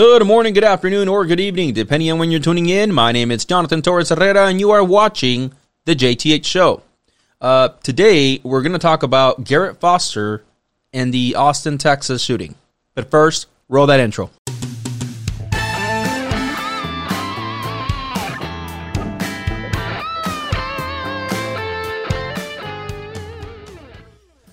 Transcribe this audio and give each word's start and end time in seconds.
Good 0.00 0.26
morning, 0.26 0.54
good 0.54 0.64
afternoon, 0.64 1.08
or 1.08 1.26
good 1.26 1.40
evening, 1.40 1.74
depending 1.74 2.10
on 2.10 2.18
when 2.18 2.30
you're 2.30 2.40
tuning 2.40 2.70
in. 2.70 2.90
My 2.90 3.12
name 3.12 3.30
is 3.30 3.44
Jonathan 3.44 3.82
Torres 3.82 4.08
Herrera, 4.08 4.46
and 4.46 4.58
you 4.58 4.70
are 4.70 4.82
watching 4.82 5.52
The 5.84 5.94
JTH 5.94 6.46
Show. 6.46 6.82
Uh, 7.38 7.68
today, 7.82 8.40
we're 8.42 8.62
going 8.62 8.72
to 8.72 8.78
talk 8.78 9.02
about 9.02 9.44
Garrett 9.44 9.78
Foster 9.78 10.42
and 10.94 11.12
the 11.12 11.34
Austin, 11.34 11.76
Texas 11.76 12.22
shooting. 12.22 12.54
But 12.94 13.10
first, 13.10 13.46
roll 13.68 13.86
that 13.88 14.00
intro. 14.00 14.30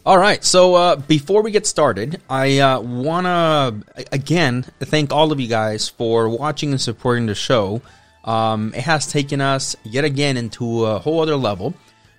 All 0.07 0.17
right. 0.17 0.41
So 0.41 0.75
uh, 0.75 0.95
before 0.95 1.41
we 1.41 1.51
get 1.51 1.67
started, 1.67 2.21
I 2.29 2.59
uh, 2.59 2.79
want 2.79 3.25
to 3.25 4.05
again 4.13 4.63
thank 4.79 5.11
all 5.11 5.33
of 5.33 5.39
you 5.41 5.49
guys 5.49 5.89
for 5.89 6.29
watching 6.29 6.71
and 6.71 6.79
supporting 6.79 7.25
the 7.25 7.35
show. 7.35 7.81
Um, 8.23 8.73
it 8.73 8.83
has 8.83 9.11
taken 9.11 9.41
us 9.41 9.75
yet 9.83 10.05
again 10.05 10.37
into 10.37 10.85
a 10.85 10.99
whole 10.99 11.19
other 11.19 11.35
level, 11.35 11.73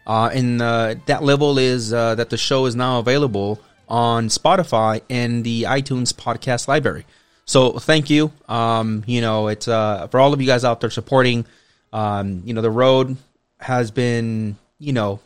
uh, 0.07 0.29
and 0.35 0.61
uh, 0.61 0.97
that 1.07 1.23
level 1.23 1.59
is 1.59 1.91
uh, 1.95 2.15
that 2.17 2.29
the 2.29 2.37
show 2.37 2.67
is 2.67 2.77
now 2.77 2.99
available 2.99 3.59
on 3.89 4.29
Spotify 4.29 5.01
and 5.09 5.43
the 5.43 5.63
iTunes 5.63 6.13
podcast 6.13 6.69
library. 6.69 7.07
So 7.47 7.79
thank 7.79 8.11
you. 8.11 8.33
Um, 8.51 9.03
you 9.07 9.23
know, 9.23 9.49
it's 9.49 9.67
uh, 9.67 10.09
for 10.09 10.21
all 10.21 10.35
of 10.35 10.43
you 10.43 10.47
guys 10.47 10.63
out 10.63 10.83
there 10.83 10.91
supporting. 10.91 11.47
Um, 11.95 12.43
you 12.45 12.53
know, 12.53 12.61
the 12.61 12.71
road 12.71 13.17
has 13.61 13.91
been, 13.91 14.59
you 14.79 14.93
know, 14.93 15.21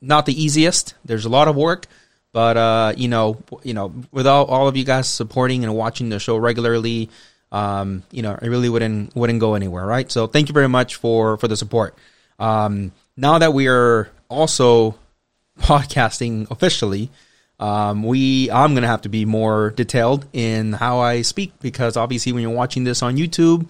not 0.00 0.26
the 0.26 0.42
easiest. 0.42 0.94
There's 1.04 1.24
a 1.24 1.28
lot 1.28 1.48
of 1.48 1.56
work, 1.56 1.86
but 2.32 2.56
uh, 2.56 2.92
you 2.96 3.08
know, 3.08 3.42
you 3.62 3.74
know, 3.74 3.92
without 4.12 4.48
all 4.48 4.68
of 4.68 4.76
you 4.76 4.84
guys 4.84 5.08
supporting 5.08 5.64
and 5.64 5.74
watching 5.74 6.08
the 6.08 6.18
show 6.18 6.36
regularly, 6.36 7.10
um, 7.52 8.02
you 8.10 8.22
know, 8.22 8.38
it 8.40 8.48
really 8.48 8.68
wouldn't 8.68 9.14
wouldn't 9.14 9.40
go 9.40 9.54
anywhere, 9.54 9.86
right? 9.86 10.10
So 10.10 10.26
thank 10.26 10.48
you 10.48 10.52
very 10.52 10.68
much 10.68 10.96
for 10.96 11.36
for 11.36 11.48
the 11.48 11.56
support. 11.56 11.94
Um, 12.38 12.92
now 13.16 13.38
that 13.38 13.52
we 13.52 13.68
are 13.68 14.10
also 14.28 14.98
podcasting 15.60 16.50
officially, 16.50 17.10
um, 17.58 18.02
we 18.02 18.50
I'm 18.50 18.74
gonna 18.74 18.86
have 18.86 19.02
to 19.02 19.08
be 19.08 19.24
more 19.24 19.70
detailed 19.70 20.26
in 20.32 20.72
how 20.72 21.00
I 21.00 21.22
speak 21.22 21.52
because 21.60 21.96
obviously 21.96 22.32
when 22.32 22.42
you're 22.42 22.50
watching 22.52 22.84
this 22.84 23.02
on 23.02 23.16
YouTube, 23.16 23.68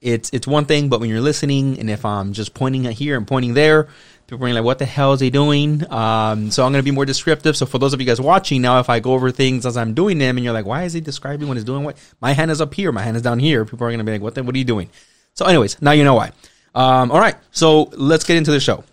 it's 0.00 0.30
it's 0.30 0.46
one 0.46 0.66
thing, 0.66 0.88
but 0.88 1.00
when 1.00 1.10
you're 1.10 1.20
listening 1.20 1.78
and 1.78 1.90
if 1.90 2.04
I'm 2.04 2.32
just 2.32 2.54
pointing 2.54 2.86
at 2.86 2.94
here 2.94 3.16
and 3.16 3.26
pointing 3.26 3.54
there, 3.54 3.88
people 4.26 4.46
are 4.46 4.52
like, 4.52 4.64
"What 4.64 4.78
the 4.78 4.86
hell 4.86 5.12
is 5.12 5.20
he 5.20 5.30
doing?" 5.30 5.90
Um, 5.92 6.50
so 6.50 6.64
I'm 6.64 6.72
gonna 6.72 6.82
be 6.82 6.90
more 6.90 7.04
descriptive. 7.04 7.56
So 7.56 7.66
for 7.66 7.78
those 7.78 7.92
of 7.92 8.00
you 8.00 8.06
guys 8.06 8.20
watching 8.20 8.62
now, 8.62 8.80
if 8.80 8.90
I 8.90 9.00
go 9.00 9.12
over 9.12 9.30
things 9.30 9.66
as 9.66 9.76
I'm 9.76 9.94
doing 9.94 10.18
them, 10.18 10.36
and 10.36 10.44
you're 10.44 10.54
like, 10.54 10.66
"Why 10.66 10.84
is 10.84 10.92
he 10.92 11.00
describing 11.00 11.48
what 11.48 11.56
he's 11.56 11.64
doing?" 11.64 11.84
What 11.84 11.96
my 12.20 12.32
hand 12.32 12.50
is 12.50 12.60
up 12.60 12.74
here, 12.74 12.92
my 12.92 13.02
hand 13.02 13.16
is 13.16 13.22
down 13.22 13.38
here. 13.38 13.64
People 13.64 13.86
are 13.86 13.90
gonna 13.90 14.04
be 14.04 14.12
like, 14.12 14.22
"What 14.22 14.34
the, 14.34 14.42
What 14.42 14.54
are 14.54 14.58
you 14.58 14.64
doing?" 14.64 14.90
So, 15.34 15.44
anyways, 15.46 15.80
now 15.80 15.92
you 15.92 16.04
know 16.04 16.14
why. 16.14 16.32
Um, 16.74 17.10
all 17.10 17.20
right, 17.20 17.36
so 17.52 17.90
let's 17.94 18.24
get 18.24 18.36
into 18.36 18.50
the 18.50 18.60
show. 18.60 18.84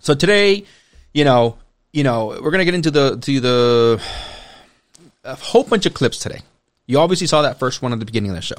So 0.00 0.14
today, 0.14 0.64
you 1.12 1.24
know, 1.24 1.58
you 1.92 2.02
know, 2.02 2.38
we're 2.42 2.50
gonna 2.50 2.64
get 2.64 2.74
into 2.74 2.90
the 2.90 3.16
to 3.18 3.40
the 3.40 4.02
a 5.24 5.34
whole 5.34 5.64
bunch 5.64 5.86
of 5.86 5.94
clips 5.94 6.18
today. 6.18 6.40
You 6.86 6.98
obviously 6.98 7.26
saw 7.26 7.42
that 7.42 7.58
first 7.58 7.82
one 7.82 7.92
at 7.92 7.98
the 7.98 8.04
beginning 8.04 8.30
of 8.30 8.36
the 8.36 8.42
show. 8.42 8.56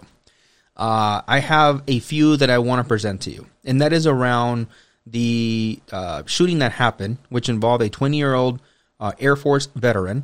Uh, 0.76 1.22
I 1.28 1.40
have 1.40 1.84
a 1.88 2.00
few 2.00 2.38
that 2.38 2.50
I 2.50 2.58
want 2.58 2.84
to 2.84 2.88
present 2.88 3.22
to 3.22 3.32
you, 3.32 3.46
and 3.64 3.82
that 3.82 3.94
is 3.94 4.08
around 4.08 4.68
the 5.06 5.80
uh, 5.92 6.24
shooting 6.26 6.60
that 6.60 6.74
happened, 6.74 7.18
which 7.30 7.50
involved 7.50 7.84
a 7.84 7.90
20 7.90 8.18
year 8.18 8.34
old 8.34 8.62
uh, 9.00 9.12
Air 9.20 9.36
Force 9.36 9.68
veteran 9.76 10.24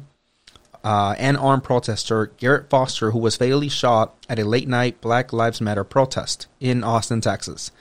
uh, 0.83 1.15
and 1.17 1.37
armed 1.37 1.63
protester, 1.63 2.27
Garrett 2.37 2.69
Foster, 2.69 3.11
who 3.11 3.19
was 3.19 3.35
fatally 3.35 3.69
shot 3.69 4.15
at 4.27 4.39
a 4.39 4.45
late 4.45 4.67
night 4.67 5.01
Black 5.01 5.31
Lives 5.33 5.61
Matter 5.61 5.83
protest 5.83 6.47
in 6.59 6.83
Austin, 6.83 7.21
Texas. 7.21 7.71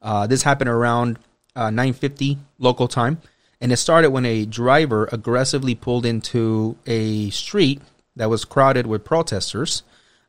Uh, 0.00 0.26
this 0.26 0.42
happened 0.42 0.70
around 0.70 1.18
9:50 1.56 2.38
local 2.58 2.86
time 2.86 3.20
and 3.60 3.72
it 3.72 3.76
started 3.78 4.10
when 4.10 4.26
a 4.26 4.44
driver 4.44 5.08
aggressively 5.12 5.74
pulled 5.74 6.04
into 6.04 6.76
a 6.86 7.30
street 7.30 7.80
that 8.14 8.30
was 8.30 8.44
crowded 8.44 8.86
with 8.86 9.04
protesters. 9.04 9.82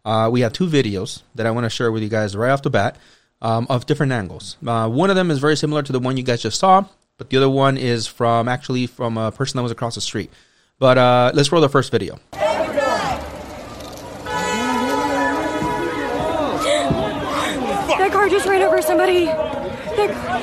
Uh, 0.06 0.30
we 0.32 0.42
have 0.42 0.54
two 0.54 0.68
videos 0.68 1.24
that 1.36 1.46
I 1.46 1.52
want 1.52 1.66
to 1.66 1.70
share 1.70 1.92
with 1.92 2.04
you 2.04 2.10
guys 2.10 2.36
right 2.36 2.52
off 2.52 2.62
the 2.62 2.70
bat 2.70 2.98
um, 3.42 3.68
of 3.70 3.86
different 3.86 4.12
angles. 4.12 4.58
Uh, 4.66 4.90
one 4.90 5.10
of 5.10 5.16
them 5.16 5.32
is 5.32 5.40
very 5.40 5.56
similar 5.56 5.82
to 5.84 5.92
the 5.92 6.00
one 6.00 6.18
you 6.18 6.24
guys 6.24 6.42
just 6.42 6.60
saw, 6.60 6.86
but 7.18 7.30
the 7.30 7.38
other 7.38 7.50
one 7.50 7.78
is 7.78 8.08
from 8.08 8.48
actually 8.48 8.88
from 8.88 9.18
a 9.18 9.32
person 9.32 9.58
that 9.58 9.64
was 9.64 9.72
across 9.72 9.96
the 9.96 10.02
street. 10.02 10.32
But 10.80 10.98
uh, 10.98 11.32
let's 11.34 11.52
roll 11.52 11.62
the 11.62 11.70
first 11.70 11.92
video. 11.92 12.20
That 17.98 18.12
car 18.12 18.30
just 18.30 18.46
ran 18.46 18.62
over 18.62 18.82
somebody. 18.82 19.26
That... 19.26 20.38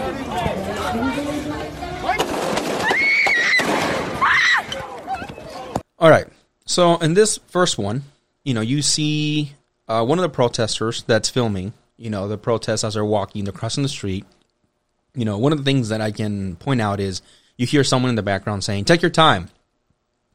All 5.99 6.11
right. 6.11 6.27
So 6.67 6.97
in 6.97 7.15
this 7.15 7.39
first 7.49 7.79
one, 7.79 8.03
you 8.43 8.53
know, 8.55 8.61
you 8.61 8.83
see 8.83 9.53
uh, 9.89 10.05
one 10.05 10.19
of 10.19 10.23
the 10.23 10.29
protesters 10.29 11.03
that's 11.05 11.31
filming. 11.31 11.73
You 11.97 12.11
know, 12.11 12.29
the 12.29 12.39
protests 12.39 12.85
as 12.85 12.95
they're 12.95 13.05
walking, 13.05 13.45
they're 13.45 13.53
crossing 13.53 13.83
the 13.83 13.89
street. 13.89 14.25
You 15.15 15.25
know, 15.25 15.39
one 15.39 15.53
of 15.53 15.59
the 15.59 15.65
things 15.65 15.91
that 15.91 16.01
I 16.01 16.11
can 16.11 16.57
point 16.57 16.81
out 16.81 16.99
is 16.99 17.23
you 17.57 17.67
hear 17.67 17.85
someone 17.85 18.11
in 18.11 18.17
the 18.17 18.23
background 18.23 18.65
saying, 18.65 18.85
"Take 18.85 19.03
your 19.03 19.11
time." 19.11 19.51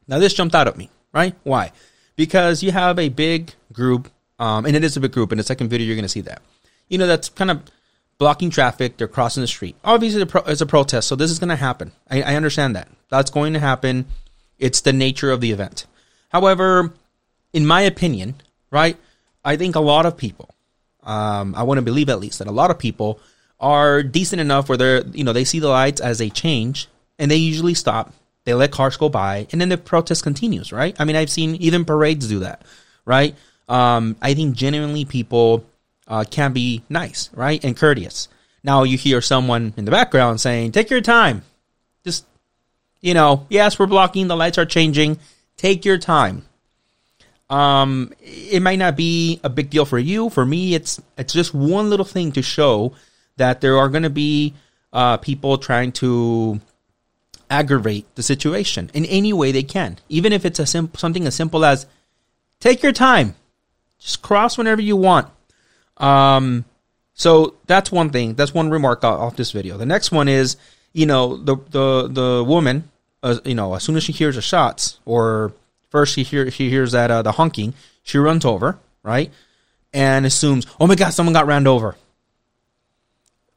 Now 0.08 0.18
this 0.18 0.34
jumped 0.34 0.54
out 0.54 0.68
at 0.68 0.76
me, 0.76 0.90
right? 1.12 1.34
Why? 1.42 1.72
Because 2.16 2.62
you 2.62 2.72
have 2.72 2.98
a 2.98 3.08
big 3.08 3.52
group, 3.72 4.10
um, 4.38 4.64
and 4.64 4.74
it 4.74 4.82
is 4.82 4.96
a 4.96 5.00
big 5.00 5.12
group. 5.12 5.32
In 5.32 5.38
the 5.38 5.44
second 5.44 5.68
video, 5.68 5.86
you're 5.86 5.96
going 5.96 6.04
to 6.04 6.08
see 6.08 6.22
that. 6.22 6.42
You 6.88 6.98
know, 6.98 7.06
that's 7.06 7.28
kind 7.28 7.50
of 7.50 7.62
blocking 8.18 8.50
traffic. 8.50 8.96
They're 8.96 9.08
crossing 9.08 9.42
the 9.42 9.46
street. 9.46 9.76
Obviously, 9.84 10.22
it's 10.46 10.60
a 10.60 10.66
protest, 10.66 11.08
so 11.08 11.16
this 11.16 11.30
is 11.30 11.38
going 11.38 11.48
to 11.48 11.56
happen. 11.56 11.92
I, 12.10 12.22
I 12.22 12.34
understand 12.36 12.74
that. 12.76 12.88
That's 13.08 13.30
going 13.30 13.52
to 13.52 13.60
happen. 13.60 14.06
It's 14.58 14.80
the 14.80 14.92
nature 14.92 15.30
of 15.30 15.40
the 15.40 15.52
event. 15.52 15.86
However, 16.30 16.92
in 17.52 17.66
my 17.66 17.82
opinion, 17.82 18.34
right, 18.70 18.96
I 19.44 19.56
think 19.56 19.74
a 19.74 19.80
lot 19.80 20.04
of 20.04 20.16
people, 20.16 20.50
um, 21.02 21.54
I 21.54 21.62
want 21.62 21.78
to 21.78 21.82
believe 21.82 22.08
at 22.08 22.20
least 22.20 22.38
that 22.38 22.48
a 22.48 22.52
lot 22.52 22.70
of 22.70 22.78
people 22.78 23.20
are 23.58 24.02
decent 24.02 24.40
enough 24.40 24.68
where 24.68 24.78
they're, 24.78 25.06
you 25.08 25.24
know, 25.24 25.32
they 25.32 25.44
see 25.44 25.58
the 25.58 25.68
lights 25.68 26.00
as 26.00 26.18
they 26.18 26.30
change 26.30 26.88
and 27.18 27.30
they 27.30 27.36
usually 27.36 27.74
stop. 27.74 28.12
They 28.44 28.54
let 28.54 28.70
cars 28.70 28.96
go 28.96 29.08
by 29.08 29.46
and 29.52 29.60
then 29.60 29.68
the 29.68 29.78
protest 29.78 30.22
continues, 30.22 30.72
right? 30.72 30.96
I 30.98 31.04
mean, 31.04 31.16
I've 31.16 31.30
seen 31.30 31.56
even 31.56 31.84
parades 31.84 32.28
do 32.28 32.40
that, 32.40 32.62
right? 33.04 33.34
Um, 33.68 34.16
I 34.20 34.34
think 34.34 34.56
genuinely 34.56 35.04
people 35.04 35.64
uh, 36.08 36.24
can 36.28 36.52
be 36.52 36.82
nice, 36.88 37.30
right? 37.34 37.62
And 37.62 37.76
courteous. 37.76 38.28
Now 38.64 38.82
you 38.82 38.96
hear 38.98 39.20
someone 39.20 39.74
in 39.76 39.84
the 39.84 39.90
background 39.90 40.40
saying, 40.40 40.72
take 40.72 40.90
your 40.90 41.00
time. 41.00 41.42
Just 42.04 42.24
you 43.00 43.14
know, 43.14 43.46
yes, 43.48 43.78
we're 43.78 43.86
blocking, 43.86 44.28
the 44.28 44.36
lights 44.36 44.58
are 44.58 44.66
changing. 44.66 45.18
Take 45.56 45.84
your 45.84 45.98
time. 45.98 46.44
Um, 47.50 48.12
it 48.20 48.62
might 48.62 48.78
not 48.78 48.96
be 48.96 49.40
a 49.42 49.50
big 49.50 49.70
deal 49.70 49.84
for 49.84 49.98
you. 49.98 50.30
For 50.30 50.46
me, 50.46 50.74
it's 50.74 51.00
it's 51.18 51.32
just 51.32 51.52
one 51.52 51.90
little 51.90 52.06
thing 52.06 52.32
to 52.32 52.42
show 52.42 52.94
that 53.36 53.60
there 53.60 53.76
are 53.76 53.88
going 53.88 54.04
to 54.04 54.10
be 54.10 54.54
uh, 54.92 55.16
people 55.16 55.58
trying 55.58 55.92
to 55.92 56.60
aggravate 57.50 58.06
the 58.14 58.22
situation 58.22 58.90
in 58.94 59.04
any 59.06 59.32
way 59.32 59.50
they 59.50 59.64
can, 59.64 59.98
even 60.08 60.32
if 60.32 60.44
it's 60.44 60.60
a 60.60 60.66
sim- 60.66 60.92
something 60.96 61.26
as 61.26 61.34
simple 61.34 61.64
as 61.64 61.86
take 62.60 62.82
your 62.84 62.92
time, 62.92 63.34
just 63.98 64.22
cross 64.22 64.56
whenever 64.56 64.80
you 64.80 64.96
want. 64.96 65.28
Um, 65.96 66.64
so 67.14 67.54
that's 67.66 67.90
one 67.90 68.10
thing. 68.10 68.34
That's 68.34 68.54
one 68.54 68.70
remark 68.70 69.02
off 69.02 69.36
this 69.36 69.50
video. 69.50 69.76
The 69.76 69.86
next 69.86 70.12
one 70.12 70.28
is 70.28 70.56
you 70.92 71.06
know 71.06 71.36
the 71.36 71.56
the 71.70 72.08
the 72.08 72.44
woman 72.44 72.90
uh, 73.22 73.38
you 73.44 73.54
know 73.54 73.74
as 73.74 73.82
soon 73.82 73.96
as 73.96 74.04
she 74.04 74.12
hears 74.12 74.36
the 74.36 74.42
shots 74.42 74.98
or 75.04 75.52
first 75.90 76.14
she 76.14 76.22
hear 76.22 76.50
she 76.50 76.70
hears 76.70 76.92
that 76.92 77.10
uh, 77.10 77.22
the 77.22 77.32
honking 77.32 77.74
she 78.02 78.18
runs 78.18 78.44
over 78.44 78.78
right 79.02 79.30
and 79.92 80.26
assumes 80.26 80.66
oh 80.78 80.86
my 80.86 80.94
god 80.94 81.10
someone 81.10 81.32
got 81.32 81.46
ran 81.46 81.66
over 81.66 81.96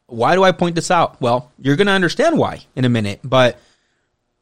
why 0.08 0.36
do 0.36 0.44
i 0.44 0.52
point 0.52 0.76
this 0.76 0.92
out 0.92 1.20
well 1.22 1.52
you're 1.60 1.76
gonna 1.76 1.92
understand 1.92 2.38
why 2.38 2.62
in 2.76 2.86
a 2.86 2.90
minute 2.90 3.20
but 3.24 3.60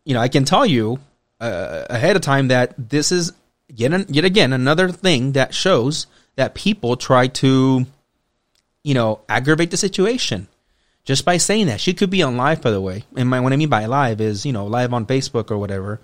you 0.05 0.13
know 0.13 0.19
i 0.19 0.27
can 0.27 0.45
tell 0.45 0.65
you 0.65 0.99
uh, 1.39 1.85
ahead 1.89 2.15
of 2.15 2.21
time 2.21 2.49
that 2.49 2.73
this 2.77 3.11
is 3.11 3.33
yet, 3.67 4.09
yet 4.09 4.25
again 4.25 4.53
another 4.53 4.89
thing 4.89 5.31
that 5.31 5.53
shows 5.53 6.07
that 6.35 6.53
people 6.53 6.95
try 6.95 7.27
to 7.27 7.85
you 8.83 8.93
know 8.93 9.21
aggravate 9.27 9.71
the 9.71 9.77
situation 9.77 10.47
just 11.03 11.25
by 11.25 11.37
saying 11.37 11.67
that. 11.67 11.81
She 11.81 11.93
could 11.93 12.09
be 12.09 12.23
on 12.23 12.37
live, 12.37 12.61
by 12.61 12.71
the 12.71 12.81
way. 12.81 13.03
And 13.15 13.29
my, 13.29 13.39
what 13.39 13.53
I 13.53 13.55
mean 13.55 13.69
by 13.69 13.85
live 13.85 14.21
is, 14.21 14.45
you 14.45 14.53
know, 14.53 14.65
live 14.65 14.93
on 14.93 15.05
Facebook 15.05 15.51
or 15.51 15.57
whatever, 15.57 15.99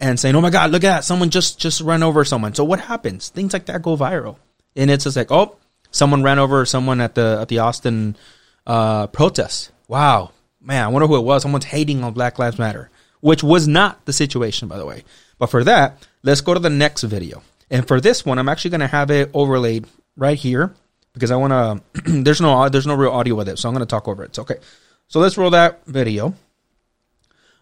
and 0.00 0.18
saying, 0.18 0.34
"Oh 0.34 0.40
my 0.40 0.50
God, 0.50 0.70
look 0.70 0.84
at 0.84 0.88
that! 0.88 1.04
Someone 1.04 1.30
just 1.30 1.58
just 1.58 1.80
ran 1.80 2.02
over 2.02 2.24
someone." 2.24 2.54
So 2.54 2.64
what 2.64 2.80
happens? 2.80 3.28
Things 3.28 3.52
like 3.52 3.66
that 3.66 3.82
go 3.82 3.96
viral, 3.96 4.36
and 4.74 4.90
it's 4.90 5.04
just 5.04 5.16
like, 5.16 5.30
"Oh, 5.30 5.56
someone 5.90 6.22
ran 6.22 6.38
over 6.38 6.64
someone 6.64 7.00
at 7.00 7.14
the 7.14 7.38
at 7.40 7.48
the 7.48 7.58
Austin 7.60 8.16
uh, 8.66 9.06
protest." 9.08 9.70
Wow, 9.88 10.32
man, 10.60 10.84
I 10.84 10.88
wonder 10.88 11.06
who 11.06 11.16
it 11.16 11.24
was. 11.24 11.42
Someone's 11.42 11.64
hating 11.66 12.02
on 12.04 12.12
Black 12.12 12.38
Lives 12.38 12.58
Matter, 12.58 12.90
which 13.20 13.42
was 13.42 13.68
not 13.68 14.04
the 14.04 14.12
situation, 14.12 14.68
by 14.68 14.78
the 14.78 14.86
way. 14.86 15.04
But 15.38 15.50
for 15.50 15.64
that, 15.64 16.06
let's 16.22 16.40
go 16.40 16.54
to 16.54 16.60
the 16.60 16.70
next 16.70 17.02
video. 17.02 17.42
And 17.70 17.86
for 17.86 18.00
this 18.00 18.24
one, 18.24 18.38
I'm 18.38 18.48
actually 18.48 18.70
going 18.70 18.80
to 18.80 18.86
have 18.86 19.10
it 19.10 19.30
overlaid 19.34 19.86
right 20.16 20.38
here 20.38 20.74
because 21.12 21.30
I 21.30 21.36
want 21.36 21.84
to. 22.04 22.22
there's 22.22 22.40
no 22.40 22.68
there's 22.68 22.86
no 22.86 22.94
real 22.94 23.10
audio 23.10 23.34
with 23.34 23.48
it, 23.48 23.58
so 23.58 23.68
I'm 23.68 23.74
going 23.74 23.86
to 23.86 23.90
talk 23.90 24.08
over 24.08 24.24
it. 24.24 24.34
So 24.34 24.42
okay, 24.42 24.56
so 25.08 25.20
let's 25.20 25.38
roll 25.38 25.50
that 25.50 25.84
video. 25.86 26.34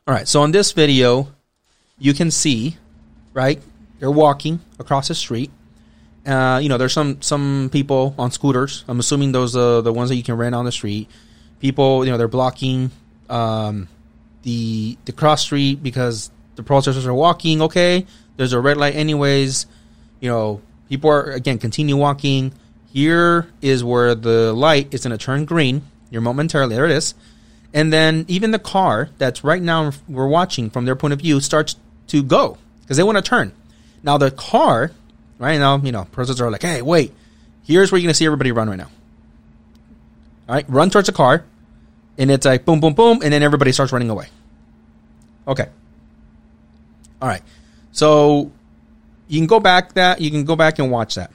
All 0.07 0.15
right, 0.15 0.29
so 0.29 0.43
on 0.43 0.53
this 0.53 0.73
video, 0.73 1.29
you 1.99 2.15
can 2.15 2.31
see, 2.31 2.77
right? 3.33 3.63
They're 3.99 4.11
walking 4.11 4.61
across 4.79 5.09
the 5.09 5.15
street. 5.15 5.51
Uh, 6.27 6.59
you 6.63 6.69
know, 6.69 6.79
there's 6.79 6.93
some 6.93 7.21
some 7.21 7.69
people 7.73 8.15
on 8.19 8.31
scooters. 8.31 8.85
I'm 8.89 8.99
assuming 8.99 9.33
those 9.33 9.57
are 9.57 9.83
the 9.83 9.93
ones 9.93 10.09
that 10.09 10.17
you 10.17 10.23
can 10.23 10.37
rent 10.37 10.55
on 10.55 10.65
the 10.65 10.73
street. 10.73 11.09
People, 11.61 12.05
you 12.05 12.11
know, 12.11 12.17
they're 12.17 12.29
blocking 12.29 12.91
um, 13.29 13.89
the 14.43 14.97
the 15.05 15.13
cross 15.13 15.43
street 15.43 15.83
because 15.83 16.31
the 16.57 16.63
protesters 16.63 17.07
are 17.07 17.15
walking. 17.15 17.63
Okay, 17.63 18.07
there's 18.37 18.53
a 18.53 18.61
red 18.61 18.77
light, 18.77 18.95
anyways. 18.95 19.67
You 20.21 20.31
know, 20.31 20.63
people 20.89 21.11
are 21.11 21.31
again 21.31 21.59
continue 21.59 21.97
walking. 21.97 22.55
Here 22.91 23.49
is 23.61 23.85
where 23.85 24.15
the 24.15 24.53
light 24.53 24.95
is 24.95 25.03
going 25.05 25.17
to 25.17 25.23
turn 25.23 25.45
green. 25.45 25.83
You're 26.11 26.23
momentarily 26.23 26.75
there 26.75 26.87
it 26.87 26.93
is, 26.93 27.15
and 27.75 27.93
then 27.93 28.25
even 28.29 28.51
the 28.51 28.59
car 28.59 29.11
that's 29.19 29.45
right 29.45 29.61
now 29.61 29.93
we're 30.09 30.29
watching 30.29 30.71
from 30.71 30.87
their 30.87 30.97
point 30.97 31.13
of 31.13 31.21
view 31.21 31.41
starts 31.41 31.77
to 32.09 32.23
go 32.23 32.59
because 32.83 32.97
they 32.97 33.03
want 33.03 33.17
to 33.19 33.23
turn. 33.23 33.53
Now 34.03 34.19
the 34.19 34.31
car, 34.31 34.93
right 35.39 35.59
now, 35.59 35.79
you 35.79 35.93
know, 35.93 36.05
protesters 36.05 36.41
are 36.41 36.51
like, 36.51 36.63
hey, 36.63 36.83
wait, 36.83 37.13
here's 37.65 37.91
where 37.91 37.99
you're 37.99 38.07
gonna 38.07 38.15
see 38.15 38.27
everybody 38.27 38.53
run 38.53 38.69
right 38.69 38.79
now. 38.79 38.91
All 40.49 40.55
right, 40.55 40.67
run 40.69 40.91
towards 40.91 41.07
the 41.07 41.13
car, 41.13 41.45
and 42.19 42.31
it's 42.31 42.45
like 42.45 42.65
boom, 42.65 42.81
boom, 42.81 42.95
boom, 42.95 43.21
and 43.23 43.33
then 43.33 43.43
everybody 43.43 43.73
starts 43.73 43.93
running 43.93 44.11
away. 44.11 44.27
Okay. 45.49 45.69
All 47.21 47.29
right. 47.29 47.43
So 47.93 48.53
you 49.29 49.41
can 49.41 49.47
go 49.47 49.61
back 49.61 49.95
that 49.95 50.21
you 50.21 50.31
can 50.31 50.45
go 50.45 50.57
back 50.57 50.79
and 50.79 50.91
watch 50.91 51.15
that. 51.15 51.31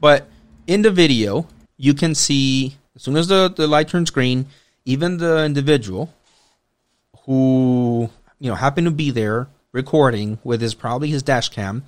But 0.00 0.28
in 0.66 0.82
the 0.82 0.90
video, 0.90 1.46
you 1.76 1.94
can 1.94 2.14
see 2.14 2.76
as 2.96 3.02
soon 3.02 3.16
as 3.16 3.28
the, 3.28 3.48
the 3.48 3.66
light 3.66 3.88
turns 3.88 4.10
green, 4.10 4.46
even 4.84 5.16
the 5.18 5.44
individual 5.44 6.12
who 7.24 8.10
you 8.40 8.50
know 8.50 8.56
happened 8.56 8.86
to 8.86 8.90
be 8.90 9.10
there 9.10 9.48
recording 9.72 10.38
with 10.44 10.60
his 10.60 10.74
probably 10.74 11.08
his 11.08 11.22
dash 11.22 11.48
cam 11.48 11.84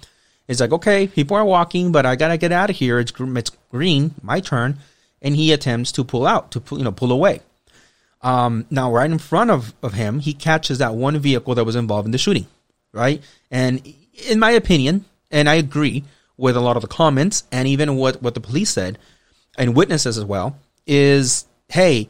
is 0.49 0.61
like, 0.61 0.73
okay, 0.73 1.07
people 1.07 1.37
are 1.37 1.45
walking, 1.45 1.93
but 1.93 2.05
I 2.05 2.17
gotta 2.17 2.39
get 2.39 2.53
out 2.53 2.71
of 2.71 2.77
here. 2.77 2.99
It's 2.99 3.13
it's 3.19 3.53
green, 3.71 4.15
my 4.23 4.41
turn, 4.41 4.79
and 5.23 5.37
he 5.37 5.53
attempts 5.53 5.93
to 5.93 6.05
pull 6.05 6.27
out 6.27 6.51
to 6.53 6.61
pull, 6.61 6.79
you 6.79 6.85
know 6.85 6.93
pull 6.93 7.13
away. 7.13 7.41
Um, 8.25 8.65
now, 8.71 8.91
right 8.91 9.11
in 9.11 9.19
front 9.19 9.51
of, 9.51 9.75
of 9.83 9.93
him, 9.93 10.19
he 10.19 10.33
catches 10.33 10.79
that 10.79 10.95
one 10.95 11.19
vehicle 11.19 11.55
that 11.55 11.67
was 11.67 11.77
involved 11.77 12.07
in 12.07 12.13
the 12.13 12.19
shooting, 12.19 12.47
right? 12.91 13.23
And 13.51 13.87
in 14.29 14.39
my 14.39 14.53
opinion, 14.53 15.05
and 15.31 15.47
I 15.49 15.55
agree 15.55 16.05
with 16.39 16.57
a 16.57 16.61
lot 16.61 16.77
of 16.77 16.81
the 16.81 16.89
comments 16.89 17.45
and 17.53 17.69
even 17.69 17.97
what, 17.97 18.23
what 18.23 18.33
the 18.33 18.41
police 18.41 18.71
said 18.71 18.99
and 19.59 19.77
witnesses 19.77 20.17
as 20.17 20.25
well, 20.25 20.59
is 20.87 21.45
hey, 21.69 22.09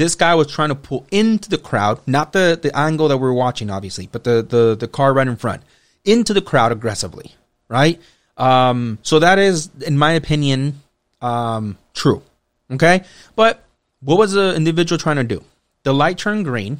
this 0.00 0.14
guy 0.14 0.34
was 0.34 0.46
trying 0.46 0.70
to 0.70 0.74
pull 0.74 1.06
into 1.10 1.50
the 1.50 1.58
crowd, 1.58 2.00
not 2.06 2.32
the, 2.32 2.58
the 2.60 2.74
angle 2.74 3.08
that 3.08 3.18
we're 3.18 3.34
watching, 3.34 3.68
obviously, 3.68 4.08
but 4.10 4.24
the, 4.24 4.40
the, 4.40 4.74
the 4.74 4.88
car 4.88 5.12
right 5.12 5.28
in 5.28 5.36
front, 5.36 5.62
into 6.06 6.32
the 6.32 6.40
crowd 6.40 6.72
aggressively, 6.72 7.34
right? 7.68 8.00
Um, 8.38 8.98
so 9.02 9.18
that 9.18 9.38
is, 9.38 9.68
in 9.86 9.98
my 9.98 10.12
opinion, 10.12 10.80
um, 11.20 11.76
true. 11.92 12.22
Okay. 12.70 13.04
But 13.36 13.62
what 14.00 14.18
was 14.18 14.32
the 14.32 14.54
individual 14.54 14.98
trying 14.98 15.16
to 15.16 15.24
do? 15.24 15.44
The 15.82 15.92
light 15.92 16.16
turned 16.16 16.46
green 16.46 16.78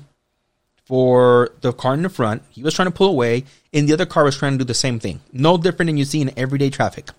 for 0.87 1.51
the 1.61 1.75
car 1.75 1.93
in 1.93 2.03
the 2.03 2.09
front. 2.09 2.43
He 2.49 2.63
was 2.63 2.73
trying 2.73 2.89
to 2.89 2.95
pull 2.95 3.11
away, 3.11 3.45
and 3.75 3.87
the 3.87 3.93
other 3.93 4.07
car 4.07 4.25
was 4.25 4.39
trying 4.39 4.53
to 4.53 4.59
do 4.59 4.65
the 4.65 4.73
same 4.73 4.99
thing. 4.99 5.21
No 5.31 5.59
different 5.59 5.89
than 5.89 5.99
you 5.99 6.07
see 6.07 6.23
in 6.23 6.33
everyday 6.39 6.71
traffic. 6.71 7.11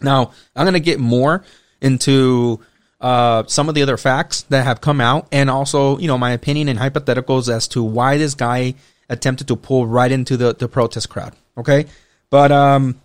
Now, 0.00 0.32
I'm 0.56 0.64
going 0.64 0.72
to 0.72 0.80
get 0.80 0.98
more 0.98 1.44
into 1.82 2.60
uh, 3.00 3.44
some 3.46 3.68
of 3.68 3.74
the 3.74 3.82
other 3.82 3.96
facts 3.96 4.42
that 4.42 4.64
have 4.64 4.80
come 4.80 5.00
out, 5.00 5.28
and 5.30 5.48
also, 5.48 5.98
you 5.98 6.08
know, 6.08 6.18
my 6.18 6.32
opinion 6.32 6.68
and 6.68 6.78
hypotheticals 6.78 7.52
as 7.52 7.68
to 7.68 7.82
why 7.82 8.16
this 8.18 8.34
guy 8.34 8.74
attempted 9.08 9.48
to 9.48 9.56
pull 9.56 9.86
right 9.86 10.10
into 10.10 10.36
the, 10.36 10.54
the 10.54 10.68
protest 10.68 11.08
crowd. 11.08 11.34
Okay, 11.56 11.86
but 12.30 12.52
um, 12.52 13.00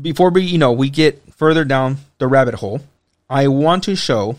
before 0.00 0.30
we, 0.30 0.42
you 0.42 0.58
know, 0.58 0.72
we 0.72 0.90
get 0.90 1.34
further 1.34 1.64
down 1.64 1.98
the 2.18 2.26
rabbit 2.26 2.54
hole, 2.54 2.80
I 3.28 3.48
want 3.48 3.84
to 3.84 3.96
show 3.96 4.36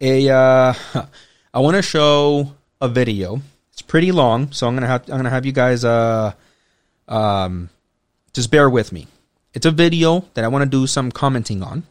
a. 0.00 0.28
Uh, 0.28 0.74
I 1.52 1.58
want 1.58 1.74
to 1.74 1.82
show 1.82 2.54
a 2.80 2.88
video. 2.88 3.42
It's 3.72 3.82
pretty 3.82 4.12
long, 4.12 4.52
so 4.52 4.68
I'm 4.68 4.74
gonna 4.74 4.86
have 4.86 5.02
I'm 5.10 5.16
gonna 5.16 5.30
have 5.30 5.44
you 5.44 5.52
guys 5.52 5.84
uh 5.84 6.32
um 7.08 7.70
just 8.32 8.50
bear 8.50 8.70
with 8.70 8.92
me. 8.92 9.08
It's 9.52 9.66
a 9.66 9.72
video 9.72 10.24
that 10.34 10.44
I 10.44 10.48
want 10.48 10.62
to 10.62 10.70
do 10.70 10.86
some 10.86 11.10
commenting 11.10 11.62
on. 11.62 11.82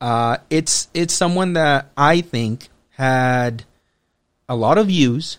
Uh, 0.00 0.38
it's 0.48 0.88
it's 0.94 1.14
someone 1.14 1.54
that 1.54 1.90
I 1.96 2.20
think 2.20 2.68
had 2.90 3.64
a 4.48 4.56
lot 4.56 4.78
of 4.78 4.86
views. 4.86 5.38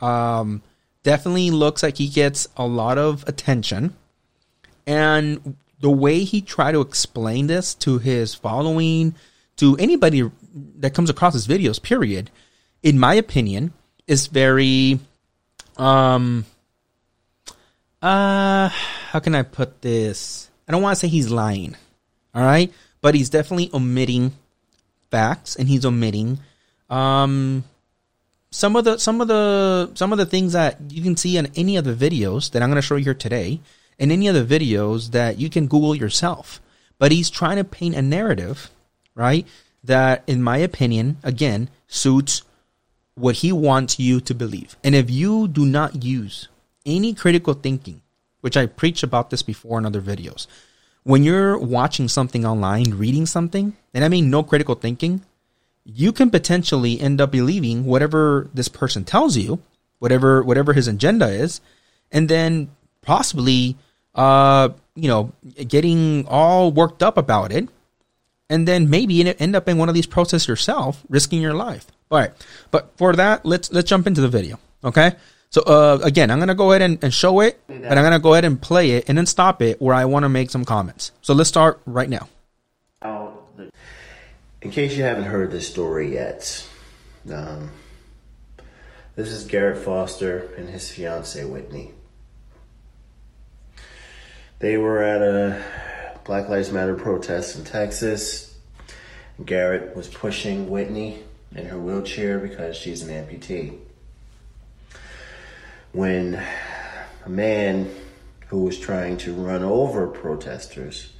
Um, 0.00 0.62
definitely 1.02 1.50
looks 1.50 1.82
like 1.82 1.98
he 1.98 2.08
gets 2.08 2.48
a 2.56 2.66
lot 2.66 2.98
of 2.98 3.24
attention, 3.26 3.96
and 4.86 5.56
the 5.80 5.90
way 5.90 6.24
he 6.24 6.40
tried 6.40 6.72
to 6.72 6.80
explain 6.80 7.46
this 7.46 7.74
to 7.74 7.98
his 7.98 8.34
following, 8.34 9.14
to 9.56 9.76
anybody 9.78 10.30
that 10.78 10.94
comes 10.94 11.10
across 11.10 11.34
his 11.34 11.48
videos, 11.48 11.82
period, 11.82 12.30
in 12.82 12.98
my 12.98 13.14
opinion, 13.14 13.72
is 14.06 14.26
very 14.26 15.00
um 15.76 16.44
uh 18.02 18.68
how 18.68 19.18
can 19.18 19.34
I 19.34 19.42
put 19.42 19.82
this? 19.82 20.48
I 20.68 20.72
don't 20.72 20.82
want 20.82 20.96
to 20.96 21.00
say 21.00 21.08
he's 21.08 21.30
lying. 21.30 21.76
All 22.34 22.42
right? 22.42 22.72
But 23.02 23.14
he's 23.14 23.30
definitely 23.30 23.70
omitting 23.72 24.32
facts 25.10 25.56
and 25.56 25.68
he's 25.68 25.84
omitting 25.84 26.38
um 26.88 27.64
some 28.50 28.76
of 28.76 28.84
the 28.84 28.96
some 28.98 29.20
of 29.20 29.28
the 29.28 29.90
some 29.94 30.12
of 30.12 30.18
the 30.18 30.26
things 30.26 30.52
that 30.52 30.78
you 30.88 31.02
can 31.02 31.16
see 31.16 31.36
in 31.36 31.48
any 31.56 31.76
of 31.76 31.84
the 31.84 31.94
videos 31.94 32.50
that 32.50 32.62
I'm 32.62 32.68
going 32.68 32.76
to 32.76 32.82
show 32.82 32.96
you 32.96 33.04
here 33.04 33.14
today 33.14 33.60
and 33.98 34.12
any 34.12 34.28
of 34.28 34.34
the 34.34 34.58
videos 34.58 35.10
that 35.10 35.38
you 35.38 35.50
can 35.50 35.66
google 35.66 35.96
yourself 35.96 36.60
but 36.98 37.10
he's 37.10 37.30
trying 37.30 37.56
to 37.56 37.64
paint 37.64 37.96
a 37.96 38.02
narrative 38.02 38.70
right 39.16 39.46
that 39.82 40.22
in 40.28 40.42
my 40.42 40.58
opinion 40.58 41.16
again 41.24 41.70
suits 41.88 42.42
what 43.20 43.36
he 43.36 43.52
wants 43.52 43.98
you 43.98 44.20
to 44.20 44.34
believe. 44.34 44.76
And 44.82 44.94
if 44.94 45.10
you 45.10 45.46
do 45.46 45.66
not 45.66 46.02
use 46.02 46.48
any 46.86 47.14
critical 47.14 47.54
thinking, 47.54 48.00
which 48.40 48.56
I 48.56 48.66
preach 48.66 49.02
about 49.02 49.30
this 49.30 49.42
before 49.42 49.78
in 49.78 49.86
other 49.86 50.00
videos, 50.00 50.46
when 51.04 51.22
you're 51.22 51.58
watching 51.58 52.08
something 52.08 52.44
online, 52.44 52.94
reading 52.94 53.26
something, 53.26 53.76
and 53.94 54.04
I 54.04 54.08
mean 54.08 54.30
no 54.30 54.42
critical 54.42 54.74
thinking, 54.74 55.22
you 55.84 56.12
can 56.12 56.30
potentially 56.30 57.00
end 57.00 57.20
up 57.20 57.30
believing 57.30 57.84
whatever 57.84 58.48
this 58.54 58.68
person 58.68 59.04
tells 59.04 59.36
you, 59.36 59.60
whatever 59.98 60.42
whatever 60.42 60.72
his 60.72 60.88
agenda 60.88 61.28
is, 61.28 61.60
and 62.12 62.28
then 62.28 62.70
possibly 63.02 63.76
uh 64.14 64.68
you 64.94 65.08
know 65.08 65.32
getting 65.68 66.26
all 66.26 66.72
worked 66.72 67.02
up 67.02 67.16
about 67.16 67.52
it 67.52 67.68
and 68.50 68.66
then 68.66 68.90
maybe 68.90 69.24
end 69.40 69.54
up 69.54 69.68
in 69.68 69.78
one 69.78 69.88
of 69.88 69.94
these 69.94 70.06
protests 70.06 70.48
yourself 70.48 71.04
risking 71.08 71.40
your 71.40 71.54
life 71.54 71.86
all 72.10 72.18
right, 72.18 72.32
but 72.72 72.90
for 72.96 73.14
that, 73.14 73.46
let's 73.46 73.72
let's 73.72 73.88
jump 73.88 74.06
into 74.06 74.20
the 74.20 74.28
video. 74.28 74.58
Okay. 74.82 75.12
So 75.50 75.62
uh, 75.62 75.98
again, 76.04 76.30
I'm 76.30 76.38
gonna 76.38 76.54
go 76.54 76.70
ahead 76.70 76.82
and, 76.82 77.02
and 77.02 77.12
show 77.12 77.40
it, 77.40 77.60
and 77.68 77.86
I'm 77.86 78.04
gonna 78.04 78.20
go 78.20 78.34
ahead 78.34 78.44
and 78.44 78.60
play 78.60 78.92
it, 78.92 79.08
and 79.08 79.18
then 79.18 79.26
stop 79.26 79.60
it 79.60 79.82
where 79.82 79.94
I 79.94 80.04
want 80.04 80.22
to 80.22 80.28
make 80.28 80.48
some 80.48 80.64
comments. 80.64 81.10
So 81.22 81.34
let's 81.34 81.48
start 81.48 81.80
right 81.86 82.08
now. 82.08 82.28
In 84.62 84.70
case 84.70 84.94
you 84.96 85.02
haven't 85.02 85.24
heard 85.24 85.50
this 85.50 85.66
story 85.68 86.12
yet, 86.12 86.68
um, 87.32 87.70
this 89.16 89.28
is 89.28 89.44
Garrett 89.44 89.82
Foster 89.82 90.52
and 90.56 90.68
his 90.68 90.90
fiancee 90.90 91.44
Whitney. 91.44 91.92
They 94.60 94.76
were 94.76 95.02
at 95.02 95.22
a 95.22 95.64
Black 96.24 96.48
Lives 96.48 96.70
Matter 96.70 96.94
protest 96.94 97.56
in 97.56 97.64
Texas. 97.64 98.54
Garrett 99.44 99.96
was 99.96 100.06
pushing 100.06 100.68
Whitney 100.68 101.24
in 101.56 101.66
her 101.66 101.78
wheelchair 101.78 102.38
because 102.38 102.76
she's 102.76 103.02
an 103.02 103.08
amputee. 103.08 103.78
When 105.92 106.40
a 107.24 107.28
man 107.28 107.90
who 108.46 108.64
was 108.64 108.78
trying 108.78 109.16
to 109.18 109.32
run 109.32 109.62
over 109.62 110.06
protesters 110.06 111.12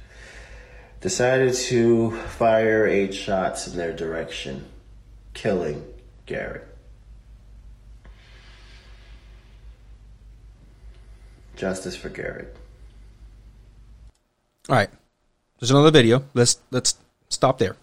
decided 1.01 1.53
to 1.53 2.11
fire 2.11 2.87
eight 2.87 3.13
shots 3.13 3.67
in 3.67 3.75
their 3.75 3.93
direction, 3.93 4.65
killing 5.33 5.83
Garrett. 6.25 6.67
Justice 11.55 11.95
for 11.95 12.09
Garrett. 12.09 12.55
All 14.69 14.75
right. 14.75 14.89
There's 15.59 15.71
another 15.71 15.91
video. 15.91 16.23
Let's 16.33 16.59
let's 16.71 16.95
stop 17.29 17.59
there. 17.59 17.75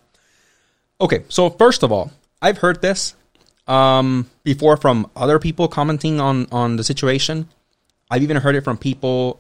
Okay, 1.01 1.23
so 1.29 1.49
first 1.49 1.83
of 1.85 1.93
all, 1.93 2.11
I've 2.43 2.59
heard 2.59 2.83
this 2.83 3.15
um, 3.69 4.29
before 4.43 4.77
from 4.77 5.11
other 5.15 5.39
people 5.39 5.69
commenting 5.69 6.21
on 6.21 6.49
on 6.51 6.77
the 6.77 6.85
situation. 6.85 7.49
I've 8.11 8.23
even 8.23 8.39
heard 8.39 8.57
it 8.57 8.65
from 8.65 8.79
people 8.79 9.39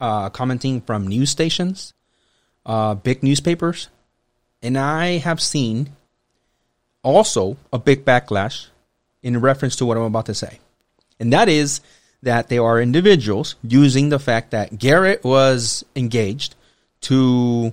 uh, 0.00 0.28
commenting 0.30 0.82
from 0.82 1.08
news 1.08 1.30
stations, 1.30 1.94
uh, 2.66 2.94
big 2.94 3.22
newspapers. 3.22 3.88
and 4.62 4.78
I 4.78 5.18
have 5.18 5.40
seen 5.40 5.96
also 7.02 7.56
a 7.72 7.78
big 7.78 8.04
backlash 8.04 8.68
in 9.22 9.40
reference 9.40 9.76
to 9.76 9.86
what 9.86 9.96
I'm 9.96 10.04
about 10.04 10.26
to 10.26 10.34
say. 10.34 10.60
And 11.18 11.32
that 11.32 11.48
is 11.48 11.80
that 12.22 12.48
there 12.48 12.62
are 12.64 12.80
individuals 12.80 13.56
using 13.62 14.08
the 14.08 14.18
fact 14.18 14.52
that 14.52 14.78
Garrett 14.78 15.24
was 15.24 15.84
engaged 15.96 16.54
to 17.02 17.72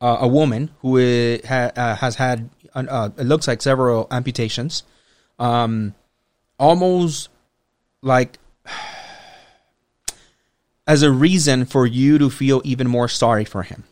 uh, 0.00 0.18
a 0.20 0.28
woman 0.28 0.70
who 0.80 0.96
ha- 1.46 1.70
uh, 1.76 1.94
has 1.96 2.16
had, 2.16 2.50
uh, 2.74 3.10
it 3.16 3.24
looks 3.24 3.46
like 3.46 3.62
several 3.62 4.08
amputations, 4.10 4.82
um, 5.38 5.94
almost 6.58 7.28
like 8.02 8.38
as 10.86 11.02
a 11.02 11.10
reason 11.10 11.64
for 11.64 11.86
you 11.86 12.18
to 12.18 12.30
feel 12.30 12.60
even 12.64 12.88
more 12.88 13.08
sorry 13.08 13.44
for 13.44 13.62
him. 13.62 13.84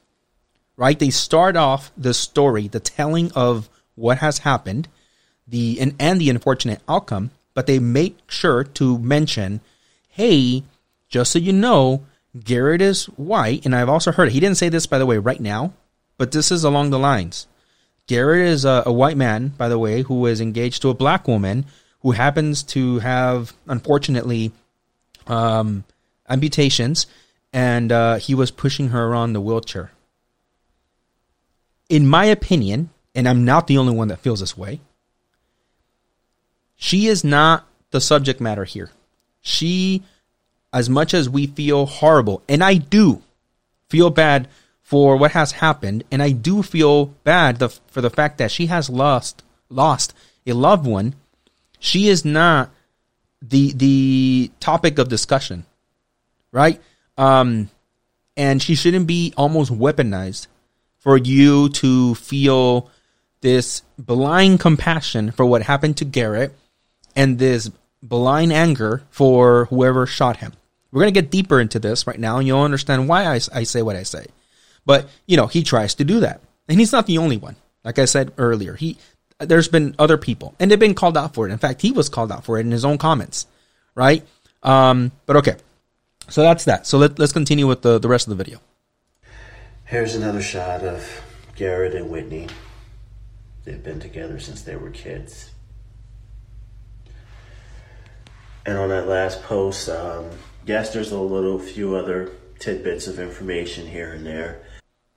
Right? 0.76 0.98
They 0.98 1.10
start 1.10 1.56
off 1.56 1.92
the 1.96 2.14
story, 2.14 2.66
the 2.66 2.80
telling 2.80 3.30
of 3.32 3.68
what 3.94 4.18
has 4.18 4.38
happened, 4.38 4.88
the 5.46 5.78
and, 5.80 5.94
and 6.00 6.20
the 6.20 6.30
unfortunate 6.30 6.80
outcome, 6.88 7.30
but 7.54 7.66
they 7.66 7.78
make 7.78 8.18
sure 8.30 8.64
to 8.64 8.98
mention, 8.98 9.60
hey, 10.08 10.64
just 11.08 11.32
so 11.32 11.38
you 11.38 11.52
know, 11.52 12.04
Garrett 12.42 12.80
is 12.80 13.04
white, 13.04 13.64
and 13.64 13.74
I've 13.74 13.88
also 13.88 14.12
heard 14.12 14.28
it. 14.28 14.32
He 14.32 14.40
didn't 14.40 14.56
say 14.56 14.70
this 14.70 14.86
by 14.86 14.98
the 14.98 15.06
way 15.06 15.18
right 15.18 15.40
now, 15.40 15.74
but 16.16 16.32
this 16.32 16.50
is 16.50 16.64
along 16.64 16.90
the 16.90 16.98
lines. 16.98 17.46
Garrett 18.06 18.48
is 18.48 18.64
a, 18.64 18.82
a 18.86 18.92
white 18.92 19.16
man, 19.16 19.48
by 19.48 19.68
the 19.68 19.78
way, 19.78 20.02
who 20.02 20.26
is 20.26 20.40
engaged 20.40 20.82
to 20.82 20.90
a 20.90 20.94
black 20.94 21.28
woman 21.28 21.66
who 22.00 22.10
happens 22.10 22.62
to 22.62 22.98
have, 22.98 23.52
unfortunately, 23.68 24.52
um, 25.26 25.84
amputations, 26.28 27.06
and 27.52 27.92
uh, 27.92 28.16
he 28.16 28.34
was 28.34 28.50
pushing 28.50 28.88
her 28.88 29.04
around 29.04 29.32
the 29.32 29.40
wheelchair. 29.40 29.92
In 31.88 32.06
my 32.06 32.24
opinion, 32.24 32.90
and 33.14 33.28
I'm 33.28 33.44
not 33.44 33.66
the 33.66 33.78
only 33.78 33.94
one 33.94 34.08
that 34.08 34.18
feels 34.18 34.40
this 34.40 34.56
way, 34.56 34.80
she 36.76 37.06
is 37.06 37.22
not 37.22 37.66
the 37.92 38.00
subject 38.00 38.40
matter 38.40 38.64
here. 38.64 38.90
She, 39.40 40.02
as 40.72 40.90
much 40.90 41.14
as 41.14 41.28
we 41.28 41.46
feel 41.46 41.86
horrible, 41.86 42.42
and 42.48 42.64
I 42.64 42.74
do 42.74 43.22
feel 43.88 44.10
bad 44.10 44.48
for 44.92 45.16
what 45.16 45.32
has 45.32 45.52
happened, 45.52 46.04
and 46.12 46.22
I 46.22 46.32
do 46.32 46.62
feel 46.62 47.06
bad 47.24 47.58
the, 47.58 47.70
for 47.88 48.02
the 48.02 48.10
fact 48.10 48.36
that 48.38 48.50
she 48.50 48.66
has 48.66 48.90
lost 48.90 49.42
lost 49.70 50.12
a 50.46 50.52
loved 50.52 50.86
one. 50.86 51.14
She 51.78 52.08
is 52.08 52.24
not 52.24 52.70
the 53.40 53.72
the 53.72 54.50
topic 54.60 54.98
of 54.98 55.08
discussion 55.08 55.64
right? 56.52 56.80
Um, 57.16 57.70
and 58.36 58.62
she 58.62 58.74
shouldn't 58.74 59.06
be 59.06 59.34
almost 59.36 59.72
weaponized 59.72 60.46
for 60.98 61.16
you 61.16 61.70
to 61.70 62.14
feel 62.14 62.90
this 63.40 63.82
blind 63.98 64.60
compassion 64.60 65.32
for 65.32 65.44
what 65.44 65.62
happened 65.62 65.96
to 65.96 66.04
Garrett 66.04 66.56
and 67.16 67.38
this 67.38 67.70
blind 68.02 68.52
anger 68.52 69.02
for 69.10 69.64
whoever 69.66 70.06
shot 70.06 70.36
him. 70.36 70.52
We're 70.92 71.02
going 71.02 71.14
to 71.14 71.20
get 71.20 71.30
deeper 71.30 71.58
into 71.58 71.78
this 71.78 72.06
right 72.06 72.20
now, 72.20 72.38
and 72.38 72.46
you'll 72.46 72.62
understand 72.62 73.08
why 73.08 73.24
I, 73.24 73.40
I 73.52 73.62
say 73.64 73.82
what 73.82 73.96
I 73.96 74.02
say. 74.02 74.26
But, 74.84 75.08
you 75.26 75.36
know, 75.36 75.46
he 75.46 75.62
tries 75.62 75.94
to 75.96 76.04
do 76.04 76.20
that. 76.20 76.40
And 76.68 76.78
he's 76.78 76.92
not 76.92 77.06
the 77.06 77.18
only 77.18 77.36
one. 77.36 77.56
Like 77.84 77.98
I 77.98 78.04
said 78.04 78.32
earlier, 78.38 78.74
he 78.74 78.96
there's 79.38 79.68
been 79.68 79.94
other 79.98 80.16
people, 80.16 80.54
and 80.60 80.70
they've 80.70 80.78
been 80.78 80.94
called 80.94 81.16
out 81.16 81.34
for 81.34 81.48
it. 81.48 81.52
In 81.52 81.58
fact, 81.58 81.82
he 81.82 81.92
was 81.92 82.08
called 82.08 82.30
out 82.30 82.44
for 82.44 82.58
it 82.58 82.60
in 82.60 82.70
his 82.70 82.84
own 82.84 82.98
comments, 82.98 83.46
right? 83.94 84.24
Um, 84.62 85.12
but 85.26 85.36
okay, 85.36 85.56
so 86.28 86.42
that's 86.42 86.64
that. 86.66 86.86
So 86.86 86.98
let, 86.98 87.18
let's 87.18 87.32
continue 87.32 87.66
with 87.66 87.82
the, 87.82 87.98
the 87.98 88.08
rest 88.08 88.26
of 88.26 88.30
the 88.30 88.36
video. 88.36 88.60
Here's 89.84 90.14
another 90.14 90.40
shot 90.40 90.82
of 90.82 91.22
Garrett 91.56 91.94
and 91.94 92.08
Whitney. 92.08 92.48
They've 93.64 93.82
been 93.82 94.00
together 94.00 94.38
since 94.38 94.62
they 94.62 94.76
were 94.76 94.90
kids. 94.90 95.50
And 98.64 98.78
on 98.78 98.90
that 98.90 99.08
last 99.08 99.42
post, 99.42 99.88
um, 99.88 100.30
yes, 100.64 100.92
there's 100.92 101.10
a 101.10 101.18
little 101.18 101.58
few 101.58 101.96
other 101.96 102.30
tidbits 102.60 103.08
of 103.08 103.18
information 103.18 103.88
here 103.88 104.12
and 104.12 104.24
there. 104.24 104.62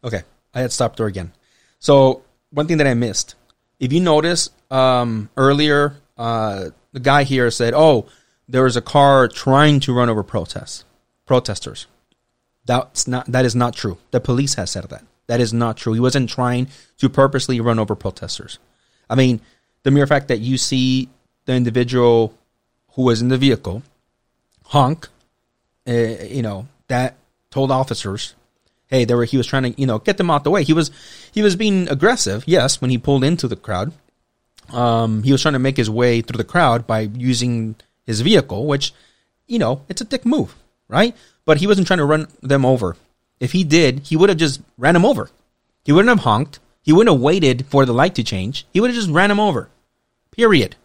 Okay, 0.05 0.21
I 0.53 0.62
had 0.62 0.71
stopped 0.71 0.97
there 0.97 1.07
again. 1.07 1.33
So 1.79 2.21
one 2.51 2.67
thing 2.67 2.77
that 2.77 2.88
I 2.88 2.93
missed, 2.93 3.35
if 3.79 3.91
you 3.91 4.00
notice 4.00 4.50
um, 4.71 5.29
earlier, 5.35 5.97
uh, 6.17 6.69
the 6.93 7.00
guy 7.01 7.24
here 7.24 7.51
said, 7.51 7.74
"Oh, 7.75 8.05
there 8.47 8.63
was 8.63 8.77
a 8.77 8.81
car 8.81 9.27
trying 9.27 9.81
to 9.81 9.93
run 9.93 10.09
over 10.09 10.24
protests." 10.24 10.85
protesters. 11.25 11.88
That's 12.65 13.07
not 13.07 13.25
that 13.31 13.45
is 13.45 13.55
not 13.55 13.75
true. 13.75 13.97
The 14.12 14.19
police 14.19 14.55
has 14.55 14.71
said 14.71 14.85
that. 14.85 15.03
That 15.27 15.41
is 15.41 15.53
not 15.53 15.77
true. 15.77 15.93
He 15.93 16.00
wasn't 16.00 16.29
trying 16.29 16.67
to 17.00 17.09
purposely 17.09 17.59
run 17.59 17.79
over 17.79 17.95
protesters. 17.95 18.59
I 19.09 19.15
mean, 19.15 19.41
the 19.83 19.91
mere 19.91 20.07
fact 20.07 20.27
that 20.27 20.39
you 20.39 20.57
see 20.57 21.09
the 21.45 21.53
individual 21.53 22.33
who 22.93 23.03
was 23.03 23.21
in 23.21 23.29
the 23.29 23.38
vehicle 23.38 23.83
honk, 24.65 25.09
uh, 25.88 25.91
you 25.91 26.41
know, 26.41 26.67
that 26.88 27.17
told 27.51 27.71
officers, 27.71 28.33
hey, 28.87 29.05
there 29.05 29.17
were 29.17 29.25
he 29.25 29.37
was 29.37 29.47
trying 29.47 29.73
to, 29.73 29.81
you 29.81 29.87
know, 29.87 29.99
get 29.99 30.17
them 30.17 30.29
out 30.29 30.43
the 30.43 30.51
way. 30.51 30.63
He 30.63 30.73
was 30.73 30.91
he 31.31 31.41
was 31.41 31.55
being 31.55 31.89
aggressive, 31.89 32.43
yes, 32.47 32.81
when 32.81 32.91
he 32.91 32.97
pulled 32.97 33.23
into 33.23 33.47
the 33.47 33.55
crowd. 33.55 33.93
Um, 34.71 35.23
he 35.23 35.31
was 35.31 35.41
trying 35.41 35.53
to 35.53 35.59
make 35.59 35.77
his 35.77 35.89
way 35.89 36.21
through 36.21 36.37
the 36.37 36.43
crowd 36.43 36.87
by 36.87 37.01
using 37.01 37.75
his 38.03 38.21
vehicle, 38.21 38.65
which, 38.65 38.93
you 39.47 39.59
know, 39.59 39.81
it's 39.89 40.01
a 40.01 40.05
dick 40.05 40.25
move 40.25 40.55
right? 40.87 41.15
But 41.45 41.57
he 41.57 41.67
wasn't 41.67 41.87
trying 41.87 41.99
to 41.99 42.05
run 42.05 42.27
them 42.41 42.65
over. 42.65 42.97
If 43.39 43.51
he 43.51 43.63
did, 43.63 43.99
he 43.99 44.15
would 44.15 44.29
have 44.29 44.37
just 44.37 44.61
ran 44.77 44.93
them 44.93 45.05
over. 45.05 45.29
He 45.83 45.91
wouldn't 45.91 46.09
have 46.09 46.25
honked. 46.25 46.59
He 46.81 46.93
wouldn't 46.93 47.13
have 47.13 47.21
waited 47.21 47.65
for 47.67 47.85
the 47.85 47.93
light 47.93 48.15
to 48.15 48.23
change. 48.23 48.65
He 48.71 48.79
would 48.79 48.89
have 48.89 48.95
just 48.95 49.09
ran 49.09 49.31
him 49.31 49.39
over. 49.39 49.69
Period. 50.31 50.75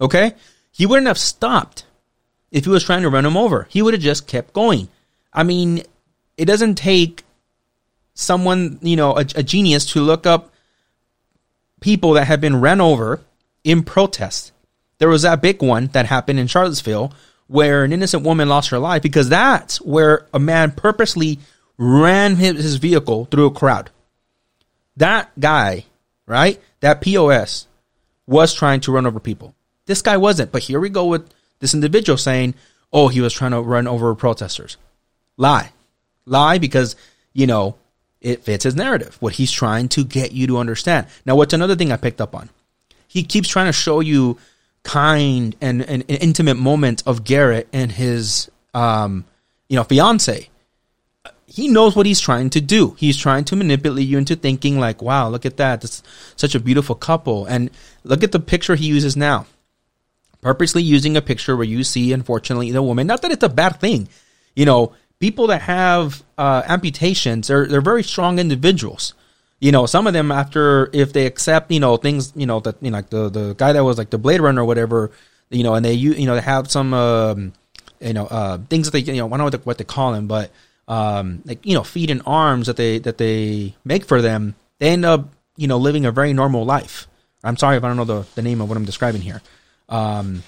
Okay? 0.00 0.34
He 0.70 0.86
wouldn't 0.86 1.06
have 1.06 1.18
stopped 1.18 1.84
if 2.50 2.64
he 2.64 2.70
was 2.70 2.84
trying 2.84 3.02
to 3.02 3.10
run 3.10 3.26
him 3.26 3.36
over. 3.36 3.66
He 3.70 3.82
would 3.82 3.94
have 3.94 4.02
just 4.02 4.26
kept 4.26 4.52
going. 4.52 4.88
I 5.32 5.42
mean, 5.42 5.82
it 6.36 6.44
doesn't 6.44 6.76
take 6.76 7.24
someone, 8.18 8.78
you 8.82 8.96
know, 8.96 9.16
a, 9.16 9.20
a 9.36 9.42
genius 9.42 9.86
to 9.86 10.00
look 10.00 10.26
up 10.26 10.50
people 11.80 12.14
that 12.14 12.26
have 12.26 12.40
been 12.40 12.60
ran 12.60 12.80
over 12.80 13.20
in 13.62 13.84
protest. 13.84 14.50
There 14.98 15.08
was 15.08 15.22
that 15.22 15.40
big 15.40 15.62
one 15.62 15.86
that 15.88 16.06
happened 16.06 16.40
in 16.40 16.48
Charlottesville 16.48 17.12
where 17.46 17.84
an 17.84 17.92
innocent 17.92 18.24
woman 18.24 18.48
lost 18.48 18.70
her 18.70 18.78
life 18.78 19.02
because 19.02 19.28
that's 19.28 19.80
where 19.80 20.26
a 20.34 20.40
man 20.40 20.72
purposely 20.72 21.38
ran 21.78 22.34
his 22.34 22.76
vehicle 22.76 23.26
through 23.26 23.46
a 23.46 23.52
crowd. 23.52 23.90
That 24.96 25.30
guy, 25.38 25.84
right? 26.26 26.60
That 26.80 27.00
POS 27.00 27.68
was 28.26 28.52
trying 28.52 28.80
to 28.80 28.92
run 28.92 29.06
over 29.06 29.20
people. 29.20 29.54
This 29.86 30.02
guy 30.02 30.16
wasn't. 30.16 30.50
But 30.50 30.62
here 30.62 30.80
we 30.80 30.88
go 30.88 31.06
with 31.06 31.32
this 31.60 31.72
individual 31.72 32.16
saying, 32.16 32.54
oh, 32.92 33.06
he 33.06 33.20
was 33.20 33.32
trying 33.32 33.52
to 33.52 33.60
run 33.60 33.86
over 33.86 34.12
protesters. 34.16 34.76
Lie. 35.36 35.70
Lie 36.26 36.58
because, 36.58 36.96
you 37.32 37.46
know, 37.46 37.76
it 38.20 38.42
fits 38.42 38.64
his 38.64 38.74
narrative, 38.74 39.16
what 39.20 39.34
he's 39.34 39.52
trying 39.52 39.88
to 39.90 40.04
get 40.04 40.32
you 40.32 40.46
to 40.48 40.58
understand. 40.58 41.06
Now, 41.24 41.36
what's 41.36 41.54
another 41.54 41.76
thing 41.76 41.92
I 41.92 41.96
picked 41.96 42.20
up 42.20 42.34
on? 42.34 42.50
He 43.06 43.22
keeps 43.22 43.48
trying 43.48 43.66
to 43.66 43.72
show 43.72 44.00
you 44.00 44.38
kind 44.82 45.56
and, 45.60 45.82
and, 45.82 46.04
and 46.08 46.22
intimate 46.22 46.56
moment 46.56 47.02
of 47.06 47.24
Garrett 47.24 47.68
and 47.72 47.92
his 47.92 48.50
um, 48.74 49.24
you 49.68 49.76
know 49.76 49.84
fiance. 49.84 50.48
He 51.46 51.68
knows 51.68 51.96
what 51.96 52.06
he's 52.06 52.20
trying 52.20 52.50
to 52.50 52.60
do. 52.60 52.94
He's 52.98 53.16
trying 53.16 53.44
to 53.46 53.56
manipulate 53.56 54.06
you 54.06 54.18
into 54.18 54.36
thinking 54.36 54.78
like, 54.78 55.00
"Wow, 55.00 55.28
look 55.28 55.46
at 55.46 55.56
that! 55.56 55.80
That's 55.80 56.02
such 56.36 56.54
a 56.54 56.60
beautiful 56.60 56.94
couple." 56.94 57.46
And 57.46 57.70
look 58.04 58.22
at 58.22 58.32
the 58.32 58.40
picture 58.40 58.74
he 58.74 58.86
uses 58.86 59.16
now. 59.16 59.46
Purposely 60.40 60.82
using 60.82 61.16
a 61.16 61.22
picture 61.22 61.56
where 61.56 61.66
you 61.66 61.84
see, 61.84 62.12
unfortunately, 62.12 62.70
the 62.70 62.82
woman. 62.82 63.06
Not 63.06 63.22
that 63.22 63.32
it's 63.32 63.42
a 63.42 63.48
bad 63.48 63.80
thing, 63.80 64.08
you 64.54 64.66
know. 64.66 64.92
People 65.20 65.48
that 65.48 65.62
have 65.62 66.22
uh, 66.36 66.62
amputations, 66.66 67.48
they're 67.48 67.66
they're 67.66 67.80
very 67.80 68.02
strong 68.02 68.38
individuals 68.38 69.14
you 69.60 69.72
know, 69.72 69.86
some 69.86 70.06
of 70.06 70.12
them 70.12 70.30
after 70.30 70.88
if 70.92 71.12
they 71.12 71.26
accept, 71.26 71.70
you 71.72 71.80
know, 71.80 71.96
things, 71.96 72.32
you 72.36 72.46
know, 72.46 72.60
that 72.60 72.76
you 72.80 72.90
know, 72.90 72.98
like 72.98 73.10
the 73.10 73.28
the 73.28 73.54
guy 73.54 73.72
that 73.72 73.82
was 73.82 73.98
like 73.98 74.10
the 74.10 74.18
Blade 74.18 74.40
Runner 74.40 74.62
or 74.62 74.64
whatever, 74.64 75.10
you 75.50 75.64
know, 75.64 75.74
and 75.74 75.84
they 75.84 75.94
you 75.94 76.26
know 76.26 76.34
they 76.34 76.40
have 76.40 76.70
some 76.70 76.94
um, 76.94 77.52
you 78.00 78.12
know 78.12 78.26
uh, 78.26 78.58
things 78.70 78.88
that 78.88 78.92
they 78.92 79.12
you 79.12 79.18
know 79.18 79.26
I 79.26 79.30
don't 79.30 79.38
know 79.38 79.44
what, 79.44 79.52
they, 79.52 79.58
what 79.58 79.78
they 79.78 79.84
call 79.84 80.12
them, 80.12 80.28
but 80.28 80.50
um, 80.86 81.42
like 81.44 81.64
you 81.66 81.74
know 81.74 81.82
feet 81.82 82.10
and 82.10 82.22
arms 82.24 82.68
that 82.68 82.76
they 82.76 82.98
that 83.00 83.18
they 83.18 83.74
make 83.84 84.04
for 84.04 84.22
them, 84.22 84.54
they 84.78 84.90
end 84.90 85.04
up 85.04 85.28
you 85.56 85.66
know 85.66 85.78
living 85.78 86.06
a 86.06 86.12
very 86.12 86.32
normal 86.32 86.64
life. 86.64 87.08
I'm 87.42 87.56
sorry 87.56 87.76
if 87.76 87.84
I 87.84 87.88
don't 87.88 87.96
know 87.96 88.04
the 88.04 88.26
the 88.36 88.42
name 88.42 88.60
of 88.60 88.68
what 88.68 88.76
I'm 88.76 88.84
describing 88.84 89.22
here, 89.22 89.42
um, 89.88 90.44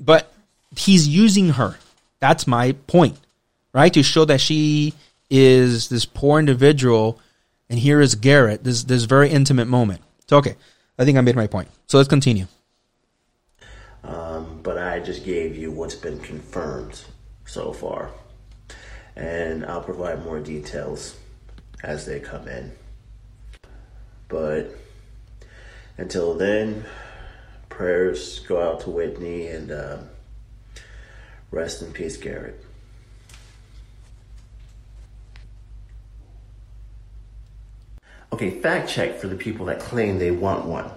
but 0.00 0.32
he's 0.76 1.06
using 1.06 1.50
her. 1.50 1.76
That's 2.18 2.46
my 2.48 2.72
point, 2.88 3.18
right? 3.76 3.92
To 3.92 4.02
show 4.02 4.24
that 4.24 4.40
she 4.40 4.94
is 5.28 5.88
this 5.88 6.06
poor 6.06 6.38
individual 6.38 7.20
and 7.68 7.78
here 7.78 8.00
is 8.00 8.14
Garrett. 8.14 8.64
This 8.64 8.84
this 8.84 9.04
very 9.04 9.28
intimate 9.28 9.66
moment. 9.66 10.00
So 10.28 10.38
okay, 10.38 10.56
I 10.98 11.04
think 11.04 11.18
I 11.18 11.20
made 11.20 11.36
my 11.36 11.46
point. 11.46 11.68
So 11.86 11.98
let's 11.98 12.08
continue. 12.08 12.46
Um, 14.02 14.60
but 14.62 14.78
I 14.78 15.00
just 15.00 15.24
gave 15.24 15.56
you 15.56 15.70
what's 15.70 15.94
been 15.94 16.18
confirmed 16.20 17.02
so 17.44 17.72
far, 17.72 18.10
and 19.14 19.66
I'll 19.66 19.82
provide 19.82 20.24
more 20.24 20.40
details 20.40 21.14
as 21.82 22.06
they 22.06 22.18
come 22.18 22.48
in. 22.48 22.72
But 24.28 24.74
until 25.98 26.34
then, 26.34 26.84
prayers 27.68 28.40
go 28.40 28.58
out 28.60 28.80
to 28.80 28.90
Whitney 28.90 29.48
and 29.48 29.70
uh, 29.70 29.98
rest 31.50 31.82
in 31.82 31.92
peace, 31.92 32.16
Garrett. 32.16 32.65
Okay, 38.32 38.50
fact 38.50 38.88
check 38.88 39.18
for 39.18 39.28
the 39.28 39.36
people 39.36 39.66
that 39.66 39.80
claim 39.80 40.18
they 40.18 40.30
want 40.30 40.66
one. 40.66 40.90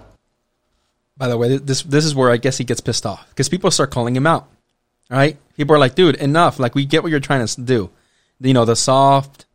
By 1.16 1.28
the 1.28 1.36
way, 1.36 1.58
this 1.58 1.82
this 1.82 2.04
is 2.04 2.14
where 2.14 2.30
I 2.30 2.38
guess 2.38 2.58
he 2.58 2.64
gets 2.64 2.80
pissed 2.80 3.06
off 3.06 3.28
because 3.28 3.48
people 3.48 3.70
start 3.70 3.90
calling 3.90 4.16
him 4.16 4.26
out. 4.26 4.48
All 5.10 5.18
right, 5.18 5.36
people 5.56 5.74
are 5.74 5.78
like, 5.78 5.94
"Dude, 5.94 6.16
enough! 6.16 6.58
Like, 6.58 6.74
we 6.74 6.84
get 6.84 7.02
what 7.02 7.10
you're 7.10 7.20
trying 7.20 7.46
to 7.46 7.60
do. 7.60 7.90
You 8.40 8.54
know, 8.54 8.64
the 8.64 8.76
soft 8.76 9.46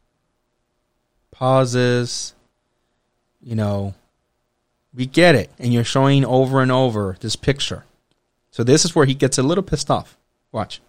pauses. 1.31 2.33
You 3.41 3.55
know, 3.55 3.93
we 4.93 5.05
get 5.05 5.35
it, 5.35 5.51
and 5.59 5.73
you're 5.73 5.83
showing 5.83 6.23
over 6.23 6.61
and 6.61 6.71
over 6.71 7.17
this 7.19 7.35
picture. 7.35 7.85
So 8.51 8.63
this 8.63 8.85
is 8.85 8.95
where 8.95 9.05
he 9.05 9.13
gets 9.13 9.37
a 9.37 9.43
little 9.43 9.63
pissed 9.63 9.91
off. 9.91 10.17
Watch. 10.51 10.81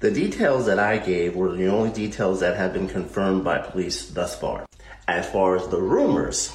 The 0.00 0.10
details 0.10 0.66
that 0.66 0.78
I 0.78 0.98
gave 0.98 1.36
were 1.36 1.54
the 1.54 1.68
only 1.68 1.90
details 1.90 2.40
that 2.40 2.56
have 2.56 2.72
been 2.72 2.88
confirmed 2.88 3.44
by 3.44 3.58
police 3.58 4.08
thus 4.08 4.38
far. 4.38 4.64
As 5.08 5.26
far 5.26 5.56
as 5.56 5.66
the 5.68 5.80
rumors, 5.80 6.54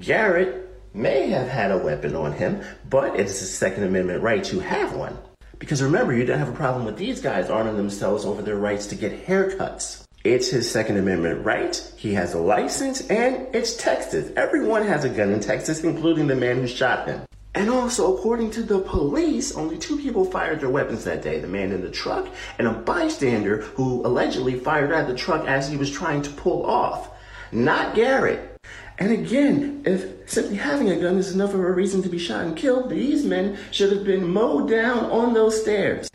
Garrett 0.00 0.68
may 0.92 1.28
have 1.28 1.46
had 1.46 1.70
a 1.70 1.78
weapon 1.78 2.16
on 2.16 2.32
him, 2.32 2.60
but 2.90 3.14
it 3.14 3.26
is 3.26 3.38
his 3.38 3.56
Second 3.56 3.84
Amendment 3.84 4.24
right 4.24 4.42
to 4.42 4.58
have 4.58 4.92
one. 4.96 5.16
Because 5.60 5.80
remember, 5.80 6.12
you 6.12 6.24
don't 6.24 6.40
have 6.40 6.48
a 6.48 6.52
problem 6.52 6.84
with 6.84 6.96
these 6.96 7.20
guys 7.20 7.48
arming 7.48 7.76
themselves 7.76 8.24
over 8.24 8.42
their 8.42 8.56
rights 8.56 8.88
to 8.88 8.96
get 8.96 9.24
haircuts. 9.24 10.02
It's 10.24 10.48
his 10.48 10.68
Second 10.68 10.96
Amendment 10.96 11.44
right. 11.44 11.80
He 11.96 12.12
has 12.14 12.34
a 12.34 12.40
license, 12.40 13.08
and 13.08 13.46
it's 13.54 13.76
Texas. 13.76 14.32
Everyone 14.36 14.84
has 14.84 15.04
a 15.04 15.08
gun 15.08 15.30
in 15.30 15.38
Texas, 15.38 15.84
including 15.84 16.26
the 16.26 16.34
man 16.34 16.56
who 16.56 16.66
shot 16.66 17.06
him. 17.06 17.22
And 17.54 17.70
also, 17.70 18.16
according 18.16 18.50
to 18.50 18.64
the 18.64 18.80
police, 18.80 19.54
only 19.54 19.78
two 19.78 19.96
people 19.96 20.24
fired 20.24 20.58
their 20.58 20.70
weapons 20.70 21.04
that 21.04 21.22
day 21.22 21.38
the 21.38 21.46
man 21.46 21.70
in 21.70 21.82
the 21.82 21.90
truck 21.90 22.26
and 22.58 22.66
a 22.66 22.72
bystander 22.72 23.62
who 23.62 24.04
allegedly 24.04 24.58
fired 24.58 24.90
at 24.90 25.06
the 25.06 25.14
truck 25.14 25.46
as 25.46 25.68
he 25.68 25.76
was 25.76 25.88
trying 25.88 26.22
to 26.22 26.30
pull 26.30 26.66
off. 26.66 27.12
Not 27.52 27.94
Garrett. 27.94 28.56
And 28.98 29.12
again, 29.12 29.82
if 29.84 30.28
simply 30.30 30.56
having 30.56 30.90
a 30.90 30.98
gun 30.98 31.18
is 31.18 31.34
enough 31.34 31.52
of 31.52 31.60
a 31.60 31.72
reason 31.72 32.02
to 32.02 32.08
be 32.08 32.18
shot 32.18 32.44
and 32.44 32.56
killed, 32.56 32.90
these 32.90 33.24
men 33.24 33.58
should 33.70 33.92
have 33.92 34.04
been 34.04 34.26
mowed 34.26 34.70
down 34.70 35.04
on 35.10 35.34
those 35.34 35.60
stairs. 35.60 36.08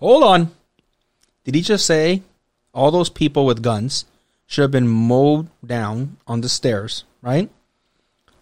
Hold 0.00 0.24
on. 0.24 0.50
Did 1.44 1.54
he 1.54 1.60
just 1.60 1.86
say 1.86 2.22
all 2.72 2.90
those 2.90 3.10
people 3.10 3.44
with 3.44 3.62
guns 3.62 4.06
should 4.46 4.62
have 4.62 4.70
been 4.70 4.88
mowed 4.88 5.48
down 5.64 6.16
on 6.26 6.40
the 6.40 6.48
stairs, 6.48 7.04
right? 7.20 7.50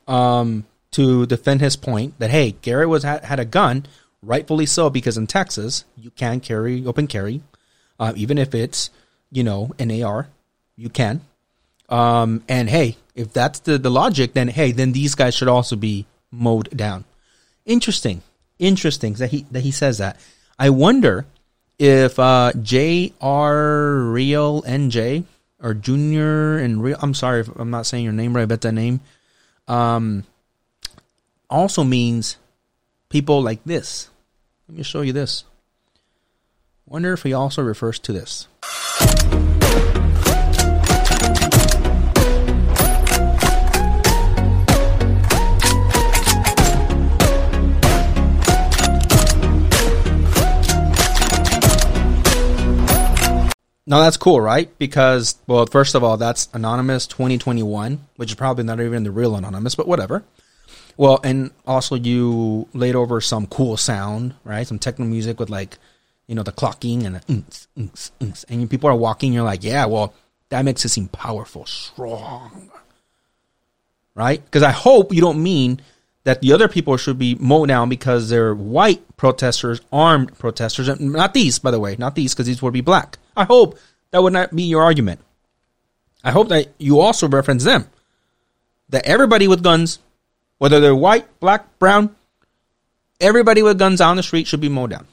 Um, 0.06 0.66
to 0.92 1.26
defend 1.26 1.60
his 1.60 1.76
point 1.76 2.18
that 2.18 2.30
hey, 2.30 2.52
Garrett 2.62 2.88
was 2.88 3.02
had, 3.02 3.40
a 3.40 3.44
gun, 3.44 3.86
rightfully 4.22 4.66
so, 4.66 4.88
because 4.88 5.16
in 5.18 5.26
Texas 5.26 5.84
you 5.96 6.10
can 6.10 6.40
carry 6.40 6.86
open 6.86 7.06
carry, 7.06 7.42
uh, 7.98 8.12
even 8.16 8.38
if 8.38 8.54
it's 8.54 8.90
you 9.30 9.42
know 9.42 9.72
an 9.78 10.02
AR, 10.02 10.28
you 10.76 10.88
can. 10.88 11.22
Um, 11.88 12.42
and 12.48 12.68
hey, 12.68 12.96
if 13.14 13.32
that's 13.32 13.60
the 13.60 13.78
the 13.78 13.90
logic, 13.90 14.32
then 14.32 14.48
hey, 14.48 14.72
then 14.72 14.92
these 14.92 15.14
guys 15.14 15.34
should 15.34 15.48
also 15.48 15.76
be 15.76 16.06
mowed 16.30 16.76
down. 16.76 17.04
Interesting, 17.64 18.22
interesting 18.58 19.14
that 19.14 19.30
he 19.30 19.46
that 19.50 19.60
he 19.60 19.70
says 19.70 19.98
that. 19.98 20.18
I 20.58 20.70
wonder 20.70 21.26
if 21.78 22.18
uh, 22.18 22.52
J.R. 22.60 23.94
Real 23.96 24.62
NJ 24.62 25.24
or 25.60 25.74
Junior 25.74 26.58
and 26.58 26.82
Real, 26.82 26.96
I'm 27.00 27.14
sorry 27.14 27.40
if 27.40 27.48
I'm 27.48 27.70
not 27.70 27.86
saying 27.86 28.04
your 28.04 28.12
name 28.12 28.34
right, 28.34 28.42
I 28.42 28.46
bet 28.46 28.62
that 28.62 28.72
name, 28.72 29.00
um, 29.68 30.24
also 31.48 31.84
means 31.84 32.36
people 33.08 33.42
like 33.42 33.62
this. 33.64 34.08
Let 34.68 34.78
me 34.78 34.82
show 34.82 35.02
you 35.02 35.12
this. 35.12 35.44
Wonder 36.86 37.12
if 37.12 37.22
he 37.22 37.32
also 37.32 37.62
refers 37.62 37.98
to 38.00 38.12
this. 38.12 38.48
Now 53.86 54.00
that's 54.00 54.16
cool, 54.16 54.40
right? 54.40 54.76
Because 54.78 55.36
well, 55.46 55.66
first 55.66 55.94
of 55.94 56.02
all, 56.02 56.16
that's 56.16 56.48
anonymous 56.52 57.06
2021, 57.06 58.00
which 58.16 58.30
is 58.30 58.34
probably 58.34 58.64
not 58.64 58.80
even 58.80 59.04
the 59.04 59.10
real 59.10 59.36
anonymous, 59.36 59.74
but 59.74 59.86
whatever. 59.86 60.24
Well, 60.96 61.20
and 61.22 61.50
also 61.66 61.94
you 61.94 62.68
laid 62.72 62.94
over 62.94 63.20
some 63.20 63.46
cool 63.46 63.76
sound, 63.76 64.34
right? 64.44 64.66
Some 64.66 64.78
techno 64.78 65.04
music 65.04 65.38
with 65.38 65.50
like, 65.50 65.78
you 66.26 66.34
know, 66.34 66.42
the 66.42 66.52
clocking 66.52 67.04
and 67.04 67.16
the 67.76 68.44
and 68.48 68.70
people 68.70 68.90
are 68.90 68.96
walking. 68.96 69.32
You're 69.32 69.44
like, 69.44 69.62
yeah, 69.62 69.86
well, 69.86 70.14
that 70.48 70.64
makes 70.64 70.84
it 70.84 70.88
seem 70.88 71.08
powerful, 71.08 71.66
strong, 71.66 72.70
right? 74.14 74.44
Because 74.44 74.62
I 74.62 74.72
hope 74.72 75.12
you 75.12 75.20
don't 75.20 75.42
mean 75.42 75.80
that 76.26 76.40
the 76.40 76.52
other 76.52 76.66
people 76.66 76.96
should 76.96 77.20
be 77.20 77.36
mowed 77.36 77.68
down 77.68 77.88
because 77.88 78.28
they're 78.28 78.52
white 78.52 79.00
protesters, 79.16 79.80
armed 79.92 80.36
protesters, 80.36 80.88
and 80.88 81.12
not 81.12 81.32
these, 81.32 81.60
by 81.60 81.70
the 81.70 81.78
way, 81.78 81.94
not 82.00 82.16
these, 82.16 82.34
because 82.34 82.46
these 82.46 82.60
would 82.60 82.72
be 82.72 82.80
black. 82.80 83.18
I 83.36 83.44
hope 83.44 83.78
that 84.10 84.20
would 84.20 84.32
not 84.32 84.54
be 84.54 84.64
your 84.64 84.82
argument. 84.82 85.20
I 86.24 86.32
hope 86.32 86.48
that 86.48 86.74
you 86.78 86.98
also 86.98 87.28
reference 87.28 87.62
them. 87.62 87.88
That 88.88 89.06
everybody 89.06 89.46
with 89.46 89.62
guns, 89.62 90.00
whether 90.58 90.80
they're 90.80 90.96
white, 90.96 91.28
black, 91.38 91.78
brown, 91.78 92.16
everybody 93.20 93.62
with 93.62 93.78
guns 93.78 94.00
on 94.00 94.16
the 94.16 94.24
street 94.24 94.48
should 94.48 94.60
be 94.60 94.68
mowed 94.68 94.90
down. 94.90 95.06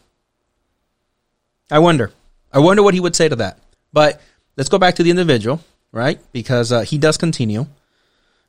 I 1.69 1.77
wonder. 1.77 2.11
I 2.51 2.57
wonder 2.57 2.81
what 2.81 2.95
he 2.95 2.99
would 2.99 3.15
say 3.15 3.29
to 3.29 3.35
that. 3.35 3.59
But 3.93 4.19
let's 4.57 4.69
go 4.69 4.79
back 4.79 4.95
to 4.95 5.03
the 5.03 5.11
individual, 5.11 5.61
right? 5.91 6.19
Because 6.31 6.71
uh, 6.71 6.81
he 6.81 6.97
does 6.97 7.17
continue. 7.17 7.67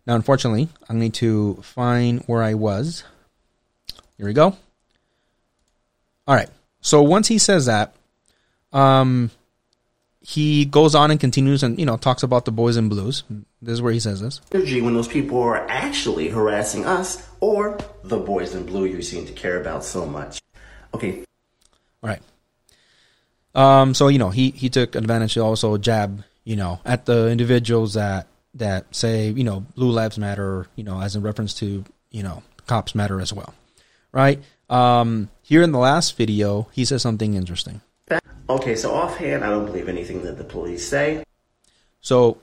Now, 0.07 0.15
unfortunately, 0.15 0.69
I 0.89 0.93
need 0.93 1.15
to 1.15 1.55
find 1.63 2.23
where 2.27 2.43
I 2.43 2.55
was. 2.55 3.05
Here 4.17 4.27
we 4.27 4.33
go. 4.33 4.57
All 6.27 6.35
right. 6.35 6.49
So 6.81 7.03
once 7.03 7.29
he 7.29 7.39
says 7.39 7.67
that, 7.67 7.95
um, 8.73 9.31
he 10.21 10.65
goes 10.65 10.95
on 10.95 11.11
and 11.11 11.21
continues 11.21 11.63
and 11.63 11.79
you 11.79 11.85
know 11.85 11.99
talks 11.99 12.23
about 12.23 12.47
the 12.47 12.53
boys 12.53 12.77
in 12.77 12.89
blues. 12.89 13.25
This 13.61 13.75
is 13.75 13.83
where 13.83 13.93
he 13.93 14.01
says 14.01 14.21
this. 14.21 14.41
Energy 14.53 14.81
when 14.81 14.95
those 14.95 15.09
people 15.09 15.41
are 15.43 15.67
actually 15.69 16.29
harassing 16.29 16.87
us 16.87 17.29
or 17.41 17.79
the 18.03 18.17
boys 18.19 18.55
in 18.55 18.65
blue 18.65 18.87
you 18.87 19.03
seem 19.03 19.27
to 19.27 19.33
care 19.33 19.61
about 19.61 19.85
so 19.85 20.07
much. 20.07 20.41
Okay. 20.95 21.25
All 22.03 22.11
right. 22.11 22.23
Um. 23.55 23.95
So 23.95 24.09
you 24.09 24.19
know 24.19 24.31
he 24.31 24.51
he 24.51 24.71
took 24.71 24.95
advantage 24.95 25.35
to 25.35 25.41
also 25.41 25.77
jab 25.77 26.25
you 26.45 26.57
know 26.57 26.81
at 26.87 27.05
the 27.05 27.29
individuals 27.29 27.95
that 27.95 28.27
that 28.55 28.95
say 28.95 29.31
you 29.31 29.45
know 29.45 29.67
blue 29.75 29.91
lives 29.91 30.19
matter 30.19 30.67
you 30.77 30.85
know 30.85 31.01
as 31.01 31.17
in 31.17 31.23
reference 31.23 31.55
to 31.55 31.85
you 32.11 32.23
know 32.23 32.43
cops 32.67 32.95
matter 32.95 33.21
as 33.21 33.33
well, 33.33 33.55
right? 34.13 34.43
Um. 34.71 35.31
Here 35.43 35.63
in 35.63 35.73
the 35.73 35.79
last 35.79 36.17
video 36.17 36.69
he 36.73 36.85
says 36.87 37.03
something 37.03 37.35
interesting. 37.35 37.83
Okay, 38.49 38.77
so 38.77 38.95
offhand, 38.95 39.43
I 39.43 39.49
don't 39.49 39.65
believe 39.65 39.89
anything 39.89 40.23
that 40.25 40.37
the 40.37 40.45
police 40.45 40.87
say. 40.87 41.25
So 42.03 42.39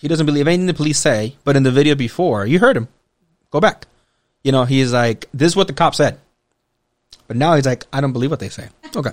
he 0.00 0.08
doesn't 0.08 0.26
believe 0.26 0.48
anything 0.48 0.66
the 0.66 0.74
police 0.74 0.98
say, 0.98 1.36
but 1.44 1.54
in 1.54 1.62
the 1.62 1.70
video 1.70 1.94
before, 1.94 2.44
you 2.44 2.58
heard 2.58 2.76
him. 2.76 2.88
Go 3.50 3.60
back. 3.60 3.86
You 4.42 4.50
know, 4.50 4.64
he's 4.64 4.92
like, 4.92 5.28
this 5.32 5.52
is 5.52 5.56
what 5.56 5.68
the 5.68 5.72
cop 5.72 5.94
said. 5.94 6.18
But 7.28 7.36
now 7.36 7.54
he's 7.54 7.66
like, 7.66 7.86
I 7.92 8.00
don't 8.00 8.12
believe 8.12 8.30
what 8.30 8.40
they 8.40 8.48
say. 8.48 8.68
Okay. 8.96 9.12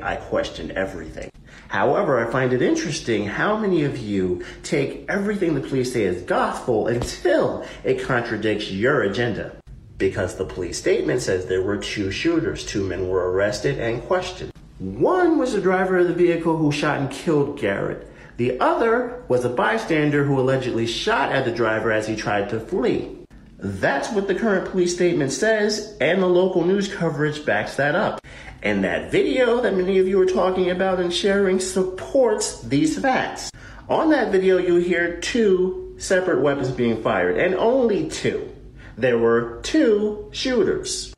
I 0.00 0.16
question 0.16 0.72
everything. 0.72 1.30
However, 1.68 2.18
I 2.18 2.30
find 2.30 2.52
it 2.52 2.62
interesting 2.62 3.26
how 3.26 3.56
many 3.56 3.84
of 3.84 3.96
you 3.96 4.44
take 4.64 5.04
everything 5.08 5.54
the 5.54 5.60
police 5.60 5.92
say 5.92 6.04
as 6.06 6.22
gospel 6.22 6.88
until 6.88 7.64
it 7.84 8.02
contradicts 8.02 8.72
your 8.72 9.02
agenda. 9.02 9.54
Because 9.96 10.34
the 10.34 10.46
police 10.46 10.78
statement 10.78 11.22
says 11.22 11.46
there 11.46 11.62
were 11.62 11.76
two 11.76 12.10
shooters, 12.10 12.66
two 12.66 12.84
men 12.84 13.08
were 13.08 13.30
arrested 13.30 13.78
and 13.78 14.02
questioned. 14.02 14.52
One 14.80 15.38
was 15.38 15.52
the 15.52 15.60
driver 15.60 15.98
of 15.98 16.08
the 16.08 16.14
vehicle 16.14 16.56
who 16.56 16.72
shot 16.72 16.98
and 16.98 17.10
killed 17.10 17.60
Garrett. 17.60 18.10
The 18.36 18.58
other 18.58 19.22
was 19.28 19.44
a 19.44 19.48
bystander 19.48 20.24
who 20.24 20.40
allegedly 20.40 20.86
shot 20.86 21.30
at 21.30 21.44
the 21.44 21.52
driver 21.52 21.92
as 21.92 22.08
he 22.08 22.16
tried 22.16 22.48
to 22.50 22.58
flee. 22.58 23.16
That's 23.58 24.10
what 24.10 24.26
the 24.26 24.34
current 24.34 24.70
police 24.70 24.94
statement 24.94 25.32
says, 25.32 25.96
and 26.00 26.20
the 26.20 26.26
local 26.26 26.64
news 26.64 26.92
coverage 26.92 27.46
backs 27.46 27.76
that 27.76 27.94
up. 27.94 28.20
And 28.64 28.82
that 28.82 29.12
video 29.12 29.60
that 29.60 29.76
many 29.76 29.98
of 29.98 30.08
you 30.08 30.18
are 30.22 30.26
talking 30.26 30.70
about 30.70 30.98
and 30.98 31.12
sharing 31.12 31.60
supports 31.60 32.62
these 32.62 32.98
facts. 32.98 33.50
On 33.90 34.08
that 34.08 34.32
video, 34.32 34.56
you 34.56 34.76
hear 34.76 35.20
two 35.20 35.94
separate 35.98 36.40
weapons 36.40 36.70
being 36.70 37.02
fired, 37.02 37.38
and 37.38 37.54
only 37.54 38.08
two. 38.08 38.50
There 38.96 39.18
were 39.18 39.60
two 39.62 40.30
shooters 40.32 41.12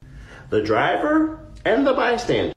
the 0.51 0.61
driver 0.63 1.41
and 1.65 1.87
the 1.87 1.95
bystander. 1.95 2.53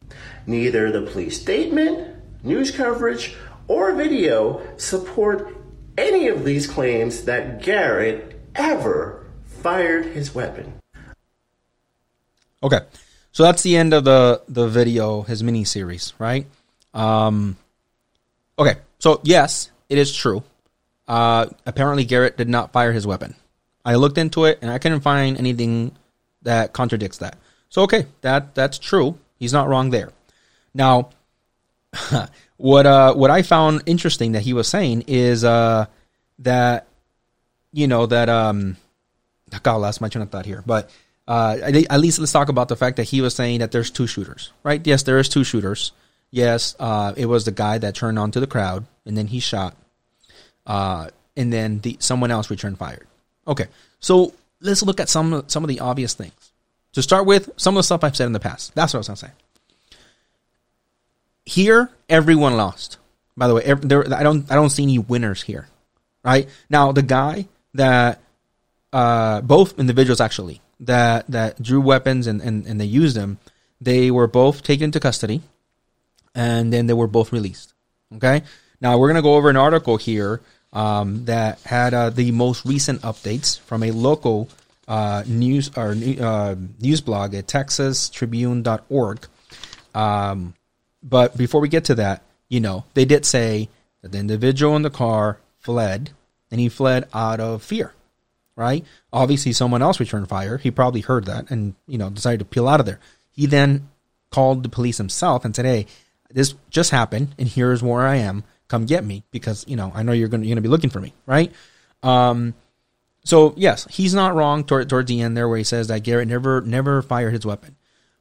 Neither 0.48 0.92
the 0.92 1.04
police 1.04 1.40
statement, 1.40 2.16
news 2.44 2.72
coverage, 2.72 3.36
or 3.68 3.94
video 3.94 4.62
support 4.78 5.56
any 5.98 6.28
of 6.28 6.44
these 6.46 6.66
claims 6.66 7.26
that 7.26 7.62
Garrett 7.62 8.40
ever 8.56 9.28
fired 9.46 10.06
his 10.08 10.34
weapon. 10.34 10.74
Okay, 12.64 12.80
so 13.40 13.44
that's 13.44 13.64
the 13.64 13.78
end 13.78 13.94
of 13.94 14.04
the 14.04 14.42
the 14.50 14.68
video, 14.68 15.22
his 15.22 15.42
mini 15.42 15.64
series, 15.64 16.12
right? 16.20 16.46
Um, 16.94 17.56
okay, 18.60 18.76
so 19.00 19.22
yes, 19.24 19.72
it 19.88 19.98
is 19.98 20.14
true. 20.14 20.44
Uh, 21.08 21.46
apparently, 21.66 22.04
Garrett 22.04 22.36
did 22.36 22.50
not 22.50 22.74
fire 22.74 22.92
his 22.92 23.08
weapon. 23.08 23.36
I 23.86 23.96
looked 23.96 24.18
into 24.18 24.44
it 24.44 24.60
and 24.62 24.70
I 24.70 24.78
couldn't 24.78 25.00
find 25.00 25.38
anything 25.38 25.96
that 26.42 26.74
contradicts 26.74 27.20
that. 27.20 27.38
So 27.70 27.84
okay, 27.84 28.08
that 28.24 28.56
that's 28.56 28.78
true. 28.78 29.18
He's 29.38 29.54
not 29.54 29.70
wrong 29.70 29.90
there. 29.92 30.10
Now, 30.74 31.12
what 32.58 32.86
uh 32.86 33.14
what 33.14 33.32
I 33.32 33.44
found 33.44 33.84
interesting 33.86 34.34
that 34.34 34.42
he 34.42 34.52
was 34.52 34.68
saying 34.68 35.06
is 35.08 35.46
uh 35.46 35.86
that 36.40 36.88
you 37.72 37.88
know 37.88 38.06
that 38.06 38.28
um 38.28 38.76
God 39.64 39.78
lost 39.78 40.02
my 40.02 40.10
train 40.10 40.24
of 40.24 40.30
thought 40.30 40.46
here, 40.46 40.62
but 40.66 40.90
uh 41.30 41.58
at 41.62 42.00
least 42.00 42.18
let's 42.20 42.32
talk 42.32 42.50
about 42.50 42.68
the 42.68 42.76
fact 42.76 42.98
that 42.98 43.04
he 43.04 43.22
was 43.22 43.36
saying 43.36 43.60
that 43.60 43.72
there's 43.72 43.92
two 43.92 44.08
shooters, 44.08 44.52
right? 44.64 44.86
Yes, 44.86 45.04
there 45.04 45.20
is 45.20 45.30
two 45.30 45.44
shooters. 45.44 45.92
Yes, 46.32 46.76
uh, 46.80 47.14
it 47.16 47.26
was 47.28 47.46
the 47.46 47.52
guy 47.52 47.78
that 47.78 47.96
turned 47.96 48.20
onto 48.20 48.40
the 48.40 48.48
crowd 48.48 48.86
and 49.06 49.16
then 49.16 49.28
he 49.28 49.40
shot, 49.40 49.76
uh, 50.66 51.10
and 51.38 51.54
then 51.54 51.80
the 51.80 51.98
someone 52.00 52.32
else 52.32 52.50
returned 52.50 52.78
fired. 52.80 53.08
Okay, 53.48 53.68
so 54.00 54.34
let's 54.60 54.84
look 54.84 55.00
at 55.00 55.08
some 55.08 55.44
some 55.48 55.64
of 55.64 55.68
the 55.68 55.80
obvious 55.80 56.14
things. 56.16 56.52
To 56.94 57.04
start 57.04 57.28
with, 57.28 57.52
some 57.58 57.76
of 57.76 57.80
the 57.80 57.84
stuff 57.84 58.04
I've 58.04 58.16
said 58.16 58.26
in 58.26 58.34
the 58.34 58.40
past. 58.40 58.74
That's 58.74 58.94
what 58.94 58.98
I 58.98 59.02
was 59.02 59.08
gonna 59.08 59.18
say. 59.18 59.32
Here, 61.46 61.90
everyone 62.10 62.58
lost. 62.58 62.98
By 63.38 63.48
the 63.48 63.54
way, 63.54 63.64
every, 63.64 63.88
there, 63.88 64.14
I 64.14 64.24
don't 64.24 64.52
I 64.52 64.56
don't 64.56 64.70
see 64.70 64.84
any 64.84 64.98
winners 64.98 65.44
here. 65.44 65.68
Right 66.24 66.50
now, 66.70 66.92
the 66.92 67.04
guy 67.04 67.48
that 67.76 68.22
uh, 68.92 69.42
both 69.42 69.80
individuals 69.80 70.20
actually 70.20 70.62
that 70.80 71.28
that 71.28 71.62
drew 71.62 71.82
weapons 71.82 72.28
and, 72.28 72.42
and, 72.42 72.66
and 72.66 72.80
they 72.80 72.86
used 72.86 73.16
them, 73.16 73.38
they 73.82 74.12
were 74.12 74.28
both 74.28 74.64
taken 74.64 74.86
into 74.86 75.00
custody, 75.00 75.42
and 76.36 76.72
then 76.72 76.88
they 76.88 76.94
were 76.94 77.08
both 77.08 77.32
released. 77.32 77.74
Okay. 78.16 78.44
Now 78.82 78.98
we're 78.98 79.08
gonna 79.08 79.22
go 79.22 79.36
over 79.36 79.50
an 79.50 79.58
article 79.58 79.98
here 79.98 80.42
um, 80.74 81.26
that 81.26 81.60
had 81.62 81.94
uh, 81.94 82.10
the 82.10 82.32
most 82.32 82.66
recent 82.66 83.02
updates 83.02 83.60
from 83.60 83.84
a 83.84 83.92
local 83.92 84.50
uh, 84.88 85.24
news 85.28 85.72
or 85.78 85.92
uh, 85.92 86.56
news 86.80 87.02
blog 87.02 87.36
at 87.36 87.48
TexasTribune.org. 87.48 89.28
Um, 89.96 90.54
but 91.02 91.38
before 91.38 91.62
we 91.62 91.70
get 91.70 91.86
to 91.86 91.96
that, 91.96 92.24
you 92.48 92.60
know, 92.60 92.86
they 92.94 93.06
did 93.06 93.26
say 93.26 93.70
that 94.02 94.12
the 94.12 94.18
individual 94.18 94.76
in 94.76 94.82
the 94.82 94.90
car 94.90 95.40
fled, 95.60 96.12
and 96.52 96.60
he 96.60 96.70
fled 96.70 97.08
out 97.14 97.40
of 97.40 97.64
fear, 97.64 97.94
right? 98.60 98.86
Obviously, 99.12 99.54
someone 99.54 99.82
else 99.82 100.00
returned 100.00 100.30
fire. 100.30 100.58
He 100.58 100.70
probably 100.70 101.02
heard 101.02 101.26
that 101.26 101.50
and 101.50 101.74
you 101.88 101.98
know 101.98 102.10
decided 102.10 102.40
to 102.40 102.46
peel 102.46 102.68
out 102.68 102.80
of 102.80 102.86
there. 102.86 103.00
He 103.32 103.46
then 103.46 103.90
called 104.30 104.62
the 104.62 104.70
police 104.70 104.98
himself 104.98 105.46
and 105.46 105.56
said, 105.56 105.66
"Hey, 105.66 105.88
this 106.30 106.54
just 106.70 106.92
happened, 106.92 107.34
and 107.40 107.48
here's 107.48 107.82
where 107.82 108.06
I 108.06 108.18
am." 108.18 108.44
come 108.70 108.86
get 108.86 109.04
me 109.04 109.24
because 109.32 109.66
you 109.68 109.76
know 109.76 109.92
I 109.94 110.04
know 110.04 110.14
you're 110.14 110.30
going 110.30 110.44
to 110.44 110.62
be 110.62 110.70
looking 110.70 110.90
for 110.90 111.02
me, 111.02 111.14
right? 111.26 111.52
Um, 112.02 112.54
so 113.26 113.54
yes, 113.58 113.86
he's 113.90 114.14
not 114.14 114.36
wrong 114.36 114.64
toward, 114.64 114.88
towards 114.88 115.10
the 115.10 115.22
end 115.22 115.36
there 115.36 115.50
where 115.50 115.58
he 115.58 115.64
says 115.66 115.88
that 115.88 116.04
Garrett 116.04 116.30
never 116.30 116.62
never 116.62 117.02
fired 117.02 117.34
his 117.34 117.46
weapon. 117.46 117.76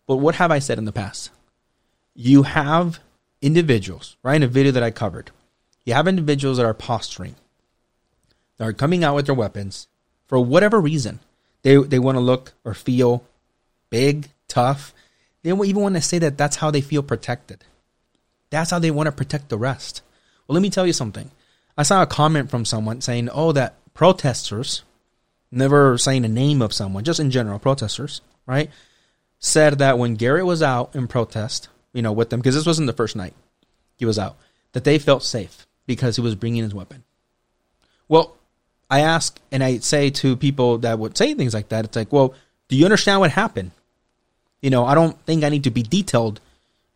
But 0.06 0.16
what 0.16 0.36
have 0.36 0.50
I 0.50 0.58
said 0.58 0.78
in 0.78 0.86
the 0.86 0.92
past? 0.92 1.30
You 2.14 2.42
have 2.42 2.98
individuals, 3.40 4.16
right? 4.24 4.36
In 4.36 4.42
a 4.42 4.48
video 4.48 4.72
that 4.72 4.82
I 4.82 4.90
covered, 4.90 5.30
you 5.84 5.94
have 5.94 6.08
individuals 6.08 6.56
that 6.56 6.66
are 6.66 6.74
posturing, 6.74 7.36
that 8.56 8.66
are 8.66 8.72
coming 8.72 9.04
out 9.04 9.14
with 9.14 9.26
their 9.26 9.34
weapons 9.34 9.86
for 10.28 10.38
whatever 10.38 10.80
reason. 10.80 11.18
They 11.62 11.76
they 11.76 11.98
want 11.98 12.16
to 12.16 12.20
look 12.20 12.52
or 12.64 12.74
feel 12.74 13.24
big, 13.90 14.28
tough. 14.46 14.94
They 15.42 15.50
even 15.50 15.82
want 15.82 15.94
to 15.96 16.02
say 16.02 16.18
that 16.18 16.38
that's 16.38 16.56
how 16.56 16.70
they 16.70 16.80
feel 16.80 17.02
protected. 17.02 17.64
That's 18.50 18.70
how 18.70 18.78
they 18.78 18.90
want 18.90 19.06
to 19.06 19.12
protect 19.12 19.48
the 19.48 19.58
rest. 19.58 20.02
Well, 20.46 20.54
let 20.54 20.62
me 20.62 20.70
tell 20.70 20.86
you 20.86 20.92
something. 20.92 21.30
I 21.76 21.82
saw 21.82 22.02
a 22.02 22.06
comment 22.06 22.50
from 22.50 22.64
someone 22.64 23.00
saying, 23.00 23.28
oh, 23.32 23.52
that 23.52 23.74
protesters, 23.94 24.82
never 25.50 25.98
saying 25.98 26.24
a 26.24 26.28
name 26.28 26.62
of 26.62 26.72
someone, 26.72 27.04
just 27.04 27.20
in 27.20 27.30
general, 27.30 27.58
protesters, 27.58 28.20
right, 28.46 28.70
said 29.38 29.78
that 29.78 29.98
when 29.98 30.16
Garrett 30.16 30.46
was 30.46 30.62
out 30.62 30.94
in 30.96 31.06
protest, 31.06 31.68
you 31.92 32.02
know, 32.02 32.12
with 32.12 32.30
them, 32.30 32.40
because 32.40 32.54
this 32.54 32.66
wasn't 32.66 32.86
the 32.86 32.92
first 32.92 33.16
night 33.16 33.34
he 33.96 34.04
was 34.04 34.18
out, 34.18 34.36
that 34.72 34.84
they 34.84 34.98
felt 34.98 35.22
safe 35.22 35.66
because 35.86 36.16
he 36.16 36.22
was 36.22 36.34
bringing 36.34 36.62
his 36.62 36.74
weapon. 36.74 37.04
Well, 38.08 38.37
I 38.90 39.00
ask 39.00 39.38
and 39.52 39.62
I 39.62 39.78
say 39.78 40.10
to 40.10 40.36
people 40.36 40.78
that 40.78 40.98
would 40.98 41.16
say 41.16 41.34
things 41.34 41.54
like 41.54 41.68
that, 41.68 41.84
it's 41.84 41.96
like, 41.96 42.12
well, 42.12 42.34
do 42.68 42.76
you 42.76 42.84
understand 42.84 43.20
what 43.20 43.30
happened? 43.30 43.72
You 44.62 44.70
know, 44.70 44.84
I 44.84 44.94
don't 44.94 45.18
think 45.24 45.44
I 45.44 45.48
need 45.48 45.64
to 45.64 45.70
be 45.70 45.82
detailed 45.82 46.40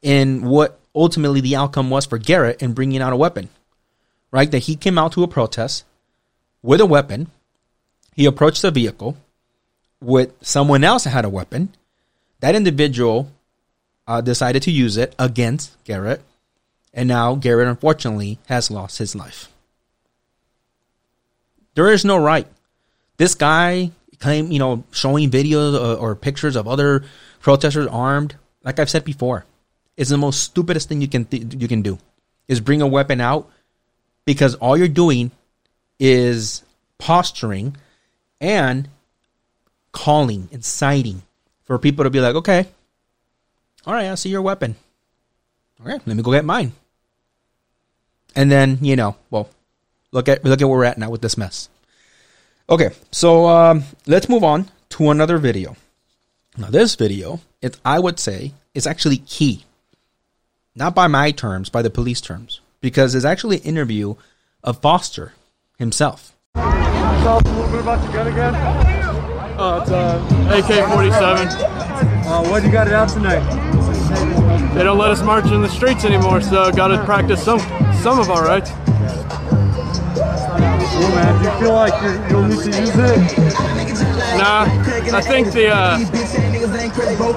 in 0.01 0.43
what 0.43 0.81
ultimately 0.95 1.41
the 1.41 1.57
outcome 1.57 1.91
was 1.91 2.07
for 2.07 2.19
Garrett 2.19 2.63
in 2.63 2.73
bringing 2.73 3.01
out 3.01 3.13
a 3.13 3.17
weapon, 3.17 3.49
right? 4.31 4.51
That 4.51 4.61
he 4.61 4.77
came 4.77 4.99
out 4.99 5.13
to 5.13 5.23
a 5.23 5.29
protest 5.29 5.85
with 6.63 6.81
a 6.81 6.87
weapon. 6.87 7.31
He 8.15 8.27
approached 8.27 8.63
the 8.63 8.71
vehicle 8.71 9.17
with 10.01 10.33
someone 10.43 10.85
else 10.85 11.05
that 11.05 11.11
had 11.11 11.25
a 11.25 11.31
weapon. 11.31 11.71
That 12.41 12.55
individual 12.55 13.31
uh, 14.07 14.21
decided 14.21 14.63
to 14.63 14.71
use 14.71 14.97
it 14.97 15.15
against 15.19 15.83
Garrett. 15.85 16.23
And 16.93 17.09
now 17.09 17.35
Garrett, 17.37 17.69
unfortunately, 17.69 18.39
has 18.49 18.71
lost 18.71 18.99
his 18.99 19.15
life. 19.15 19.52
There 21.75 21.91
is 21.91 22.05
no 22.05 22.17
right. 22.17 22.47
This 23.17 23.35
guy 23.35 23.91
claim, 24.19 24.53
you 24.53 24.59
know, 24.59 24.85
showing 24.93 25.31
videos 25.31 25.75
or, 25.75 25.99
or 25.99 26.15
pictures 26.15 26.57
of 26.57 26.69
other 26.69 27.05
protesters 27.41 27.87
armed. 27.87 28.37
Like 28.65 28.79
I've 28.79 28.91
said 28.91 29.05
before, 29.05 29.45
is 29.97 30.09
the 30.09 30.19
most 30.19 30.43
stupidest 30.43 30.89
thing 30.89 31.01
you 31.01 31.09
can 31.09 31.25
th- 31.25 31.55
you 31.55 31.69
can 31.69 31.83
do 31.83 31.99
is 32.49 32.61
bring 32.61 32.81
a 32.83 32.87
weapon 32.87 33.21
out 33.21 33.51
because 34.25 34.55
all 34.57 34.77
you're 34.77 34.89
doing 34.89 35.31
is 35.99 36.63
posturing 36.99 37.77
and 38.41 38.89
calling, 39.91 40.49
inciting 40.53 41.23
for 41.65 41.79
people 41.79 42.05
to 42.05 42.11
be 42.11 42.21
like, 42.21 42.35
okay, 42.35 42.67
all 43.87 43.95
right, 43.95 44.11
I 44.11 44.15
see 44.15 44.31
your 44.31 44.43
weapon. 44.43 44.77
All 45.81 45.87
right, 45.87 46.01
let 46.07 46.17
me 46.17 46.23
go 46.23 46.33
get 46.33 46.45
mine. 46.45 46.73
And 48.37 48.51
then 48.51 48.79
you 48.81 48.97
know, 48.97 49.17
well, 49.31 49.49
look 50.13 50.29
at 50.29 50.45
look 50.45 50.61
at 50.61 50.69
where 50.69 50.79
we're 50.79 50.85
at 50.85 50.99
now 50.99 51.11
with 51.11 51.23
this 51.23 51.37
mess. 51.37 51.69
Okay, 52.71 52.91
so 53.11 53.49
um, 53.49 53.85
let's 54.07 54.29
move 54.29 54.45
on 54.45 54.71
to 54.91 55.11
another 55.11 55.39
video. 55.39 55.77
Now, 56.57 56.69
this 56.69 56.95
video, 56.95 57.41
it 57.61 57.79
I 57.85 57.99
would 57.99 58.21
say, 58.21 58.53
is 58.75 58.87
actually 58.87 59.19
key 59.19 59.65
not 60.75 60.95
by 60.95 61.07
my 61.07 61.31
terms, 61.31 61.69
by 61.69 61.83
the 61.83 61.91
police 61.91 62.21
terms, 62.21 62.61
because 62.81 63.15
it's 63.15 63.25
actually 63.25 63.57
an 63.59 63.65
interview 63.65 64.15
of 64.63 64.81
Foster 64.81 65.33
himself. 65.79 66.33
Tell 66.55 67.37
us 67.37 67.43
a 67.45 67.49
little 67.49 67.71
bit 67.71 67.81
about 67.81 68.03
your 68.03 68.13
gun 68.13 68.27
again. 68.29 68.55
Oh, 69.59 69.81
it's 69.81 69.91
uh, 69.91 70.27
AK-47. 70.49 72.27
Uh, 72.27 72.49
what 72.49 72.63
you 72.65 72.73
got 72.73 72.87
it 72.87 72.95
out 72.95 73.09
tonight? 73.09 73.43
They 74.75 74.83
don't 74.83 74.99
let 74.99 75.11
us 75.11 75.23
march 75.23 75.47
in 75.47 75.61
the 75.61 75.69
streets 75.69 76.05
anymore, 76.05 76.41
so 76.41 76.73
got 76.73 76.89
to 76.89 77.05
practice 77.05 77.43
some 77.45 77.61
some 78.03 78.19
of 78.19 78.31
our 78.31 78.45
rights. 78.45 78.71
Man. 80.23 81.43
Do 81.43 81.49
you 81.49 81.59
feel 81.59 81.75
like 81.75 82.03
you're, 82.03 82.29
you'll 82.29 82.47
need 82.47 82.61
to 82.61 82.81
use 82.81 82.93
it? 82.95 83.72
Nah, 84.39 84.65
I 85.17 85.21
think 85.21 85.53
the, 85.53 85.69
uh, 85.69 85.99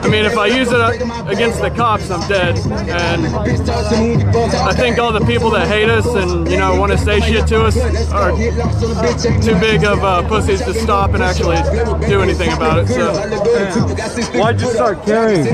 I 0.01 0.07
mean, 0.07 0.25
if 0.25 0.37
I 0.37 0.47
use 0.47 0.69
it 0.71 0.79
against 1.27 1.61
the 1.61 1.69
cops, 1.69 2.09
I'm 2.09 2.27
dead. 2.27 2.57
And 2.89 3.25
I 3.27 4.73
think 4.73 4.97
all 4.97 5.11
the 5.11 5.25
people 5.25 5.49
that 5.51 5.67
hate 5.67 5.89
us 5.89 6.05
and, 6.05 6.49
you 6.49 6.57
know, 6.57 6.79
want 6.79 6.91
to 6.91 6.97
say 6.97 7.19
shit 7.19 7.47
to 7.47 7.65
us 7.65 7.77
are 8.11 8.31
too 9.41 9.59
big 9.59 9.83
of 9.83 10.03
uh, 10.03 10.27
pussies 10.27 10.61
to 10.63 10.73
stop 10.73 11.13
and 11.13 11.23
actually 11.23 11.57
do 12.07 12.21
anything 12.21 12.51
about 12.53 12.79
it. 12.79 12.87
So. 12.87 13.13
Why'd 14.39 14.61
you 14.61 14.67
start 14.71 15.03
carrying? 15.05 15.45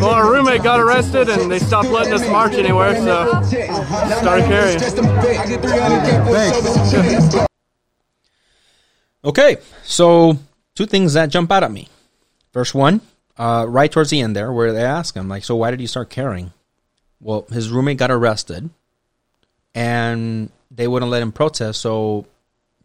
Well, 0.00 0.10
our 0.10 0.30
roommate 0.30 0.62
got 0.62 0.80
arrested 0.80 1.28
and 1.28 1.50
they 1.50 1.58
stopped 1.58 1.88
letting 1.88 2.12
us 2.12 2.26
march 2.28 2.54
anywhere, 2.54 2.96
so 2.96 3.42
started 4.20 4.46
carrying. 4.46 4.78
Thanks. 6.30 7.46
Okay, 9.22 9.58
so 9.84 10.38
two 10.74 10.86
things 10.86 11.12
that 11.12 11.28
jump 11.28 11.52
out 11.52 11.62
at 11.62 11.70
me. 11.70 11.88
First 12.52 12.74
one, 12.74 13.02
uh, 13.36 13.66
right 13.68 13.90
towards 13.92 14.10
the 14.10 14.20
end 14.20 14.34
there, 14.34 14.52
where 14.52 14.72
they 14.72 14.82
ask 14.82 15.14
him, 15.14 15.28
like, 15.28 15.44
so 15.44 15.56
why 15.56 15.70
did 15.70 15.80
you 15.80 15.86
start 15.86 16.08
caring? 16.08 16.52
Well, 17.20 17.44
his 17.52 17.68
roommate 17.70 17.98
got 17.98 18.10
arrested, 18.10 18.70
and 19.74 20.50
they 20.70 20.88
wouldn't 20.88 21.10
let 21.10 21.20
him 21.22 21.32
protest. 21.32 21.80
So 21.80 22.26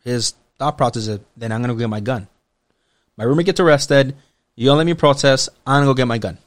his 0.03 0.33
thought 0.59 0.77
process 0.77 1.07
is, 1.07 1.19
then 1.37 1.53
I'm 1.53 1.61
gonna 1.61 1.73
go 1.73 1.79
get 1.79 1.89
my 1.89 2.01
gun. 2.01 2.27
My 3.15 3.23
roommate 3.23 3.45
gets 3.45 3.61
arrested. 3.61 4.13
You 4.55 4.65
don't 4.67 4.77
let 4.77 4.85
me 4.85 4.93
protest. 4.93 5.47
I'm 5.65 5.81
gonna 5.81 5.85
go 5.85 5.93
get 5.93 6.07
my 6.07 6.17
gun. 6.17 6.37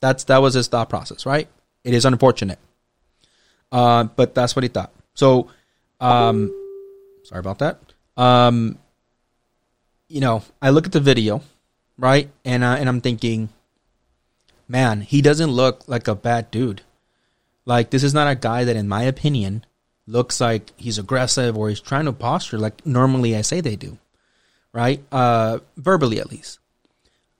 That's 0.00 0.24
that 0.24 0.38
was 0.38 0.54
his 0.54 0.66
thought 0.68 0.88
process, 0.88 1.26
right? 1.26 1.46
It 1.84 1.92
is 1.92 2.06
unfortunate, 2.06 2.58
uh, 3.70 4.04
but 4.04 4.34
that's 4.34 4.56
what 4.56 4.62
he 4.62 4.68
thought. 4.68 4.92
So, 5.14 5.48
um, 6.00 6.50
sorry 7.24 7.40
about 7.40 7.58
that. 7.58 7.78
Um, 8.16 8.78
you 10.08 10.20
know, 10.20 10.42
I 10.60 10.70
look 10.70 10.86
at 10.86 10.92
the 10.92 11.00
video, 11.00 11.42
right, 11.96 12.30
and 12.44 12.62
uh, 12.62 12.76
and 12.78 12.88
I'm 12.88 13.00
thinking, 13.00 13.48
man, 14.68 15.00
he 15.00 15.22
doesn't 15.22 15.50
look 15.50 15.88
like 15.88 16.08
a 16.08 16.14
bad 16.14 16.50
dude. 16.50 16.82
Like 17.64 17.90
this 17.90 18.02
is 18.02 18.12
not 18.12 18.30
a 18.30 18.34
guy 18.34 18.64
that, 18.64 18.76
in 18.76 18.88
my 18.88 19.04
opinion, 19.04 19.64
looks 20.06 20.40
like 20.40 20.72
he's 20.76 20.98
aggressive 20.98 21.56
or 21.56 21.68
he's 21.68 21.80
trying 21.80 22.06
to 22.06 22.12
posture 22.12 22.58
like 22.58 22.84
normally 22.84 23.36
I 23.36 23.42
say 23.42 23.60
they 23.60 23.76
do, 23.76 23.98
right? 24.72 25.02
Uh, 25.10 25.60
verbally 25.76 26.18
at 26.18 26.30
least. 26.30 26.58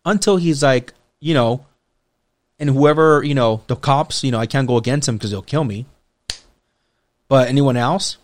Until 0.04 0.36
he's 0.36 0.62
like, 0.62 0.94
you 1.20 1.34
know, 1.34 1.66
and 2.58 2.70
whoever 2.70 3.22
you 3.22 3.34
know, 3.34 3.62
the 3.66 3.76
cops, 3.76 4.24
you 4.24 4.30
know, 4.30 4.38
I 4.38 4.46
can't 4.46 4.68
go 4.68 4.76
against 4.76 5.08
him 5.08 5.16
because 5.16 5.30
they'll 5.30 5.42
kill 5.42 5.64
me. 5.64 5.86
But 7.28 7.48
anyone 7.48 7.76
else, 7.76 8.18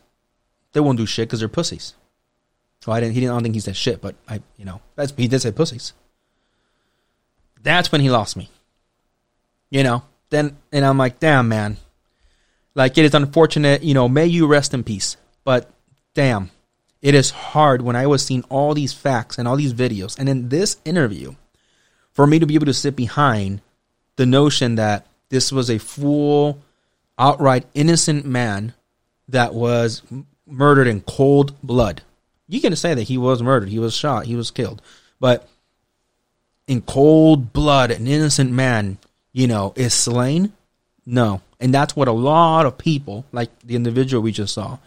they 0.72 0.80
won't 0.80 0.98
do 0.98 1.06
shit 1.06 1.28
because 1.28 1.40
they're 1.40 1.48
pussies. 1.48 1.94
Well, 2.86 2.96
I 2.96 3.00
didn't. 3.00 3.14
He 3.14 3.20
didn't. 3.20 3.32
I 3.32 3.34
don't 3.36 3.42
think 3.42 3.54
he 3.54 3.60
said 3.60 3.76
shit, 3.76 4.00
but 4.00 4.14
I, 4.28 4.40
you 4.56 4.64
know, 4.64 4.80
that's 4.94 5.12
he 5.16 5.28
did 5.28 5.40
say 5.40 5.52
pussies. 5.52 5.92
That's 7.62 7.92
when 7.92 8.00
he 8.00 8.10
lost 8.10 8.36
me. 8.36 8.50
You 9.70 9.82
know, 9.82 10.04
then 10.30 10.56
and 10.72 10.84
I'm 10.84 10.96
like, 10.96 11.18
damn 11.18 11.48
man, 11.48 11.76
like 12.74 12.96
it 12.96 13.04
is 13.04 13.14
unfortunate. 13.14 13.82
You 13.82 13.94
know, 13.94 14.08
may 14.08 14.26
you 14.26 14.46
rest 14.46 14.72
in 14.72 14.84
peace. 14.84 15.16
But 15.44 15.70
damn, 16.14 16.50
it 17.02 17.14
is 17.14 17.30
hard 17.30 17.82
when 17.82 17.96
I 17.96 18.06
was 18.06 18.24
seeing 18.24 18.44
all 18.44 18.74
these 18.74 18.92
facts 18.92 19.38
and 19.38 19.46
all 19.46 19.56
these 19.56 19.74
videos, 19.74 20.18
and 20.18 20.28
in 20.28 20.48
this 20.48 20.78
interview, 20.84 21.34
for 22.12 22.26
me 22.26 22.38
to 22.38 22.46
be 22.46 22.54
able 22.54 22.66
to 22.66 22.74
sit 22.74 22.96
behind 22.96 23.60
the 24.16 24.26
notion 24.26 24.76
that 24.76 25.06
this 25.28 25.52
was 25.52 25.68
a 25.68 25.78
full, 25.78 26.60
outright 27.18 27.66
innocent 27.74 28.24
man 28.24 28.74
that 29.28 29.52
was 29.52 30.02
murdered 30.46 30.86
in 30.86 31.02
cold 31.02 31.54
blood. 31.62 32.02
You 32.48 32.60
can 32.60 32.74
say 32.76 32.94
that 32.94 33.04
he 33.04 33.18
was 33.18 33.42
murdered, 33.42 33.68
he 33.68 33.78
was 33.78 33.94
shot, 33.94 34.26
he 34.26 34.34
was 34.34 34.50
killed, 34.50 34.80
but 35.20 35.48
in 36.66 36.82
cold 36.82 37.52
blood, 37.52 37.90
an 37.90 38.06
innocent 38.06 38.50
man, 38.52 38.98
you 39.32 39.46
know, 39.46 39.72
is 39.76 39.94
slain. 39.94 40.52
No, 41.04 41.40
and 41.60 41.72
that's 41.72 41.96
what 41.96 42.08
a 42.08 42.12
lot 42.12 42.66
of 42.66 42.78
people, 42.78 43.24
like 43.32 43.50
the 43.60 43.76
individual 43.76 44.22
we 44.22 44.32
just 44.32 44.54
saw, 44.54 44.78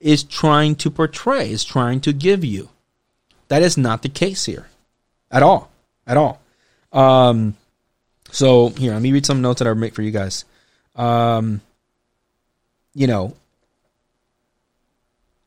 is 0.00 0.22
trying 0.22 0.76
to 0.76 0.90
portray, 0.90 1.50
is 1.50 1.64
trying 1.64 2.00
to 2.02 2.12
give 2.12 2.44
you. 2.44 2.68
That 3.48 3.62
is 3.62 3.76
not 3.76 4.02
the 4.02 4.08
case 4.08 4.44
here, 4.44 4.68
at 5.30 5.42
all, 5.42 5.70
at 6.06 6.16
all. 6.16 6.40
Um, 6.92 7.56
so 8.30 8.70
here, 8.70 8.92
let 8.92 9.02
me 9.02 9.12
read 9.12 9.26
some 9.26 9.42
notes 9.42 9.58
that 9.60 9.68
I 9.68 9.74
make 9.74 9.94
for 9.94 10.02
you 10.02 10.10
guys. 10.10 10.44
Um, 10.94 11.60
you 12.94 13.06
know, 13.06 13.34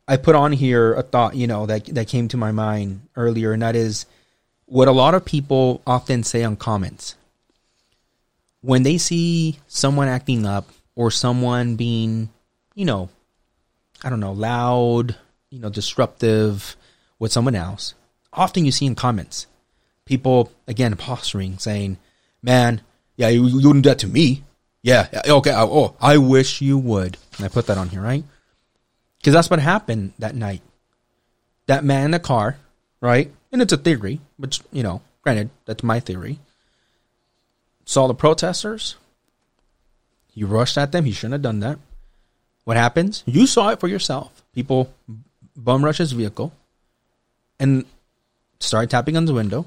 I 0.10 0.18
put 0.18 0.34
on 0.34 0.52
here 0.52 0.96
a 0.96 1.04
thought, 1.04 1.36
you 1.36 1.46
know, 1.46 1.68
that 1.68 1.86
that 1.86 2.08
came 2.08 2.28
to 2.30 2.38
my 2.38 2.52
mind 2.52 3.02
earlier, 3.16 3.54
and 3.54 3.62
that 3.62 3.76
is 3.76 4.08
what 4.66 4.88
a 4.88 4.92
lot 4.92 5.14
of 5.14 5.24
people 5.24 5.84
often 5.86 6.24
say 6.24 6.44
on 6.44 6.56
comments. 6.56 7.16
When 8.62 8.82
they 8.82 8.98
see 8.98 9.60
someone 9.68 10.08
acting 10.08 10.48
up 10.48 10.68
or 10.96 11.12
someone 11.12 11.76
being, 11.76 12.30
you 12.74 12.86
know, 12.86 13.10
I 14.04 14.10
don't 14.10 14.20
know, 14.20 14.32
loud, 14.32 15.16
you 15.52 15.60
know, 15.60 15.70
disruptive 15.70 16.76
with 17.20 17.32
someone 17.32 17.56
else, 17.56 17.94
often 18.34 18.66
you 18.66 18.72
see 18.72 18.88
in 18.88 18.96
comments 18.96 19.46
people 20.06 20.52
again 20.68 20.96
posturing, 20.96 21.60
saying, 21.60 22.00
"Man, 22.42 22.82
yeah, 23.16 23.30
you, 23.30 23.46
you 23.46 23.68
wouldn't 23.68 23.84
do 23.84 23.92
that 23.92 24.00
to 24.00 24.08
me." 24.08 24.44
Yeah, 24.82 25.08
okay. 25.28 25.54
Oh, 25.54 25.96
I 26.02 26.18
wish 26.18 26.62
you 26.62 26.80
would. 26.80 27.18
And 27.38 27.46
I 27.46 27.50
put 27.50 27.68
that 27.68 27.78
on 27.78 27.90
here, 27.90 28.02
right? 28.02 28.24
Because 29.20 29.34
that's 29.34 29.50
what 29.50 29.60
happened 29.60 30.14
that 30.20 30.36
night. 30.36 30.62
That 31.68 31.84
man 31.84 32.06
in 32.06 32.12
the 32.12 32.20
car, 32.20 32.58
right? 33.02 33.32
And 33.52 33.62
it's 33.62 33.74
a 33.74 33.78
theory, 33.78 34.22
which, 34.38 34.62
you 34.72 34.82
know, 34.82 35.02
granted, 35.24 35.50
that's 35.66 35.84
my 35.84 36.00
theory. 36.00 36.40
Saw 37.86 38.08
the 38.08 38.14
protesters. 38.14 38.96
He 40.32 40.44
rushed 40.44 40.78
at 40.78 40.92
them. 40.92 41.06
He 41.06 41.12
shouldn't 41.12 41.34
have 41.34 41.42
done 41.42 41.60
that. 41.60 41.80
What 42.64 42.78
happens? 42.78 43.24
You 43.26 43.48
saw 43.48 43.70
it 43.70 43.80
for 43.80 43.88
yourself. 43.88 44.44
People 44.54 44.94
bum 45.56 45.84
rush 45.84 45.98
his 45.98 46.12
vehicle 46.12 46.54
and 47.60 47.86
started 48.60 48.90
tapping 48.90 49.18
on 49.18 49.26
the 49.26 49.34
window. 49.34 49.66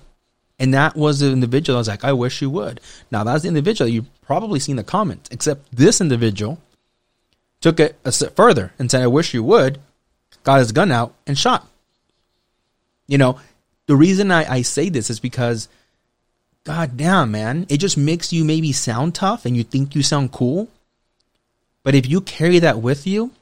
And 0.58 0.74
that 0.74 0.94
was 0.96 1.20
the 1.20 1.32
individual. 1.32 1.76
I 1.76 1.80
was 1.80 1.88
like, 1.88 2.04
I 2.04 2.12
wish 2.12 2.40
you 2.40 2.48
would. 2.50 2.80
Now, 3.10 3.24
that's 3.24 3.42
the 3.42 3.48
individual 3.48 3.88
you've 3.88 4.22
probably 4.22 4.60
seen 4.60 4.76
the 4.76 4.84
comments, 4.84 5.28
except 5.32 5.74
this 5.74 6.00
individual 6.00 6.60
took 7.62 7.80
it 7.80 7.96
a 8.04 8.12
step 8.12 8.36
further 8.36 8.72
and 8.78 8.90
said, 8.90 9.02
I 9.02 9.06
wish 9.06 9.32
you 9.32 9.42
would, 9.44 9.78
got 10.42 10.58
his 10.58 10.72
gun 10.72 10.92
out 10.92 11.14
and 11.26 11.38
shot. 11.38 11.66
You 13.06 13.16
know, 13.16 13.40
the 13.86 13.96
reason 13.96 14.30
I, 14.30 14.50
I 14.50 14.62
say 14.62 14.88
this 14.88 15.08
is 15.08 15.20
because, 15.20 15.68
god 16.64 16.96
damn, 16.96 17.30
man, 17.30 17.66
it 17.68 17.78
just 17.78 17.96
makes 17.96 18.32
you 18.32 18.44
maybe 18.44 18.72
sound 18.72 19.14
tough 19.14 19.46
and 19.46 19.56
you 19.56 19.64
think 19.64 19.94
you 19.94 20.02
sound 20.02 20.32
cool. 20.32 20.68
But 21.82 21.94
if 21.94 22.08
you 22.08 22.20
carry 22.20 22.58
that 22.58 22.82
with 22.82 23.06
you, 23.06 23.32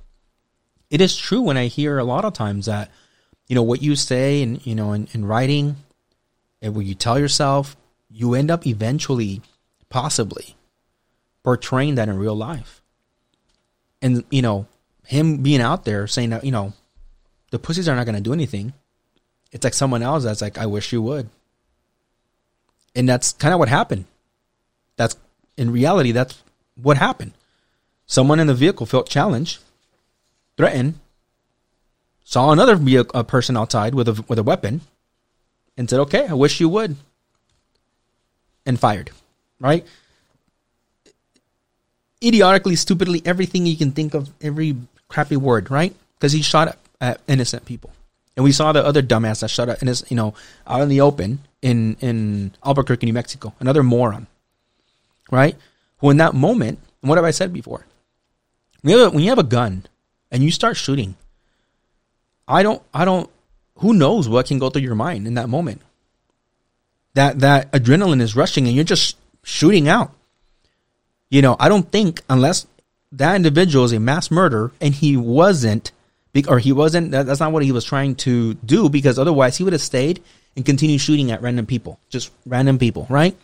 it 0.91 1.01
is 1.01 1.17
true 1.17 1.41
when 1.41 1.57
I 1.57 1.67
hear 1.67 1.99
a 1.99 2.05
lot 2.05 2.25
of 2.25 2.35
times 2.35 2.67
that, 2.67 2.91
you 3.49 3.55
know, 3.55 3.63
what 3.63 3.83
you 3.83 3.97
say 3.97 4.43
and, 4.43 4.65
you 4.67 4.75
know, 4.75 4.93
in, 4.93 5.09
in 5.13 5.25
writing 5.25 5.77
and 6.63 6.75
when 6.75 6.87
you 6.87 6.95
tell 6.95 7.19
yourself, 7.19 7.77
you 8.11 8.35
end 8.35 8.51
up 8.51 8.67
eventually, 8.67 9.41
possibly, 9.89 10.57
portraying 11.43 11.95
that 11.95 12.09
in 12.09 12.19
real 12.19 12.35
life. 12.35 12.80
And, 14.03 14.25
you 14.31 14.43
know, 14.43 14.67
him 15.07 15.39
being 15.39 15.61
out 15.61 15.85
there 15.85 16.07
saying 16.07 16.31
that, 16.31 16.45
you 16.45 16.53
know, 16.53 16.73
the 17.51 17.59
pussies 17.59 17.89
are 17.89 17.97
not 17.97 18.07
going 18.07 18.15
to 18.15 18.21
do 18.21 18.33
anything. 18.33 18.73
It's 19.53 19.65
like 19.65 19.75
someone 19.75 20.03
else 20.03 20.25
that's 20.25 20.41
like, 20.41 20.59
I 20.59 20.67
wish 20.67 20.93
you 20.93 21.03
would. 21.03 21.29
And 22.95 23.09
that's 23.09 23.33
kind 23.33 23.53
of 23.53 23.59
what 23.59 23.69
happened. 23.69 24.05
That's, 24.97 25.17
in 25.57 25.71
reality, 25.71 26.13
that's 26.13 26.43
what 26.77 26.97
happened. 26.97 27.33
Someone 28.07 28.41
in 28.41 28.47
the 28.47 28.55
vehicle 28.55 28.87
felt 28.87 29.09
challenged, 29.09 29.59
threatened, 30.57 30.99
saw 32.25 32.51
another 32.51 32.77
vehicle, 32.77 33.19
a 33.19 33.25
person 33.25 33.57
outside 33.57 33.95
with 33.95 34.09
a, 34.09 34.25
with 34.29 34.39
a 34.39 34.43
weapon, 34.43 34.81
and 35.77 35.89
said, 35.89 36.01
"Okay, 36.01 36.27
I 36.27 36.35
wish 36.35 36.61
you 36.61 36.69
would," 36.69 36.97
and 38.67 38.79
fired. 38.79 39.11
Right? 39.61 39.87
Idiotically, 42.23 42.77
stupidly, 42.77 43.23
everything 43.25 43.67
you 43.67 43.77
can 43.77 43.93
think 43.93 44.15
of, 44.15 44.31
every 44.43 44.77
crappy 45.09 45.37
word, 45.37 45.71
right? 45.71 45.95
Because 46.19 46.33
he 46.33 46.43
shot 46.43 46.77
at, 47.01 47.21
innocent 47.27 47.65
people, 47.65 47.91
and 48.37 48.45
we 48.45 48.53
saw 48.53 48.73
the 48.73 48.85
other 48.85 49.03
dumbass 49.03 49.41
that 49.41 49.49
shot 49.49 49.71
at 49.71 49.83
innocent, 49.83 50.11
you 50.11 50.17
know, 50.17 50.35
out 50.67 50.83
in 50.83 50.89
the 50.91 51.01
open 51.01 51.41
in 51.63 51.97
in 52.01 52.53
Albuquerque, 52.65 53.07
New 53.07 53.15
Mexico, 53.15 53.55
another 53.59 53.83
moron, 53.83 54.27
right? 55.31 55.57
Who 55.99 56.11
in 56.11 56.19
that 56.19 56.35
moment, 56.35 56.79
what 57.01 57.17
have 57.17 57.25
I 57.25 57.31
said 57.31 57.53
before? 57.53 57.87
When 58.83 58.93
you 58.93 58.99
have 58.99 59.13
a, 59.13 59.15
when 59.15 59.25
you 59.25 59.31
have 59.31 59.39
a 59.39 59.43
gun 59.43 59.87
and 60.31 60.43
you 60.43 60.51
start 60.51 60.77
shooting, 60.77 61.17
I 62.47 62.63
don't, 62.63 62.83
I 62.93 63.07
don't 63.07 63.31
who 63.81 63.95
knows 63.95 64.29
what 64.29 64.47
can 64.47 64.59
go 64.59 64.69
through 64.69 64.83
your 64.83 64.95
mind 64.95 65.27
in 65.27 65.35
that 65.35 65.49
moment. 65.49 65.81
That 67.15 67.41
that 67.41 67.73
adrenaline 67.73 68.21
is 68.21 68.37
rushing 68.37 68.67
and 68.67 68.77
you're 68.77 68.85
just 68.85 69.17
shooting 69.43 69.89
out. 69.89 70.13
You 71.31 71.43
know, 71.43 71.57
I 71.59 71.69
don't 71.69 71.91
think 71.91 72.23
unless 72.29 72.67
that 73.13 73.37
individual 73.37 73.85
is 73.85 73.93
a 73.93 74.01
mass 74.01 74.31
murderer 74.31 74.73
and 74.81 74.95
he 74.95 75.17
wasn't 75.17 75.93
or 76.47 76.61
he 76.61 76.73
wasn't 76.73 77.11
that's 77.11 77.41
not 77.41 77.51
what 77.51 77.65
he 77.65 77.73
was 77.73 77.85
trying 77.85 78.15
to 78.15 78.55
do 78.55 78.89
because 78.89 79.19
otherwise 79.19 79.57
he 79.57 79.65
would 79.65 79.73
have 79.73 79.83
stayed 79.83 80.23
and 80.57 80.65
continued 80.65 81.01
shooting 81.01 81.31
at 81.31 81.43
random 81.43 81.67
people, 81.67 81.99
just 82.09 82.31
random 82.47 82.79
people, 82.79 83.07
right? 83.09 83.37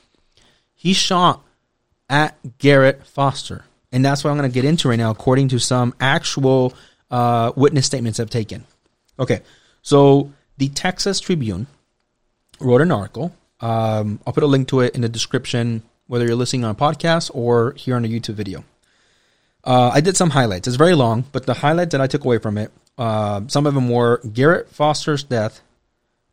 He 0.74 0.92
shot 0.92 1.42
at 2.08 2.36
Garrett 2.58 3.06
Foster. 3.06 3.64
And 3.92 4.04
that's 4.04 4.24
what 4.24 4.30
I'm 4.30 4.36
going 4.36 4.50
to 4.50 4.54
get 4.54 4.64
into 4.64 4.88
right 4.88 4.98
now, 4.98 5.10
according 5.10 5.48
to 5.48 5.58
some 5.58 5.94
actual 6.00 6.74
uh, 7.10 7.52
witness 7.56 7.86
statements 7.86 8.20
I've 8.20 8.30
taken. 8.30 8.64
Okay, 9.18 9.40
so 9.82 10.32
the 10.58 10.68
Texas 10.68 11.20
Tribune 11.20 11.66
wrote 12.60 12.80
an 12.80 12.92
article. 12.92 13.34
Um, 13.60 14.20
I'll 14.26 14.32
put 14.32 14.42
a 14.42 14.46
link 14.46 14.68
to 14.68 14.80
it 14.80 14.94
in 14.94 15.00
the 15.00 15.08
description, 15.08 15.82
whether 16.06 16.26
you're 16.26 16.36
listening 16.36 16.64
on 16.64 16.70
a 16.70 16.74
podcast 16.74 17.30
or 17.34 17.72
here 17.72 17.96
on 17.96 18.04
a 18.04 18.08
YouTube 18.08 18.34
video. 18.34 18.64
Uh, 19.64 19.90
I 19.92 20.00
did 20.00 20.16
some 20.16 20.30
highlights. 20.30 20.68
It's 20.68 20.76
very 20.76 20.94
long, 20.94 21.24
but 21.32 21.46
the 21.46 21.54
highlights 21.54 21.92
that 21.92 22.00
I 22.00 22.06
took 22.06 22.24
away 22.24 22.38
from 22.38 22.56
it, 22.56 22.70
uh, 22.96 23.42
some 23.48 23.66
of 23.66 23.74
them 23.74 23.88
were 23.88 24.20
Garrett 24.32 24.70
Foster's 24.70 25.24
death 25.24 25.60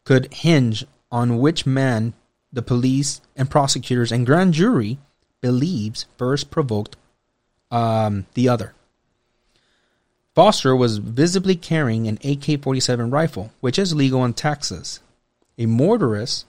could 0.04 0.32
hinge 0.34 0.86
on 1.12 1.40
which 1.40 1.66
man 1.66 2.14
the 2.52 2.62
police 2.62 3.22
and 3.36 3.50
prosecutors 3.50 4.12
and 4.12 4.26
grand 4.26 4.54
jury 4.54 5.00
believes 5.42 6.06
first 6.18 6.52
provoked 6.52 6.96
um, 7.72 8.28
the 8.36 8.48
other. 8.48 8.74
Foster 10.36 10.76
was 10.76 10.98
visibly 10.98 11.56
carrying 11.56 12.08
an 12.08 12.18
AK 12.24 12.62
47 12.62 13.12
rifle, 13.12 13.52
which 13.60 13.78
is 13.78 13.94
legal 13.94 14.24
in 14.26 14.34
Texas. 14.34 15.00
A 15.58 15.66
motorist 15.66 16.46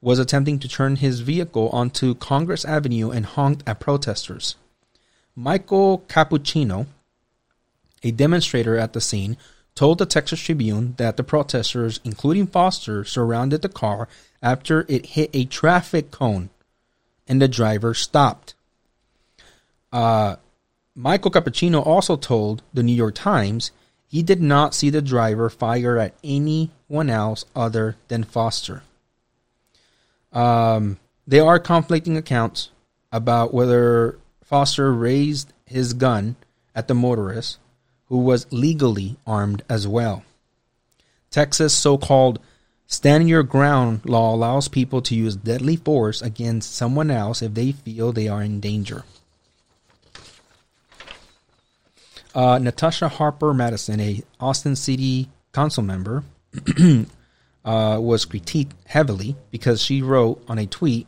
was 0.00 0.18
attempting 0.18 0.58
to 0.60 0.68
turn 0.68 0.96
his 0.96 1.20
vehicle 1.20 1.68
onto 1.70 2.14
Congress 2.14 2.64
Avenue 2.64 3.10
and 3.10 3.26
honked 3.26 3.62
at 3.66 3.80
protesters. 3.80 4.56
Michael 5.34 6.04
Capochiano, 6.08 6.86
a 8.02 8.10
demonstrator 8.10 8.76
at 8.76 8.92
the 8.92 9.00
scene, 9.00 9.36
told 9.74 9.98
the 9.98 10.06
Texas 10.06 10.40
Tribune 10.40 10.94
that 10.98 11.16
the 11.16 11.24
protesters, 11.24 12.00
including 12.04 12.46
Foster, 12.46 13.04
surrounded 13.04 13.62
the 13.62 13.68
car 13.68 14.08
after 14.42 14.84
it 14.88 15.06
hit 15.06 15.30
a 15.32 15.44
traffic 15.44 16.10
cone 16.10 16.50
and 17.28 17.40
the 17.40 17.48
driver 17.48 17.94
stopped. 17.94 18.54
Uh, 19.92 20.36
Michael 20.94 21.30
Capochiano 21.30 21.84
also 21.86 22.16
told 22.16 22.62
the 22.74 22.82
New 22.82 22.92
York 22.92 23.14
Times 23.14 23.70
he 24.08 24.22
did 24.22 24.40
not 24.40 24.74
see 24.74 24.90
the 24.90 25.02
driver 25.02 25.50
fire 25.50 25.98
at 25.98 26.14
anyone 26.24 27.10
else 27.10 27.44
other 27.54 27.96
than 28.08 28.24
Foster. 28.24 28.82
Um, 30.32 30.98
there 31.26 31.46
are 31.46 31.58
conflicting 31.58 32.16
accounts 32.16 32.70
about 33.12 33.52
whether 33.52 34.18
Foster 34.44 34.92
raised 34.92 35.52
his 35.66 35.92
gun 35.94 36.36
at 36.74 36.88
the 36.88 36.94
motorist, 36.94 37.58
who 38.06 38.18
was 38.18 38.50
legally 38.52 39.16
armed 39.26 39.62
as 39.68 39.86
well. 39.86 40.24
Texas' 41.30 41.74
so 41.74 41.98
called 41.98 42.38
stand 42.86 43.28
your 43.28 43.42
ground 43.42 44.00
law 44.04 44.34
allows 44.34 44.68
people 44.68 45.02
to 45.02 45.14
use 45.14 45.36
deadly 45.36 45.76
force 45.76 46.22
against 46.22 46.74
someone 46.74 47.10
else 47.10 47.42
if 47.42 47.52
they 47.54 47.72
feel 47.72 48.12
they 48.12 48.28
are 48.28 48.42
in 48.42 48.60
danger. 48.60 49.04
Uh, 52.34 52.58
Natasha 52.58 53.08
Harper 53.08 53.52
Madison, 53.52 54.00
a 54.00 54.22
Austin 54.38 54.76
City 54.76 55.28
Council 55.52 55.82
member, 55.82 56.24
uh, 57.68 58.00
was 58.00 58.24
critiqued 58.24 58.72
heavily 58.86 59.36
because 59.50 59.82
she 59.82 60.00
wrote 60.00 60.42
on 60.48 60.58
a 60.58 60.66
tweet. 60.66 61.06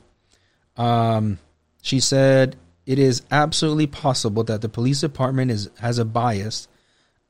Um, 0.77 1.39
she 1.81 2.01
said 2.01 2.57
it 2.85 2.99
is 2.99 3.23
absolutely 3.31 3.87
possible 3.87 4.45
that 4.45 4.61
the 4.61 4.69
police 4.69 5.01
department 5.01 5.51
is 5.51 5.71
has 5.79 5.99
a 5.99 6.05
bias 6.05 6.69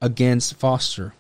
against 0.03 0.55
Foster 0.55 1.15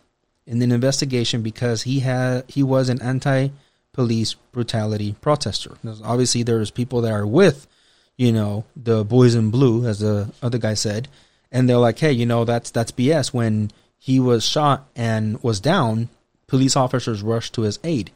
in 0.45 0.61
an 0.61 0.73
investigation 0.73 1.43
because 1.43 1.83
he 1.83 2.01
had 2.01 2.45
he 2.49 2.65
was 2.65 2.89
an 2.89 3.01
anti-police 3.01 4.35
brutality 4.51 5.15
protester. 5.21 5.77
Obviously, 6.03 6.43
there's 6.43 6.73
people 6.73 7.03
that 7.03 7.13
are 7.13 7.27
with, 7.27 7.69
you 8.17 8.33
know, 8.33 8.65
the 8.75 9.05
boys 9.05 9.37
in 9.37 9.53
blue, 9.53 9.87
as 9.87 10.01
the 10.01 10.33
other 10.43 10.59
guy 10.59 10.75
said, 10.75 11.07
and 11.53 11.69
they're 11.69 11.77
like, 11.77 12.01
hey, 12.01 12.11
you 12.11 12.27
know, 12.27 12.45
that's 12.45 12.73
that's 12.73 12.91
BS. 12.91 13.33
When 13.33 13.71
he 13.99 14.19
was 14.19 14.45
shot 14.45 14.89
and 14.97 15.41
was 15.45 15.61
down, 15.61 16.09
police 16.51 16.77
officers 16.77 17.23
rushed 17.23 17.55
to 17.55 17.63
his 17.63 17.79
aid 17.85 18.11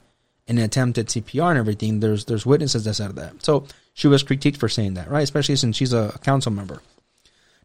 and 0.47 0.59
attempted 0.59 1.07
CPR 1.07 1.51
and 1.51 1.59
everything. 1.59 2.01
There's 2.01 2.27
there's 2.27 2.45
witnesses 2.45 2.85
that 2.85 2.95
said 2.95 3.17
that. 3.17 3.43
So 3.43 3.67
she 3.95 4.09
was 4.09 4.23
critiqued 4.23 4.59
for 4.59 4.69
saying 4.69 4.95
that, 4.95 5.09
right? 5.09 5.23
Especially 5.23 5.57
since 5.57 5.77
she's 5.77 5.93
a 5.93 6.19
council 6.23 6.53
member. 6.53 6.83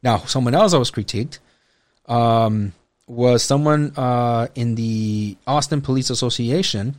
Now, 0.02 0.20
someone 0.20 0.56
else 0.56 0.72
that 0.72 0.80
was 0.80 0.92
critiqued 0.92 1.40
um, 2.08 2.74
was 3.08 3.44
someone 3.44 3.92
uh, 3.98 4.48
in 4.56 4.76
the 4.76 5.36
Austin 5.46 5.82
Police 5.82 6.10
Association. 6.10 6.96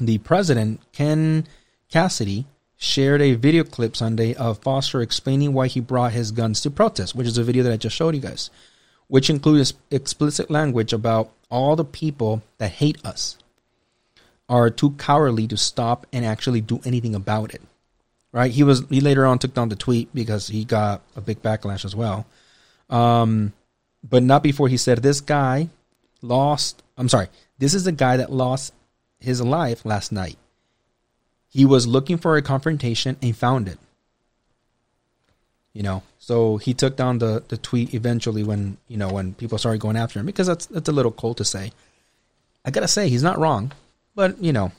The 0.00 0.18
president, 0.18 0.80
Ken 0.92 1.46
Casaday, 1.92 2.44
shared 2.76 3.22
a 3.22 3.34
video 3.34 3.64
clip 3.64 3.96
Sunday 3.96 4.34
of 4.34 4.58
Foster 4.58 5.00
explaining 5.00 5.52
why 5.52 5.68
he 5.68 5.80
brought 5.80 6.12
his 6.12 6.32
guns 6.32 6.60
to 6.60 6.70
protest, 6.70 7.14
which 7.14 7.26
is 7.26 7.38
a 7.38 7.44
video 7.44 7.62
that 7.62 7.72
I 7.72 7.76
just 7.76 7.96
showed 7.96 8.14
you 8.14 8.20
guys, 8.20 8.50
which 9.08 9.30
includes 9.30 9.74
explicit 9.90 10.50
language 10.50 10.92
about 10.92 11.30
all 11.50 11.76
the 11.76 11.84
people 11.84 12.42
that 12.58 12.72
hate 12.72 13.04
us 13.04 13.38
are 14.48 14.70
too 14.70 14.90
cowardly 14.92 15.46
to 15.48 15.56
stop 15.56 16.06
and 16.12 16.24
actually 16.24 16.60
do 16.60 16.80
anything 16.84 17.14
about 17.14 17.54
it. 17.54 17.62
Right? 18.32 18.50
He 18.50 18.64
was 18.64 18.82
he 18.88 19.00
later 19.00 19.24
on 19.26 19.38
took 19.38 19.54
down 19.54 19.68
the 19.68 19.76
tweet 19.76 20.12
because 20.12 20.48
he 20.48 20.64
got 20.64 21.02
a 21.14 21.20
big 21.20 21.42
backlash 21.42 21.84
as 21.84 21.94
well. 21.94 22.26
Um, 22.90 23.52
but 24.08 24.22
not 24.22 24.42
before 24.42 24.68
he 24.68 24.76
said 24.76 24.98
this 24.98 25.20
guy 25.20 25.68
lost. 26.20 26.82
I'm 26.98 27.08
sorry. 27.08 27.28
This 27.58 27.74
is 27.74 27.84
the 27.84 27.92
guy 27.92 28.16
that 28.16 28.32
lost 28.32 28.74
his 29.20 29.40
life 29.40 29.84
last 29.84 30.10
night. 30.12 30.36
He 31.48 31.64
was 31.64 31.86
looking 31.86 32.18
for 32.18 32.36
a 32.36 32.42
confrontation 32.42 33.16
and 33.22 33.36
found 33.36 33.68
it. 33.68 33.78
You 35.74 35.82
know, 35.82 36.02
so 36.18 36.56
he 36.56 36.72
took 36.72 36.96
down 36.96 37.18
the, 37.18 37.42
the 37.48 37.58
tweet 37.58 37.94
eventually 37.94 38.44
when 38.44 38.78
you 38.88 38.96
know 38.96 39.12
when 39.12 39.34
people 39.34 39.58
started 39.58 39.80
going 39.80 39.96
after 39.96 40.20
him 40.20 40.26
because 40.26 40.46
that's 40.46 40.66
that's 40.66 40.88
a 40.88 40.92
little 40.92 41.12
cold 41.12 41.36
to 41.38 41.44
say. 41.44 41.72
I 42.64 42.70
gotta 42.70 42.88
say 42.88 43.08
he's 43.08 43.22
not 43.22 43.38
wrong, 43.38 43.72
but 44.14 44.40
you 44.40 44.52
know, 44.52 44.70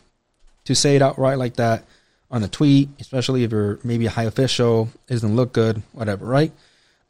to 0.64 0.74
say 0.74 0.96
it 0.96 1.02
outright 1.02 1.38
like 1.38 1.58
that 1.58 1.84
on 2.32 2.44
a 2.44 2.48
tweet, 2.48 2.90
especially 3.00 3.44
if 3.44 3.52
you're 3.52 3.80
maybe 3.84 4.06
a 4.06 4.10
high 4.10 4.24
official, 4.24 4.90
doesn't 5.08 5.36
look 5.36 5.54
good. 5.54 5.84
Whatever, 5.92 6.26
right? 6.26 6.52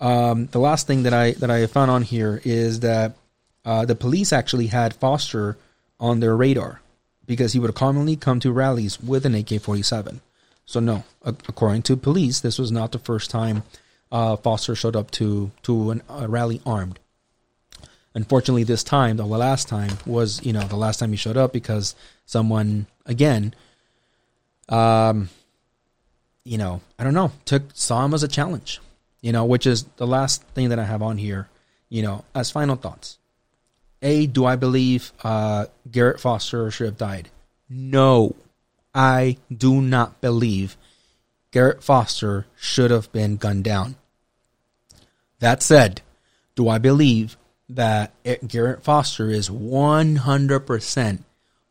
Um, 0.02 0.48
the 0.48 0.60
last 0.60 0.88
thing 0.88 1.04
that 1.04 1.14
I 1.14 1.32
that 1.34 1.52
I 1.52 1.66
found 1.68 1.92
on 1.92 2.02
here 2.02 2.42
is 2.44 2.82
that 2.82 3.16
uh, 3.64 3.86
the 3.86 3.96
police 3.96 4.34
actually 4.34 4.68
had 4.68 4.94
Foster 4.94 5.58
on 6.00 6.20
their 6.20 6.36
radar 6.36 6.82
because 7.26 7.54
he 7.54 7.60
would 7.60 7.74
commonly 7.76 8.16
come 8.16 8.40
to 8.40 8.52
rallies 8.52 9.02
with 9.02 9.26
an 9.26 9.36
AK 9.36 9.62
47. 9.62 10.22
So, 10.66 10.80
no, 10.80 11.04
according 11.24 11.84
to 11.84 11.96
police, 11.96 12.40
this 12.40 12.58
was 12.58 12.72
not 12.72 12.92
the 12.92 13.00
first 13.00 13.30
time 13.30 13.64
uh, 14.12 14.36
Foster 14.38 14.76
showed 14.76 14.96
up 14.96 15.12
to, 15.12 15.52
to 15.64 15.92
an, 15.92 16.02
a 16.10 16.28
rally 16.28 16.62
armed. 16.66 17.00
Unfortunately, 18.14 18.64
this 18.64 18.84
time, 18.84 19.18
the 19.18 19.26
last 19.26 19.68
time, 19.68 19.98
was, 20.06 20.44
you 20.44 20.54
know, 20.54 20.62
the 20.62 20.78
last 20.78 20.98
time 20.98 21.12
he 21.12 21.18
showed 21.18 21.38
up 21.38 21.52
because 21.52 21.96
someone, 22.26 22.88
again, 23.06 23.54
um, 24.70 25.30
you 26.46 26.58
know, 26.58 26.82
I 26.98 27.04
don't 27.04 27.14
know, 27.14 27.32
took 27.44 27.64
saw 27.74 28.06
him 28.06 28.14
as 28.14 28.24
a 28.24 28.28
challenge, 28.28 28.80
you 29.22 29.32
know, 29.32 29.44
which 29.44 29.68
is 29.68 29.84
the 29.98 30.08
last 30.08 30.44
thing 30.54 30.70
that 30.70 30.80
I 30.80 30.86
have 30.86 31.02
on 31.02 31.18
here, 31.18 31.50
you 31.90 32.02
know, 32.02 32.24
as 32.34 32.52
final 32.52 32.76
thoughts. 32.76 33.18
A, 34.02 34.28
do 34.28 34.46
I 34.46 34.56
believe 34.56 35.12
uh, 35.24 35.66
Garrett 35.92 36.20
Foster 36.20 36.72
should 36.72 36.86
have 36.86 36.98
died? 36.98 37.30
No, 37.70 38.36
I 38.96 39.36
do 39.56 39.82
not 39.82 40.22
believe 40.22 40.78
Garrett 41.52 41.84
Foster 41.84 42.48
should 42.56 42.92
have 42.92 43.12
been 43.12 43.36
gunned 43.36 43.66
down. 43.66 43.98
That 45.40 45.62
said, 45.62 46.02
do 46.56 46.70
I 46.70 46.78
believe 46.78 47.36
that 47.68 48.14
Garrett 48.48 48.84
Foster 48.84 49.30
is 49.30 49.50
100% 49.50 51.20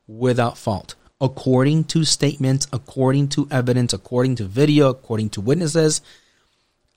without 0.07 0.59
fault? 0.59 0.95
According 1.21 1.85
to 1.85 2.05
statements, 2.05 2.67
according 2.73 3.29
to 3.29 3.49
evidence, 3.51 3.95
according 3.95 4.37
to 4.37 4.45
video, 4.45 4.91
according 4.91 5.31
to 5.31 5.41
witnesses, 5.41 6.03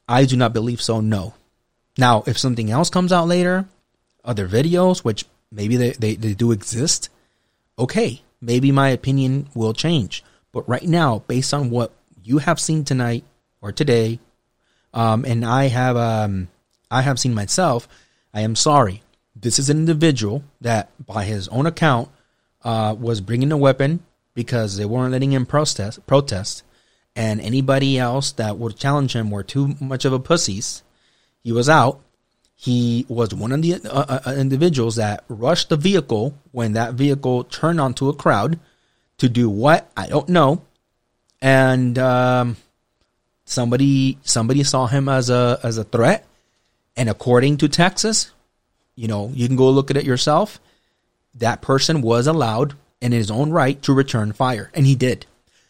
I 0.09 0.25
do 0.25 0.35
not 0.35 0.51
believe 0.51 0.81
so, 0.81 0.99
no. 0.99 1.35
Now, 1.97 2.23
if 2.27 2.37
something 2.37 2.69
else 2.69 2.89
comes 2.89 3.13
out 3.13 3.27
later, 3.27 3.65
other 4.25 4.47
videos, 4.49 5.05
which 5.05 5.25
maybe 5.51 5.77
they, 5.77 5.91
they, 5.91 6.15
they 6.15 6.33
do 6.33 6.51
exist, 6.51 7.09
okay, 7.79 8.21
maybe 8.41 8.71
my 8.71 8.89
opinion 8.89 9.47
will 9.53 9.73
change. 9.73 10.23
But 10.51 10.67
right 10.67 10.87
now, 10.87 11.23
based 11.27 11.53
on 11.53 11.69
what 11.69 11.91
you 12.23 12.39
have 12.39 12.59
seen 12.59 12.83
tonight 12.83 13.23
or 13.61 13.71
today, 13.71 14.19
um, 14.93 15.25
and 15.25 15.45
I 15.45 15.67
have 15.67 15.97
um, 15.97 16.47
I 16.89 17.01
have 17.01 17.19
seen 17.19 17.33
myself, 17.33 17.87
I 18.33 18.41
am 18.41 18.55
sorry. 18.55 19.03
This 19.35 19.59
is 19.59 19.69
an 19.69 19.77
individual 19.77 20.43
that, 20.61 20.89
by 21.05 21.25
his 21.25 21.47
own 21.49 21.67
account, 21.67 22.09
uh, 22.63 22.95
was 22.97 23.21
bringing 23.21 23.51
a 23.51 23.57
weapon 23.57 23.99
because 24.33 24.77
they 24.77 24.85
weren't 24.85 25.11
letting 25.11 25.31
him 25.31 25.45
protest. 25.45 26.05
Protest, 26.07 26.63
and 27.15 27.39
anybody 27.41 27.99
else 27.99 28.31
that 28.33 28.57
would 28.57 28.77
challenge 28.77 29.15
him 29.15 29.29
were 29.29 29.43
too 29.43 29.75
much 29.79 30.05
of 30.05 30.13
a 30.13 30.19
pussies. 30.19 30.81
He 31.43 31.51
was 31.51 31.69
out 31.69 32.01
he 32.59 33.05
was 33.07 33.35
one 33.35 33.51
of 33.51 33.61
the 33.61 33.75
uh, 33.75 33.79
uh, 33.85 34.19
uh, 34.25 34.33
individuals 34.33 34.95
that 34.95 35.23
rushed 35.29 35.69
the 35.69 35.77
vehicle 35.77 36.33
when 36.51 36.73
that 36.73 36.95
vehicle 36.95 37.43
turned 37.43 37.79
onto 37.79 38.09
a 38.09 38.15
crowd 38.15 38.59
to 39.19 39.29
do 39.29 39.47
what 39.47 39.89
I 39.95 40.07
don't 40.07 40.27
know, 40.27 40.63
and 41.39 41.97
um, 41.99 42.57
somebody 43.45 44.17
somebody 44.23 44.63
saw 44.63 44.87
him 44.87 45.07
as 45.07 45.29
a 45.29 45.59
as 45.61 45.77
a 45.77 45.83
threat, 45.83 46.25
and 46.95 47.09
according 47.09 47.57
to 47.57 47.69
Texas, 47.69 48.31
you 48.95 49.07
know 49.07 49.31
you 49.35 49.45
can 49.47 49.55
go 49.55 49.69
look 49.69 49.91
at 49.91 49.97
it 49.97 50.05
yourself. 50.05 50.59
That 51.35 51.61
person 51.61 52.01
was 52.01 52.25
allowed 52.25 52.73
in 52.99 53.11
his 53.11 53.29
own 53.29 53.51
right 53.51 53.79
to 53.83 53.93
return 53.93 54.33
fire, 54.33 54.71
and 54.73 54.87
he 54.87 54.95
did. 54.95 55.27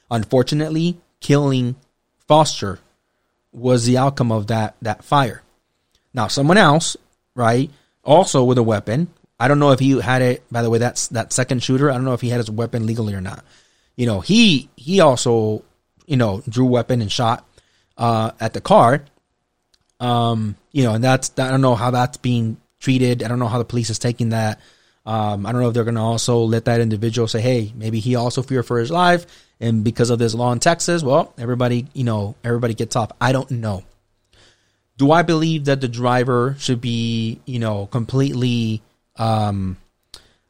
Unfortunately, 0.10 0.98
killing 1.20 1.76
Foster 2.30 2.80
was 3.52 3.86
the 3.86 3.98
outcome 3.98 4.32
of 4.32 4.48
that 4.48 4.78
that 4.82 5.04
fire. 5.04 5.44
Now, 6.18 6.28
someone 6.28 6.58
else, 6.58 6.98
right, 7.36 7.70
also 8.04 8.44
with 8.44 8.58
a 8.58 8.64
weapon. 8.64 9.08
I 9.40 9.48
don't 9.48 9.60
know 9.60 9.72
if 9.72 9.80
he 9.80 10.02
had 10.02 10.24
it. 10.24 10.44
By 10.52 10.64
the 10.64 10.70
way, 10.72 10.80
that's 10.80 11.10
that 11.10 11.32
second 11.32 11.62
shooter. 11.62 11.92
I 11.92 11.94
don't 11.94 12.06
know 12.06 12.14
if 12.14 12.22
he 12.22 12.30
had 12.30 12.40
his 12.40 12.50
weapon 12.50 12.88
legally 12.88 13.14
or 13.14 13.22
not. 13.22 13.46
You 13.96 14.08
know, 14.08 14.20
he 14.20 14.68
he 14.76 15.00
also 15.00 15.64
you 16.08 16.18
know 16.18 16.42
drew 16.50 16.66
weapon 16.66 17.04
and 17.04 17.12
shot 17.12 17.46
uh, 17.98 18.32
at 18.40 18.54
the 18.54 18.62
car. 18.62 19.04
Um, 20.00 20.56
you 20.72 20.84
know, 20.84 20.96
and 20.96 21.04
that's 21.04 21.32
I 21.38 21.52
don't 21.52 21.62
know 21.62 21.76
how 21.76 21.92
that's 21.92 22.18
being 22.18 22.58
treated. 22.80 23.22
I 23.22 23.28
don't 23.28 23.38
know 23.38 23.48
how 23.48 23.60
the 23.60 23.66
police 23.66 23.92
is 23.92 24.00
taking 24.00 24.30
that. 24.30 24.60
Um, 25.06 25.46
I 25.46 25.52
don't 25.52 25.62
know 25.62 25.68
if 25.68 25.76
they're 25.76 25.84
going 25.84 25.96
to 25.96 26.02
also 26.02 26.40
let 26.40 26.66
that 26.66 26.82
individual 26.82 27.28
say, 27.28 27.42
"Hey, 27.42 27.72
maybe 27.76 28.00
he 28.00 28.16
also 28.16 28.42
feared 28.42 28.66
for 28.66 28.80
his 28.80 28.90
life," 28.90 29.28
and 29.60 29.84
because 29.84 30.10
of 30.10 30.18
this 30.18 30.34
law 30.34 30.52
in 30.52 30.60
Texas, 30.60 31.04
well, 31.04 31.36
everybody, 31.38 31.86
you 31.94 32.04
know, 32.04 32.34
everybody 32.44 32.74
gets 32.74 32.96
off. 32.96 33.12
I 33.22 33.34
don't 33.34 33.52
know. 33.52 33.84
Do 34.98 35.12
I 35.12 35.22
believe 35.22 35.66
that 35.66 35.80
the 35.82 35.88
driver 35.88 36.56
should 36.60 36.82
be, 36.82 37.40
you 37.46 37.60
know, 37.60 37.86
completely, 37.88 38.82
um, 39.16 39.78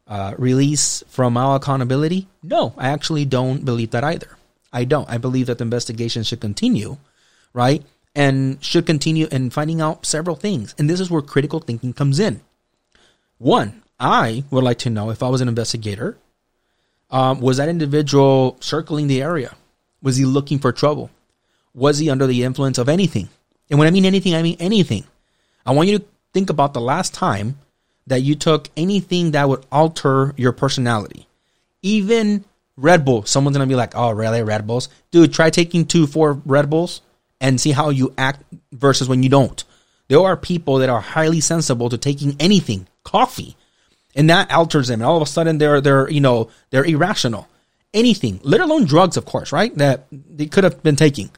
uh, 0.08 0.34
release 0.38 1.04
from 1.10 1.36
our 1.36 1.58
accountability? 1.58 2.28
No, 2.42 2.74
I 2.78 2.90
actually 2.90 3.26
don't 3.26 3.66
believe 3.66 3.92
that 3.92 4.04
either. 4.04 4.38
I 4.72 4.86
don't. 4.86 5.10
I 5.10 5.18
believe 5.18 5.48
that 5.48 5.58
the 5.58 5.64
investigation 5.64 6.24
should 6.24 6.40
continue, 6.40 6.98
right? 7.54 7.84
And 8.16 8.64
should 8.64 8.86
continue 8.86 9.28
in 9.32 9.50
finding 9.50 9.82
out 9.82 10.06
several 10.06 10.36
things. 10.36 10.74
And 10.78 10.90
this 10.90 11.00
is 11.00 11.12
where 11.12 11.22
critical 11.22 11.60
thinking 11.60 11.94
comes 11.94 12.20
in. 12.20 12.42
One, 13.38 13.84
I 14.00 14.44
would 14.50 14.64
like 14.64 14.80
to 14.80 14.90
know 14.90 15.10
if 15.10 15.22
I 15.22 15.30
was 15.30 15.42
an 15.42 15.48
investigator, 15.48 16.18
um, 17.10 17.40
was 17.42 17.58
that 17.58 17.70
individual 17.70 18.58
circling 18.60 19.08
the 19.08 19.22
area? 19.22 19.56
Was 20.02 20.18
he 20.18 20.26
looking 20.26 20.60
for 20.60 20.72
trouble? 20.72 21.10
Was 21.74 22.00
he 22.00 22.10
under 22.10 22.28
the 22.28 22.44
influence 22.44 22.78
of 22.78 22.90
anything? 22.90 23.30
And 23.70 23.80
when 23.80 23.88
I 23.88 23.92
mean 23.92 24.06
anything, 24.06 24.36
I 24.36 24.42
mean 24.42 24.58
anything. 24.60 25.04
I 25.66 25.72
want 25.72 25.90
you 25.90 26.00
to 26.00 26.06
think 26.34 26.50
about 26.50 26.74
the 26.74 26.82
last 26.82 27.14
time 27.14 27.60
that 28.08 28.22
you 28.22 28.36
took 28.36 28.70
anything 28.78 29.32
that 29.32 29.50
would 29.50 29.66
alter 29.72 30.34
your 30.38 30.54
personality. 30.54 31.28
Even 31.82 32.46
Red 32.78 33.04
Bull, 33.04 33.26
someone's 33.26 33.58
gonna 33.58 33.68
be 33.68 33.76
like, 33.76 33.96
"Oh, 33.96 34.12
really, 34.12 34.42
Red 34.44 34.66
Bulls, 34.66 34.88
dude? 35.12 35.34
Try 35.34 35.50
taking 35.50 35.86
two, 35.86 36.08
four 36.08 36.42
Red 36.46 36.70
Bulls 36.70 37.02
and 37.42 37.60
see 37.60 37.72
how 37.72 37.90
you 37.90 38.14
act 38.18 38.44
versus 38.72 39.10
when 39.10 39.24
you 39.24 39.30
don't." 39.30 39.64
There 40.08 40.22
are 40.22 40.38
people 40.38 40.78
that 40.78 40.90
are 40.90 41.02
highly 41.02 41.42
sensible 41.42 41.90
to 41.90 41.98
taking 41.98 42.36
anything, 42.40 42.88
coffee, 43.04 43.58
and 44.16 44.30
that 44.30 44.52
alters 44.52 44.88
them. 44.88 45.02
And 45.02 45.08
all 45.08 45.18
of 45.18 45.24
a 45.24 45.26
sudden, 45.26 45.58
they're 45.58 45.82
they're 45.82 46.10
you 46.10 46.22
know 46.22 46.50
they're 46.70 46.86
irrational. 46.86 47.48
Anything, 47.94 48.40
let 48.44 48.62
alone 48.62 48.86
drugs, 48.86 49.18
of 49.18 49.26
course, 49.26 49.52
right? 49.52 49.76
That 49.78 50.06
they 50.12 50.46
could 50.46 50.64
have 50.64 50.84
been 50.84 50.96
taking, 50.96 51.30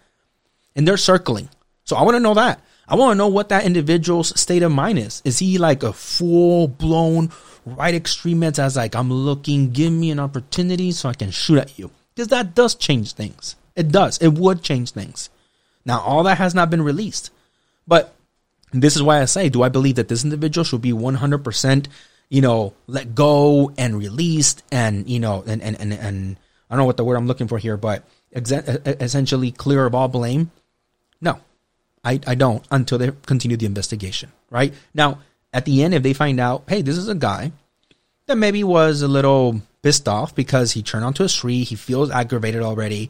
and 0.75 0.88
they're 0.88 0.97
circling. 0.97 1.49
So 1.89 1.95
I 1.95 2.03
want 2.03 2.17
to 2.17 2.19
know 2.19 2.35
that. 2.35 2.61
I 2.87 2.93
want 2.93 3.13
to 3.13 3.15
know 3.15 3.29
what 3.29 3.49
that 3.49 3.65
individual's 3.65 4.39
state 4.39 4.61
of 4.61 4.71
mind 4.71 4.99
is. 4.99 5.23
Is 5.25 5.39
he 5.39 5.57
like 5.57 5.81
a 5.81 5.91
full 5.91 6.67
blown 6.67 7.31
right 7.65 7.95
extremist 7.95 8.59
as 8.59 8.75
like 8.75 8.95
I'm 8.95 9.11
looking, 9.11 9.71
give 9.71 9.91
me 9.91 10.11
an 10.11 10.19
opportunity 10.19 10.91
so 10.91 11.09
I 11.09 11.15
can 11.15 11.31
shoot 11.31 11.57
at 11.57 11.79
you? 11.79 11.89
Because 12.13 12.27
that 12.27 12.53
does 12.53 12.75
change 12.75 13.13
things. 13.13 13.55
It 13.75 13.91
does. 13.91 14.19
It 14.19 14.33
would 14.33 14.61
change 14.61 14.91
things. 14.91 15.31
Now 15.83 16.01
all 16.01 16.21
that 16.25 16.37
has 16.37 16.53
not 16.53 16.69
been 16.69 16.83
released, 16.83 17.31
but 17.87 18.13
this 18.71 18.95
is 18.95 19.01
why 19.01 19.19
I 19.19 19.25
say, 19.25 19.49
do 19.49 19.63
I 19.63 19.69
believe 19.69 19.95
that 19.95 20.09
this 20.09 20.23
individual 20.23 20.65
should 20.65 20.83
be 20.83 20.91
100%, 20.91 21.87
you 22.29 22.41
know, 22.41 22.75
let 22.85 23.15
go 23.15 23.71
and 23.79 23.97
released 23.97 24.61
and, 24.71 25.09
you 25.09 25.19
know, 25.19 25.43
and, 25.47 25.63
and, 25.63 25.81
and, 25.81 25.93
and 25.93 26.37
I 26.69 26.75
don't 26.75 26.83
know 26.83 26.85
what 26.85 26.97
the 26.97 27.03
word 27.03 27.15
I'm 27.15 27.25
looking 27.25 27.47
for 27.47 27.57
here, 27.57 27.77
but 27.77 28.03
essentially 28.31 29.51
clear 29.51 29.87
of 29.87 29.95
all 29.95 30.07
blame? 30.07 30.51
No, 31.19 31.39
I, 32.04 32.20
I 32.26 32.36
don't 32.36 32.66
until 32.72 32.97
they 32.97 33.12
continue 33.26 33.58
the 33.58 33.66
investigation, 33.66 34.32
right? 34.50 34.74
Now, 34.93 35.20
at 35.54 35.66
the 35.66 35.84
end, 35.84 35.93
if 35.93 36.04
they 36.04 36.14
find 36.14 36.39
out, 36.39 36.64
hey, 36.68 36.82
this 36.82 36.97
is 36.97 37.08
a 37.08 37.16
guy 37.16 37.52
that 38.28 38.38
maybe 38.38 38.64
was 38.64 39.02
a 39.02 39.08
little 39.08 39.62
pissed 39.82 40.08
off 40.08 40.36
because 40.36 40.72
he 40.72 40.84
turned 40.84 41.06
onto 41.06 41.24
a 41.24 41.30
street, 41.30 41.64
he 41.64 41.76
feels 41.76 42.12
aggravated 42.12 42.62
already. 42.62 43.10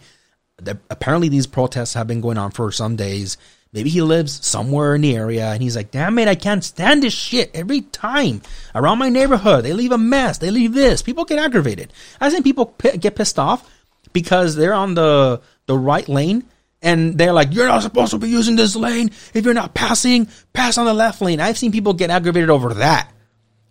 The, 0.57 0.77
apparently, 0.89 1.29
these 1.29 1.47
protests 1.47 1.93
have 1.93 2.07
been 2.07 2.21
going 2.21 2.37
on 2.37 2.51
for 2.51 2.71
some 2.71 2.95
days. 2.95 3.37
Maybe 3.71 3.89
he 3.89 4.01
lives 4.01 4.45
somewhere 4.45 4.95
in 4.95 5.01
the 5.01 5.15
area 5.15 5.45
and 5.51 5.61
he's 5.61 5.75
like, 5.75 5.91
damn 5.91 6.17
it, 6.17 6.27
I 6.27 6.33
can't 6.33 6.63
stand 6.63 7.03
this 7.03 7.13
shit 7.13 7.51
every 7.53 7.81
time 7.81 8.41
around 8.73 8.97
my 8.97 9.09
neighborhood. 9.09 9.63
They 9.63 9.73
leave 9.73 9.91
a 9.91 9.97
mess. 9.97 10.39
They 10.39 10.49
leave 10.49 10.73
this. 10.73 11.03
People 11.03 11.23
get 11.23 11.37
aggravated. 11.37 11.93
I 12.19 12.31
think 12.31 12.43
people 12.43 12.65
p- 12.65 12.97
get 12.97 13.15
pissed 13.15 13.37
off 13.37 13.69
because 14.11 14.55
they're 14.55 14.73
on 14.73 14.95
the, 14.95 15.41
the 15.67 15.77
right 15.77 16.09
lane 16.09 16.45
and 16.81 17.17
they're 17.17 17.33
like, 17.33 17.53
you're 17.53 17.67
not 17.67 17.81
supposed 17.81 18.11
to 18.11 18.17
be 18.17 18.29
using 18.29 18.55
this 18.55 18.75
lane. 18.75 19.11
If 19.33 19.45
you're 19.45 19.53
not 19.53 19.73
passing, 19.73 20.27
pass 20.53 20.77
on 20.77 20.85
the 20.85 20.93
left 20.93 21.21
lane. 21.21 21.39
I've 21.39 21.57
seen 21.57 21.71
people 21.71 21.93
get 21.93 22.09
aggravated 22.09 22.49
over 22.49 22.75
that, 22.75 23.11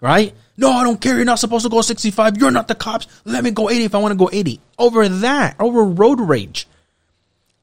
right? 0.01 0.35
No, 0.57 0.73
I 0.73 0.85
don't 0.85 1.01
care. 1.01 1.17
You're 1.17 1.25
not 1.25 1.39
supposed 1.39 1.65
to 1.65 1.71
go 1.71 1.81
65. 1.81 2.37
You're 2.37 2.51
not 2.51 2.69
the 2.69 2.75
cops. 2.75 3.07
Let 3.25 3.45
me 3.45 3.51
go 3.51 3.71
80 3.71 3.85
if 3.85 3.95
I 3.95 3.99
want 3.99 4.13
to 4.13 4.19
go 4.19 4.29
80. 4.31 4.61
Over 4.79 5.09
that, 5.09 5.57
over 5.59 5.85
road 5.85 6.21
rage. 6.21 6.67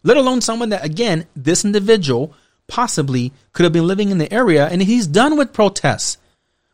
Let 0.04 0.18
alone 0.18 0.42
someone 0.42 0.70
that, 0.70 0.86
again, 0.86 1.28
this 1.36 1.66
individual 1.66 2.34
possibly 2.68 3.32
could 3.54 3.64
have 3.64 3.74
been 3.74 3.88
living 3.88 4.10
in 4.10 4.18
the 4.18 4.32
area 4.34 4.68
and 4.68 4.82
he's 4.82 5.08
done 5.08 5.38
with 5.38 5.54
protests, 5.54 6.18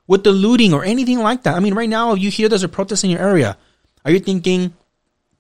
with 0.07 0.24
the 0.24 0.32
looting 0.32 0.74
or 0.74 0.84
anything 0.84 1.19
like 1.19 1.43
that. 1.43 1.55
I 1.55 1.59
mean, 1.59 1.74
right 1.74 1.89
now, 1.89 2.13
if 2.13 2.19
you 2.19 2.30
hear 2.30 2.47
there's 2.47 2.63
a 2.63 2.69
protest 2.69 3.03
in 3.03 3.09
your 3.09 3.19
area. 3.22 3.57
Are 4.05 4.11
you 4.11 4.19
thinking 4.19 4.74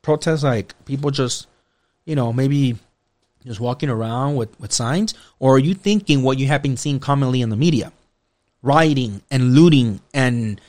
protests 0.01 0.43
like 0.43 0.73
people 0.85 1.11
just, 1.11 1.47
you 2.05 2.15
know, 2.15 2.33
maybe 2.33 2.77
just 3.45 3.59
walking 3.59 3.89
around 3.89 4.35
with, 4.35 4.59
with 4.59 4.71
signs? 4.71 5.13
Or 5.39 5.55
are 5.55 5.59
you 5.59 5.73
thinking 5.73 6.23
what 6.23 6.37
you 6.37 6.47
have 6.47 6.61
been 6.61 6.77
seeing 6.77 6.99
commonly 6.99 7.41
in 7.41 7.49
the 7.49 7.55
media? 7.55 7.91
Rioting 8.61 9.21
and 9.31 9.55
looting 9.55 10.01
and 10.13 10.61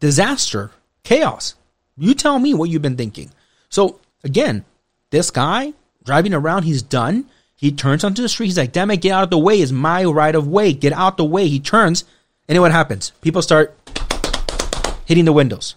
disaster, 0.00 0.70
chaos. 1.04 1.54
You 1.96 2.14
tell 2.14 2.38
me 2.38 2.54
what 2.54 2.70
you've 2.70 2.82
been 2.82 2.96
thinking. 2.96 3.30
So 3.68 4.00
again, 4.24 4.64
this 5.10 5.30
guy 5.30 5.72
driving 6.04 6.34
around, 6.34 6.64
he's 6.64 6.82
done. 6.82 7.26
He 7.54 7.70
turns 7.70 8.02
onto 8.02 8.22
the 8.22 8.28
street. 8.28 8.46
He's 8.46 8.58
like, 8.58 8.72
damn 8.72 8.90
it, 8.90 9.00
get 9.00 9.12
out 9.12 9.22
of 9.24 9.30
the 9.30 9.38
way. 9.38 9.60
It's 9.60 9.70
my 9.70 10.04
right 10.04 10.34
of 10.34 10.48
way. 10.48 10.72
Get 10.72 10.92
out 10.92 11.16
the 11.16 11.24
way. 11.24 11.46
He 11.46 11.60
turns. 11.60 12.02
And 12.48 12.56
then 12.56 12.60
what 12.60 12.72
happens? 12.72 13.12
People 13.20 13.40
start 13.40 13.76
hitting 15.04 15.24
the 15.24 15.32
windows. 15.32 15.76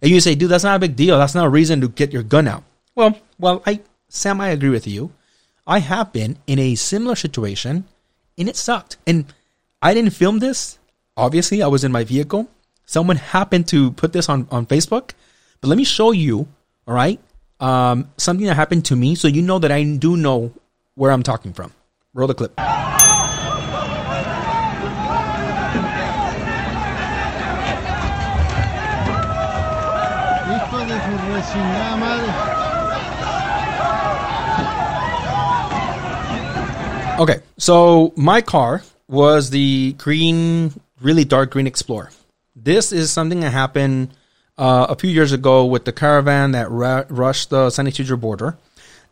And 0.00 0.10
you 0.10 0.20
say, 0.20 0.34
dude, 0.34 0.50
that's 0.50 0.64
not 0.64 0.76
a 0.76 0.78
big 0.78 0.96
deal. 0.96 1.18
That's 1.18 1.34
not 1.34 1.46
a 1.46 1.50
reason 1.50 1.80
to 1.82 1.88
get 1.88 2.12
your 2.12 2.22
gun 2.22 2.48
out. 2.48 2.64
Well, 2.94 3.18
well, 3.38 3.62
I, 3.66 3.80
Sam, 4.08 4.40
I 4.40 4.48
agree 4.48 4.70
with 4.70 4.86
you. 4.86 5.12
I 5.66 5.80
have 5.80 6.12
been 6.12 6.38
in 6.46 6.60
a 6.60 6.76
similar 6.76 7.16
situation 7.16 7.84
and 8.38 8.48
it 8.48 8.56
sucked. 8.56 8.98
And 9.06 9.26
I 9.82 9.94
didn't 9.94 10.12
film 10.12 10.38
this. 10.38 10.78
Obviously, 11.16 11.62
I 11.62 11.66
was 11.66 11.82
in 11.82 11.90
my 11.90 12.04
vehicle. 12.04 12.48
Someone 12.84 13.16
happened 13.16 13.66
to 13.68 13.90
put 13.92 14.12
this 14.12 14.28
on, 14.28 14.46
on 14.52 14.66
Facebook. 14.66 15.10
But 15.60 15.68
let 15.68 15.76
me 15.76 15.84
show 15.84 16.12
you, 16.12 16.46
all 16.86 16.94
right, 16.94 17.18
um, 17.58 18.08
something 18.16 18.46
that 18.46 18.54
happened 18.54 18.84
to 18.86 18.96
me 18.96 19.16
so 19.16 19.26
you 19.26 19.42
know 19.42 19.58
that 19.58 19.72
I 19.72 19.82
do 19.82 20.16
know 20.16 20.52
where 20.94 21.10
I'm 21.10 21.24
talking 21.24 21.52
from. 21.52 21.72
Roll 22.14 22.28
the 22.28 22.34
clip. 22.34 22.52
Hijo 31.06 31.34
de 31.34 31.42
su 31.42 32.65
so 37.58 38.12
my 38.16 38.40
car 38.40 38.82
was 39.08 39.50
the 39.50 39.94
green, 39.98 40.72
really 41.00 41.24
dark 41.24 41.50
green 41.50 41.66
Explorer. 41.66 42.10
This 42.54 42.92
is 42.92 43.10
something 43.10 43.40
that 43.40 43.52
happened 43.52 44.10
uh, 44.58 44.86
a 44.88 44.96
few 44.96 45.10
years 45.10 45.32
ago 45.32 45.66
with 45.66 45.84
the 45.84 45.92
caravan 45.92 46.52
that 46.52 46.70
ru- 46.70 47.04
rushed 47.08 47.50
the 47.50 47.70
San 47.70 47.86
Ysidro 47.86 48.16
border, 48.16 48.56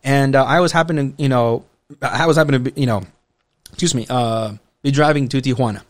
and 0.03 0.35
uh, 0.35 0.45
I 0.45 0.61
was 0.61 0.73
happening, 0.73 1.15
you 1.19 1.29
know, 1.29 1.65
I 2.01 2.27
was 2.27 2.37
happening 2.37 2.65
to, 2.65 2.71
be, 2.71 2.81
you 2.81 2.87
know, 2.87 3.03
excuse 3.69 3.95
me, 3.95 4.07
uh, 4.09 4.55
be 4.83 4.91
driving 4.91 5.29
to 5.29 5.41
Tijuana. 5.41 5.83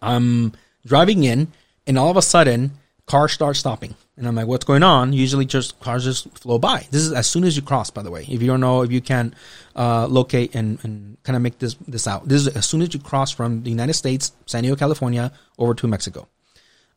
I'm 0.00 0.52
driving 0.84 1.24
in, 1.24 1.52
and 1.86 1.98
all 1.98 2.10
of 2.10 2.16
a 2.16 2.22
sudden, 2.22 2.72
cars 3.06 3.32
start 3.32 3.56
stopping. 3.56 3.94
And 4.16 4.26
I'm 4.26 4.34
like, 4.34 4.46
what's 4.46 4.64
going 4.64 4.82
on? 4.82 5.12
Usually 5.12 5.44
just 5.44 5.78
cars 5.80 6.04
just 6.04 6.38
flow 6.38 6.58
by. 6.58 6.86
This 6.90 7.02
is 7.02 7.12
as 7.12 7.26
soon 7.26 7.44
as 7.44 7.54
you 7.54 7.62
cross, 7.62 7.90
by 7.90 8.02
the 8.02 8.10
way. 8.10 8.22
If 8.22 8.40
you 8.40 8.46
don't 8.46 8.60
know, 8.60 8.82
if 8.82 8.90
you 8.90 9.02
can 9.02 9.34
uh, 9.74 10.06
locate 10.06 10.54
and, 10.54 10.78
and 10.82 11.18
kind 11.22 11.36
of 11.36 11.42
make 11.42 11.58
this 11.58 11.74
this 11.86 12.06
out. 12.06 12.26
This 12.26 12.46
is 12.46 12.56
as 12.56 12.64
soon 12.64 12.80
as 12.80 12.94
you 12.94 13.00
cross 13.00 13.30
from 13.30 13.62
the 13.62 13.70
United 13.70 13.92
States, 13.92 14.32
San 14.46 14.62
Diego, 14.62 14.76
California, 14.76 15.32
over 15.58 15.74
to 15.74 15.86
Mexico. 15.86 16.28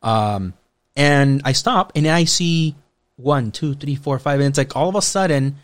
Um, 0.02 0.54
and 0.96 1.42
I 1.44 1.52
stop 1.52 1.92
and 1.94 2.06
I 2.06 2.24
see 2.24 2.74
one, 3.16 3.52
two, 3.52 3.74
three, 3.74 3.96
four, 3.96 4.18
five, 4.18 4.40
and 4.40 4.48
it's 4.48 4.58
like 4.58 4.74
all 4.74 4.88
of 4.88 4.94
a 4.94 5.02
sudden, 5.02 5.56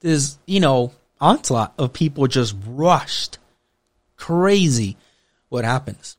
this 0.00 0.38
you 0.46 0.60
know 0.60 0.92
onslaught 1.20 1.74
of 1.76 1.92
people 1.92 2.28
just 2.28 2.54
rushed, 2.66 3.38
crazy. 4.16 4.96
What 5.48 5.64
happens? 5.64 6.16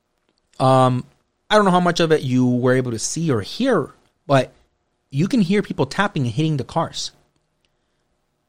Um, 0.59 1.05
I 1.49 1.55
don't 1.55 1.63
know 1.63 1.71
how 1.71 1.79
much 1.79 2.01
of 2.01 2.11
it 2.11 2.23
you 2.23 2.45
were 2.45 2.73
able 2.73 2.91
to 2.91 2.99
see 2.99 3.31
or 3.31 3.39
hear, 3.39 3.89
but 4.27 4.51
you 5.11 5.27
can 5.27 5.41
hear 5.41 5.61
people 5.61 5.85
tapping 5.85 6.23
and 6.23 6.31
hitting 6.31 6.57
the 6.57 6.63
cars. 6.63 7.11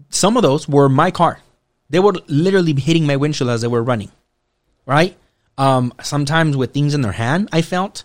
Some 0.09 0.37
of 0.37 0.43
those 0.43 0.69
were 0.69 0.89
my 0.89 1.11
car. 1.11 1.41
They 1.91 1.99
were 1.99 2.15
literally 2.29 2.73
hitting 2.73 3.07
my 3.07 3.17
windshield 3.17 3.51
as 3.51 3.61
they 3.61 3.69
were 3.69 3.83
running. 3.83 4.11
Right? 4.87 5.17
Um, 5.59 5.93
sometimes 6.03 6.57
with 6.57 6.73
things 6.73 6.95
in 6.95 7.03
their 7.03 7.13
hand, 7.13 7.49
I 7.53 7.63
felt 7.63 8.05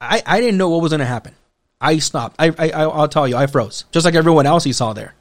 I, 0.00 0.22
I 0.26 0.40
didn't 0.40 0.58
know 0.58 0.70
what 0.70 0.82
was 0.82 0.90
going 0.90 1.00
to 1.00 1.06
happen. 1.06 1.34
I 1.80 1.98
stopped. 1.98 2.36
I, 2.38 2.52
I 2.58 2.82
I'll 2.82 3.08
tell 3.08 3.28
you, 3.28 3.36
I 3.36 3.46
froze, 3.46 3.84
just 3.92 4.04
like 4.04 4.14
everyone 4.14 4.46
else 4.46 4.66
you 4.66 4.72
saw 4.72 4.92
there. 4.92 5.14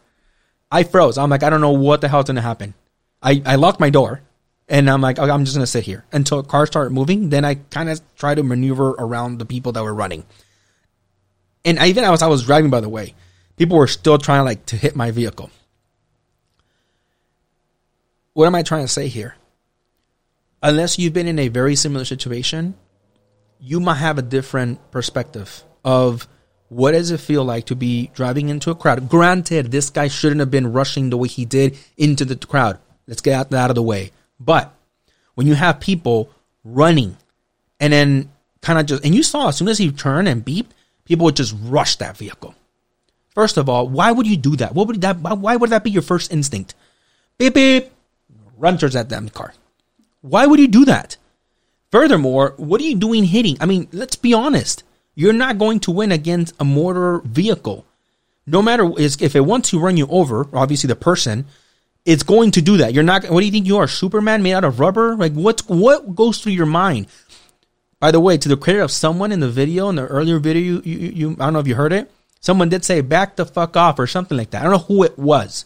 I 0.71 0.83
froze. 0.83 1.17
I'm 1.17 1.29
like, 1.29 1.43
I 1.43 1.49
don't 1.49 1.61
know 1.61 1.71
what 1.71 2.01
the 2.01 2.07
hell's 2.07 2.25
going 2.25 2.35
to 2.35 2.41
happen. 2.41 2.73
I, 3.21 3.41
I 3.45 3.55
locked 3.55 3.79
my 3.79 3.89
door, 3.89 4.21
and 4.67 4.89
I'm 4.89 5.01
like, 5.01 5.19
okay, 5.19 5.31
I'm 5.31 5.45
just 5.45 5.55
going 5.55 5.63
to 5.63 5.67
sit 5.67 5.83
here 5.83 6.05
until 6.11 6.43
cars 6.43 6.69
start 6.69 6.91
moving. 6.91 7.29
Then 7.29 7.45
I 7.45 7.55
kind 7.55 7.89
of 7.89 8.01
try 8.15 8.35
to 8.35 8.43
maneuver 8.43 8.89
around 8.91 9.39
the 9.39 9.45
people 9.45 9.71
that 9.73 9.83
were 9.83 9.93
running. 9.93 10.25
And 11.65 11.77
even 11.79 12.03
as 12.03 12.21
I 12.21 12.27
was 12.27 12.45
driving, 12.45 12.69
by 12.69 12.79
the 12.79 12.89
way, 12.89 13.15
people 13.57 13.77
were 13.77 13.87
still 13.87 14.17
trying 14.17 14.45
like 14.45 14.65
to 14.67 14.77
hit 14.77 14.95
my 14.95 15.11
vehicle. 15.11 15.49
What 18.33 18.45
am 18.45 18.55
I 18.55 18.63
trying 18.63 18.85
to 18.85 18.87
say 18.87 19.07
here? 19.07 19.35
Unless 20.63 20.99
you've 20.99 21.13
been 21.13 21.27
in 21.27 21.39
a 21.39 21.47
very 21.49 21.75
similar 21.75 22.05
situation, 22.05 22.75
you 23.59 23.79
might 23.79 23.95
have 23.95 24.17
a 24.17 24.21
different 24.21 24.91
perspective 24.91 25.63
of 25.83 26.27
What 26.69 26.91
does 26.91 27.09
it 27.09 27.19
feel 27.19 27.43
like 27.43 27.65
to 27.65 27.75
be 27.75 28.11
driving 28.13 28.49
into 28.49 28.69
a 28.69 28.75
crowd? 28.75 29.09
Granted, 29.09 29.71
this 29.71 29.89
guy 29.89 30.07
shouldn't 30.07 30.39
have 30.39 30.51
been 30.51 30.71
rushing 30.71 31.09
the 31.09 31.17
way 31.17 31.27
he 31.27 31.43
did 31.43 31.77
into 31.97 32.25
the 32.25 32.35
crowd. 32.35 32.79
Let's 33.07 33.21
get 33.21 33.33
out, 33.33 33.53
out 33.53 33.71
of 33.71 33.75
the 33.75 33.81
way. 33.83 34.11
But 34.39 34.71
when 35.33 35.47
you 35.47 35.55
have 35.55 35.79
people 35.79 36.31
running 36.63 37.17
and 37.79 37.91
then 37.91 38.31
kind 38.61 38.77
of 38.77 38.85
just, 38.85 39.03
and 39.03 39.15
you 39.15 39.23
saw 39.23 39.47
as 39.47 39.57
soon 39.57 39.67
as 39.67 39.79
he 39.79 39.91
turned 39.91 40.27
and 40.27 40.45
beeped, 40.45 40.69
people 41.09 41.25
would 41.25 41.35
just 41.35 41.53
rush 41.63 41.97
that 41.97 42.15
vehicle. 42.15 42.55
First 43.33 43.57
of 43.57 43.67
all, 43.67 43.89
why 43.89 44.11
would 44.11 44.27
you 44.27 44.37
do 44.37 44.55
that? 44.57 44.73
What 44.73 44.87
would 44.87 45.01
that? 45.01 45.19
Why 45.19 45.55
would 45.55 45.71
that 45.71 45.83
be 45.83 45.91
your 45.91 46.01
first 46.01 46.31
instinct? 46.31 46.75
Beep 47.37 47.55
beep, 47.55 47.91
run 48.57 48.77
towards 48.77 48.93
that 48.93 49.09
damn 49.09 49.27
car. 49.29 49.53
Why 50.21 50.45
would 50.45 50.59
you 50.59 50.67
do 50.67 50.85
that? 50.85 51.17
Furthermore, 51.91 52.53
what 52.57 52.79
are 52.79 52.83
you 52.85 52.95
doing 52.95 53.23
hitting? 53.23 53.57
I 53.59 53.65
mean, 53.65 53.87
let's 53.91 54.15
be 54.15 54.33
honest. 54.33 54.83
You're 55.15 55.33
not 55.33 55.57
going 55.57 55.79
to 55.81 55.91
win 55.91 56.11
against 56.11 56.55
a 56.59 56.63
motor 56.63 57.19
vehicle. 57.25 57.85
No 58.45 58.61
matter 58.61 58.89
if 58.97 59.35
it 59.35 59.41
wants 59.41 59.69
to 59.71 59.79
run 59.79 59.97
you 59.97 60.07
over, 60.07 60.47
obviously 60.53 60.87
the 60.87 60.95
person, 60.95 61.45
it's 62.05 62.23
going 62.23 62.51
to 62.51 62.61
do 62.61 62.77
that. 62.77 62.93
You're 62.93 63.03
not. 63.03 63.29
What 63.29 63.39
do 63.39 63.45
you 63.45 63.51
think 63.51 63.67
you 63.67 63.77
are, 63.77 63.87
Superman 63.87 64.43
made 64.43 64.53
out 64.53 64.63
of 64.63 64.79
rubber? 64.79 65.15
Like 65.15 65.33
what's 65.33 65.67
what 65.67 66.15
goes 66.15 66.39
through 66.39 66.53
your 66.53 66.65
mind? 66.65 67.07
By 67.99 68.11
the 68.11 68.19
way, 68.19 68.37
to 68.37 68.49
the 68.49 68.57
credit 68.57 68.81
of 68.81 68.91
someone 68.91 69.31
in 69.31 69.39
the 69.39 69.49
video, 69.49 69.89
in 69.89 69.95
the 69.95 70.05
earlier 70.05 70.39
video, 70.39 70.61
you, 70.61 70.81
you, 70.83 71.09
you 71.09 71.31
I 71.31 71.45
don't 71.45 71.53
know 71.53 71.59
if 71.59 71.67
you 71.67 71.75
heard 71.75 71.93
it. 71.93 72.09
Someone 72.39 72.69
did 72.69 72.85
say 72.85 73.01
back 73.01 73.35
the 73.35 73.45
fuck 73.45 73.75
off 73.75 73.99
or 73.99 74.07
something 74.07 74.37
like 74.37 74.51
that. 74.51 74.61
I 74.61 74.63
don't 74.63 74.71
know 74.71 74.95
who 74.95 75.03
it 75.03 75.19
was. 75.19 75.65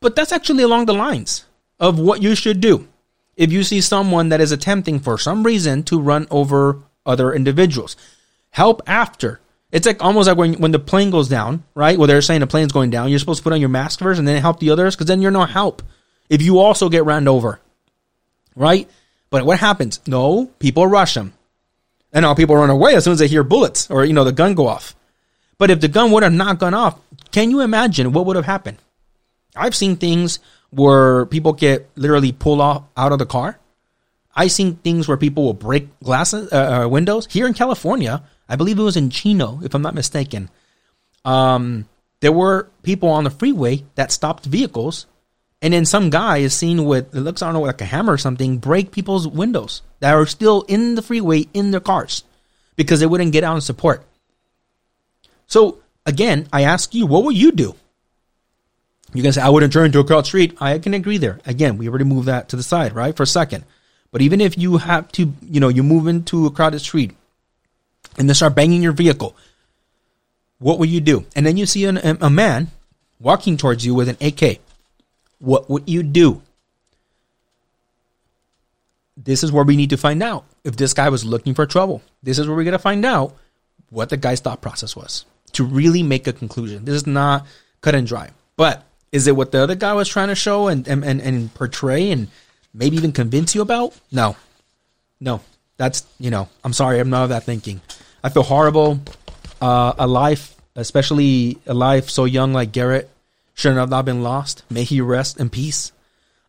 But 0.00 0.16
that's 0.16 0.32
actually 0.32 0.64
along 0.64 0.86
the 0.86 0.94
lines 0.94 1.44
of 1.78 1.98
what 1.98 2.22
you 2.22 2.34
should 2.34 2.60
do 2.60 2.88
if 3.36 3.52
you 3.52 3.62
see 3.62 3.80
someone 3.80 4.30
that 4.30 4.40
is 4.40 4.50
attempting 4.50 4.98
for 4.98 5.16
some 5.16 5.44
reason 5.44 5.84
to 5.84 6.00
run 6.00 6.26
over 6.30 6.82
other 7.06 7.32
individuals. 7.32 7.96
Help 8.50 8.82
after. 8.86 9.40
It's 9.70 9.86
like 9.86 10.02
almost 10.02 10.28
like 10.28 10.36
when, 10.36 10.54
when 10.54 10.72
the 10.72 10.78
plane 10.78 11.10
goes 11.10 11.28
down, 11.28 11.62
right? 11.74 11.96
Well, 11.96 12.08
they're 12.08 12.22
saying 12.22 12.40
the 12.40 12.46
plane's 12.48 12.72
going 12.72 12.90
down. 12.90 13.10
You're 13.10 13.18
supposed 13.18 13.38
to 13.38 13.44
put 13.44 13.52
on 13.52 13.60
your 13.60 13.68
mask 13.68 14.00
first 14.00 14.18
and 14.18 14.26
then 14.26 14.40
help 14.40 14.58
the 14.58 14.70
others 14.70 14.96
because 14.96 15.06
then 15.06 15.22
you're 15.22 15.30
no 15.30 15.44
help 15.44 15.82
if 16.28 16.42
you 16.42 16.58
also 16.58 16.88
get 16.88 17.04
ran 17.04 17.28
over, 17.28 17.60
right? 18.56 18.88
But 19.30 19.44
what 19.44 19.58
happens? 19.58 20.00
No, 20.06 20.46
people 20.58 20.86
rush 20.86 21.14
them. 21.14 21.32
And 22.12 22.24
all 22.24 22.34
people 22.34 22.56
run 22.56 22.70
away 22.70 22.94
as 22.94 23.04
soon 23.04 23.12
as 23.12 23.18
they 23.18 23.28
hear 23.28 23.44
bullets 23.44 23.90
or, 23.90 24.04
you 24.04 24.12
know, 24.14 24.24
the 24.24 24.32
gun 24.32 24.54
go 24.54 24.66
off. 24.66 24.94
But 25.58 25.70
if 25.70 25.80
the 25.80 25.88
gun 25.88 26.10
would 26.12 26.22
have 26.22 26.32
not 26.32 26.58
gone 26.58 26.74
off, 26.74 26.98
can 27.32 27.50
you 27.50 27.60
imagine 27.60 28.12
what 28.12 28.24
would 28.26 28.36
have 28.36 28.46
happened? 28.46 28.78
I've 29.54 29.74
seen 29.74 29.96
things 29.96 30.38
where 30.70 31.26
people 31.26 31.52
get 31.52 31.88
literally 31.96 32.32
pulled 32.32 32.60
off 32.60 32.84
out 32.96 33.12
of 33.12 33.18
the 33.18 33.26
car. 33.26 33.58
I've 34.34 34.52
seen 34.52 34.76
things 34.76 35.08
where 35.08 35.16
people 35.16 35.44
will 35.44 35.54
break 35.54 35.88
glasses, 36.00 36.52
uh, 36.52 36.84
uh, 36.84 36.88
windows. 36.88 37.26
Here 37.28 37.46
in 37.46 37.54
California, 37.54 38.22
I 38.48 38.56
believe 38.56 38.78
it 38.78 38.82
was 38.82 38.96
in 38.96 39.10
Chino, 39.10 39.60
if 39.64 39.74
I'm 39.74 39.82
not 39.82 39.94
mistaken. 39.94 40.48
Um, 41.24 41.88
there 42.20 42.32
were 42.32 42.68
people 42.82 43.08
on 43.08 43.24
the 43.24 43.30
freeway 43.30 43.84
that 43.96 44.12
stopped 44.12 44.46
vehicles, 44.46 45.06
and 45.60 45.72
then 45.72 45.84
some 45.84 46.10
guy 46.10 46.38
is 46.38 46.54
seen 46.54 46.84
with 46.84 47.14
it 47.14 47.20
looks 47.20 47.42
I 47.42 47.46
don't 47.46 47.54
know 47.54 47.60
like 47.60 47.80
a 47.80 47.84
hammer 47.84 48.12
or 48.12 48.18
something 48.18 48.58
break 48.58 48.92
people's 48.92 49.26
windows 49.26 49.82
that 50.00 50.14
are 50.14 50.26
still 50.26 50.62
in 50.68 50.94
the 50.94 51.02
freeway 51.02 51.46
in 51.52 51.70
their 51.70 51.80
cars 51.80 52.24
because 52.76 53.00
they 53.00 53.06
wouldn't 53.06 53.32
get 53.32 53.44
out 53.44 53.54
and 53.54 53.62
support. 53.62 54.04
So 55.46 55.80
again, 56.06 56.48
I 56.52 56.62
ask 56.62 56.94
you, 56.94 57.06
what 57.06 57.24
would 57.24 57.36
you 57.36 57.52
do? 57.52 57.74
You 59.14 59.22
can 59.22 59.32
say, 59.32 59.40
I 59.40 59.48
wouldn't 59.48 59.72
turn 59.72 59.86
into 59.86 60.00
a 60.00 60.04
crowd 60.04 60.26
street. 60.26 60.56
I 60.60 60.78
can 60.78 60.94
agree 60.94 61.18
there. 61.18 61.40
Again, 61.46 61.78
we 61.78 61.88
already 61.88 62.04
moved 62.04 62.28
that 62.28 62.50
to 62.50 62.56
the 62.56 62.62
side, 62.62 62.94
right? 62.94 63.16
For 63.16 63.22
a 63.22 63.26
second. 63.26 63.64
But 64.10 64.22
even 64.22 64.40
if 64.40 64.56
you 64.56 64.76
have 64.76 65.10
to, 65.12 65.32
you 65.42 65.60
know, 65.60 65.68
you 65.68 65.82
move 65.82 66.06
into 66.06 66.46
a 66.46 66.50
crowded 66.50 66.80
street 66.80 67.12
and 68.16 68.28
they 68.28 68.34
start 68.34 68.54
banging 68.54 68.82
your 68.82 68.92
vehicle, 68.92 69.34
what 70.58 70.78
would 70.78 70.90
you 70.90 71.00
do? 71.00 71.24
And 71.34 71.46
then 71.46 71.56
you 71.56 71.66
see 71.66 71.84
an, 71.84 71.98
a 72.20 72.30
man 72.30 72.68
walking 73.18 73.56
towards 73.56 73.84
you 73.84 73.94
with 73.94 74.08
an 74.08 74.16
AK. 74.20 74.60
What 75.38 75.70
would 75.70 75.88
you 75.88 76.02
do? 76.02 76.42
This 79.16 79.42
is 79.42 79.50
where 79.50 79.64
we 79.64 79.76
need 79.76 79.90
to 79.90 79.96
find 79.96 80.22
out 80.22 80.44
if 80.64 80.76
this 80.76 80.94
guy 80.94 81.08
was 81.08 81.24
looking 81.24 81.54
for 81.54 81.66
trouble. 81.66 82.02
This 82.22 82.38
is 82.38 82.46
where 82.46 82.56
we're 82.56 82.64
going 82.64 82.72
to 82.72 82.78
find 82.78 83.04
out 83.04 83.34
what 83.90 84.10
the 84.10 84.16
guy's 84.16 84.40
thought 84.40 84.60
process 84.60 84.94
was 84.94 85.24
to 85.52 85.64
really 85.64 86.02
make 86.02 86.26
a 86.26 86.32
conclusion. 86.32 86.84
This 86.84 86.94
is 86.94 87.06
not 87.06 87.46
cut 87.80 87.94
and 87.94 88.06
dry. 88.06 88.30
But 88.56 88.84
is 89.12 89.26
it 89.26 89.36
what 89.36 89.52
the 89.52 89.62
other 89.62 89.74
guy 89.74 89.92
was 89.94 90.08
trying 90.08 90.28
to 90.28 90.34
show 90.34 90.68
and, 90.68 90.86
and, 90.86 91.04
and, 91.04 91.20
and 91.20 91.52
portray 91.54 92.10
and 92.10 92.28
maybe 92.74 92.96
even 92.96 93.12
convince 93.12 93.54
you 93.54 93.62
about? 93.62 93.98
No. 94.12 94.36
No. 95.20 95.40
That's, 95.76 96.04
you 96.18 96.30
know, 96.30 96.48
I'm 96.64 96.72
sorry, 96.72 96.98
I'm 96.98 97.10
not 97.10 97.24
of 97.24 97.28
that 97.30 97.44
thinking. 97.44 97.80
I 98.22 98.28
feel 98.28 98.42
horrible. 98.42 99.00
Uh, 99.60 99.94
a 99.98 100.06
life, 100.06 100.54
especially 100.76 101.58
a 101.66 101.74
life 101.74 102.10
so 102.10 102.24
young 102.24 102.52
like 102.52 102.72
Garrett, 102.72 103.10
should 103.58 103.74
have 103.74 103.90
not 103.90 104.04
been 104.04 104.22
lost. 104.22 104.62
May 104.70 104.84
he 104.84 105.00
rest 105.00 105.40
in 105.40 105.50
peace. 105.50 105.90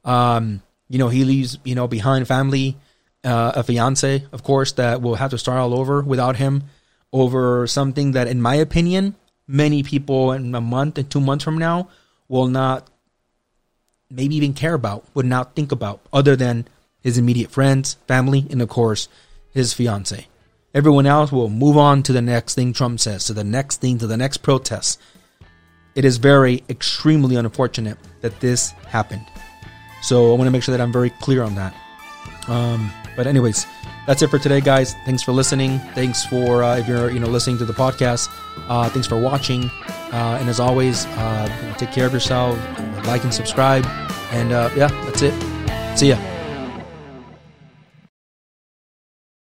Um, 0.06 0.62
you 0.90 1.00
know, 1.00 1.10
he 1.10 1.26
leaves, 1.26 1.58
you 1.64 1.74
know, 1.74 1.88
behind 1.88 2.28
family, 2.28 2.78
uh, 3.24 3.54
a 3.56 3.64
fiance, 3.64 4.26
of 4.32 4.44
course, 4.44 4.74
that 4.74 5.02
will 5.02 5.16
have 5.16 5.32
to 5.32 5.38
start 5.40 5.58
all 5.58 5.74
over 5.74 6.04
without 6.04 6.36
him 6.36 6.66
over 7.12 7.66
something 7.66 8.12
that, 8.12 8.28
in 8.28 8.40
my 8.40 8.54
opinion, 8.54 9.16
many 9.48 9.82
people 9.82 10.32
in 10.34 10.54
a 10.54 10.62
month 10.62 11.00
and 11.00 11.10
two 11.10 11.20
months 11.20 11.44
from 11.44 11.58
now 11.58 11.90
will 12.28 12.48
not 12.48 12.88
maybe 14.12 14.36
even 14.36 14.54
care 14.54 14.76
about, 14.76 15.04
would 15.16 15.26
not 15.26 15.56
think 15.56 15.72
about, 15.72 16.02
other 16.14 16.36
than 16.36 16.68
his 17.02 17.18
immediate 17.18 17.50
friends, 17.50 17.96
family, 18.08 18.46
and 18.52 18.62
of 18.62 18.70
course, 18.70 19.08
his 19.52 19.74
fiance. 19.74 20.28
Everyone 20.76 21.08
else 21.08 21.32
will 21.32 21.50
move 21.50 21.76
on 21.76 22.04
to 22.04 22.14
the 22.14 22.22
next 22.22 22.54
thing 22.54 22.72
Trump 22.72 23.00
says, 23.00 23.26
to 23.26 23.34
the 23.34 23.44
next 23.44 23.82
thing, 23.82 23.98
to 23.98 24.06
the 24.06 24.18
next 24.18 24.38
protest. 24.38 25.00
It 26.00 26.06
is 26.06 26.16
very, 26.16 26.64
extremely 26.70 27.36
unfortunate 27.36 27.98
that 28.22 28.40
this 28.40 28.72
happened. 28.88 29.26
So 30.02 30.32
I 30.32 30.38
want 30.38 30.48
to 30.48 30.52
make 30.52 30.64
sure 30.64 30.72
that 30.72 30.82
I'm 30.82 30.94
very 30.94 31.10
clear 31.10 31.44
on 31.44 31.56
that. 31.56 31.76
Um, 32.48 32.90
but 33.18 33.28
anyways, 33.28 33.68
that's 34.08 34.22
it 34.22 34.30
for 34.30 34.40
today, 34.40 34.62
guys. 34.62 34.96
Thanks 35.04 35.22
for 35.22 35.34
listening. 35.34 35.78
Thanks 35.96 36.26
for 36.26 36.64
uh, 36.64 36.78
if 36.78 36.88
you're 36.88 37.12
you 37.12 37.20
know 37.20 37.28
listening 37.28 37.58
to 37.58 37.66
the 37.66 37.74
podcast. 37.74 38.30
Uh, 38.70 38.88
thanks 38.88 39.10
for 39.10 39.20
watching. 39.20 39.66
Uh, 40.14 40.38
and 40.40 40.48
as 40.48 40.62
always, 40.62 41.06
uh, 41.06 41.76
take 41.78 41.92
care 41.92 42.06
of 42.06 42.14
yourself. 42.14 42.58
Like 43.06 43.26
and 43.26 43.34
subscribe. 43.34 43.86
And 44.32 44.54
uh, 44.54 44.70
yeah, 44.78 44.88
that's 45.04 45.22
it. 45.22 45.34
See 45.98 46.08
ya. 46.12 46.39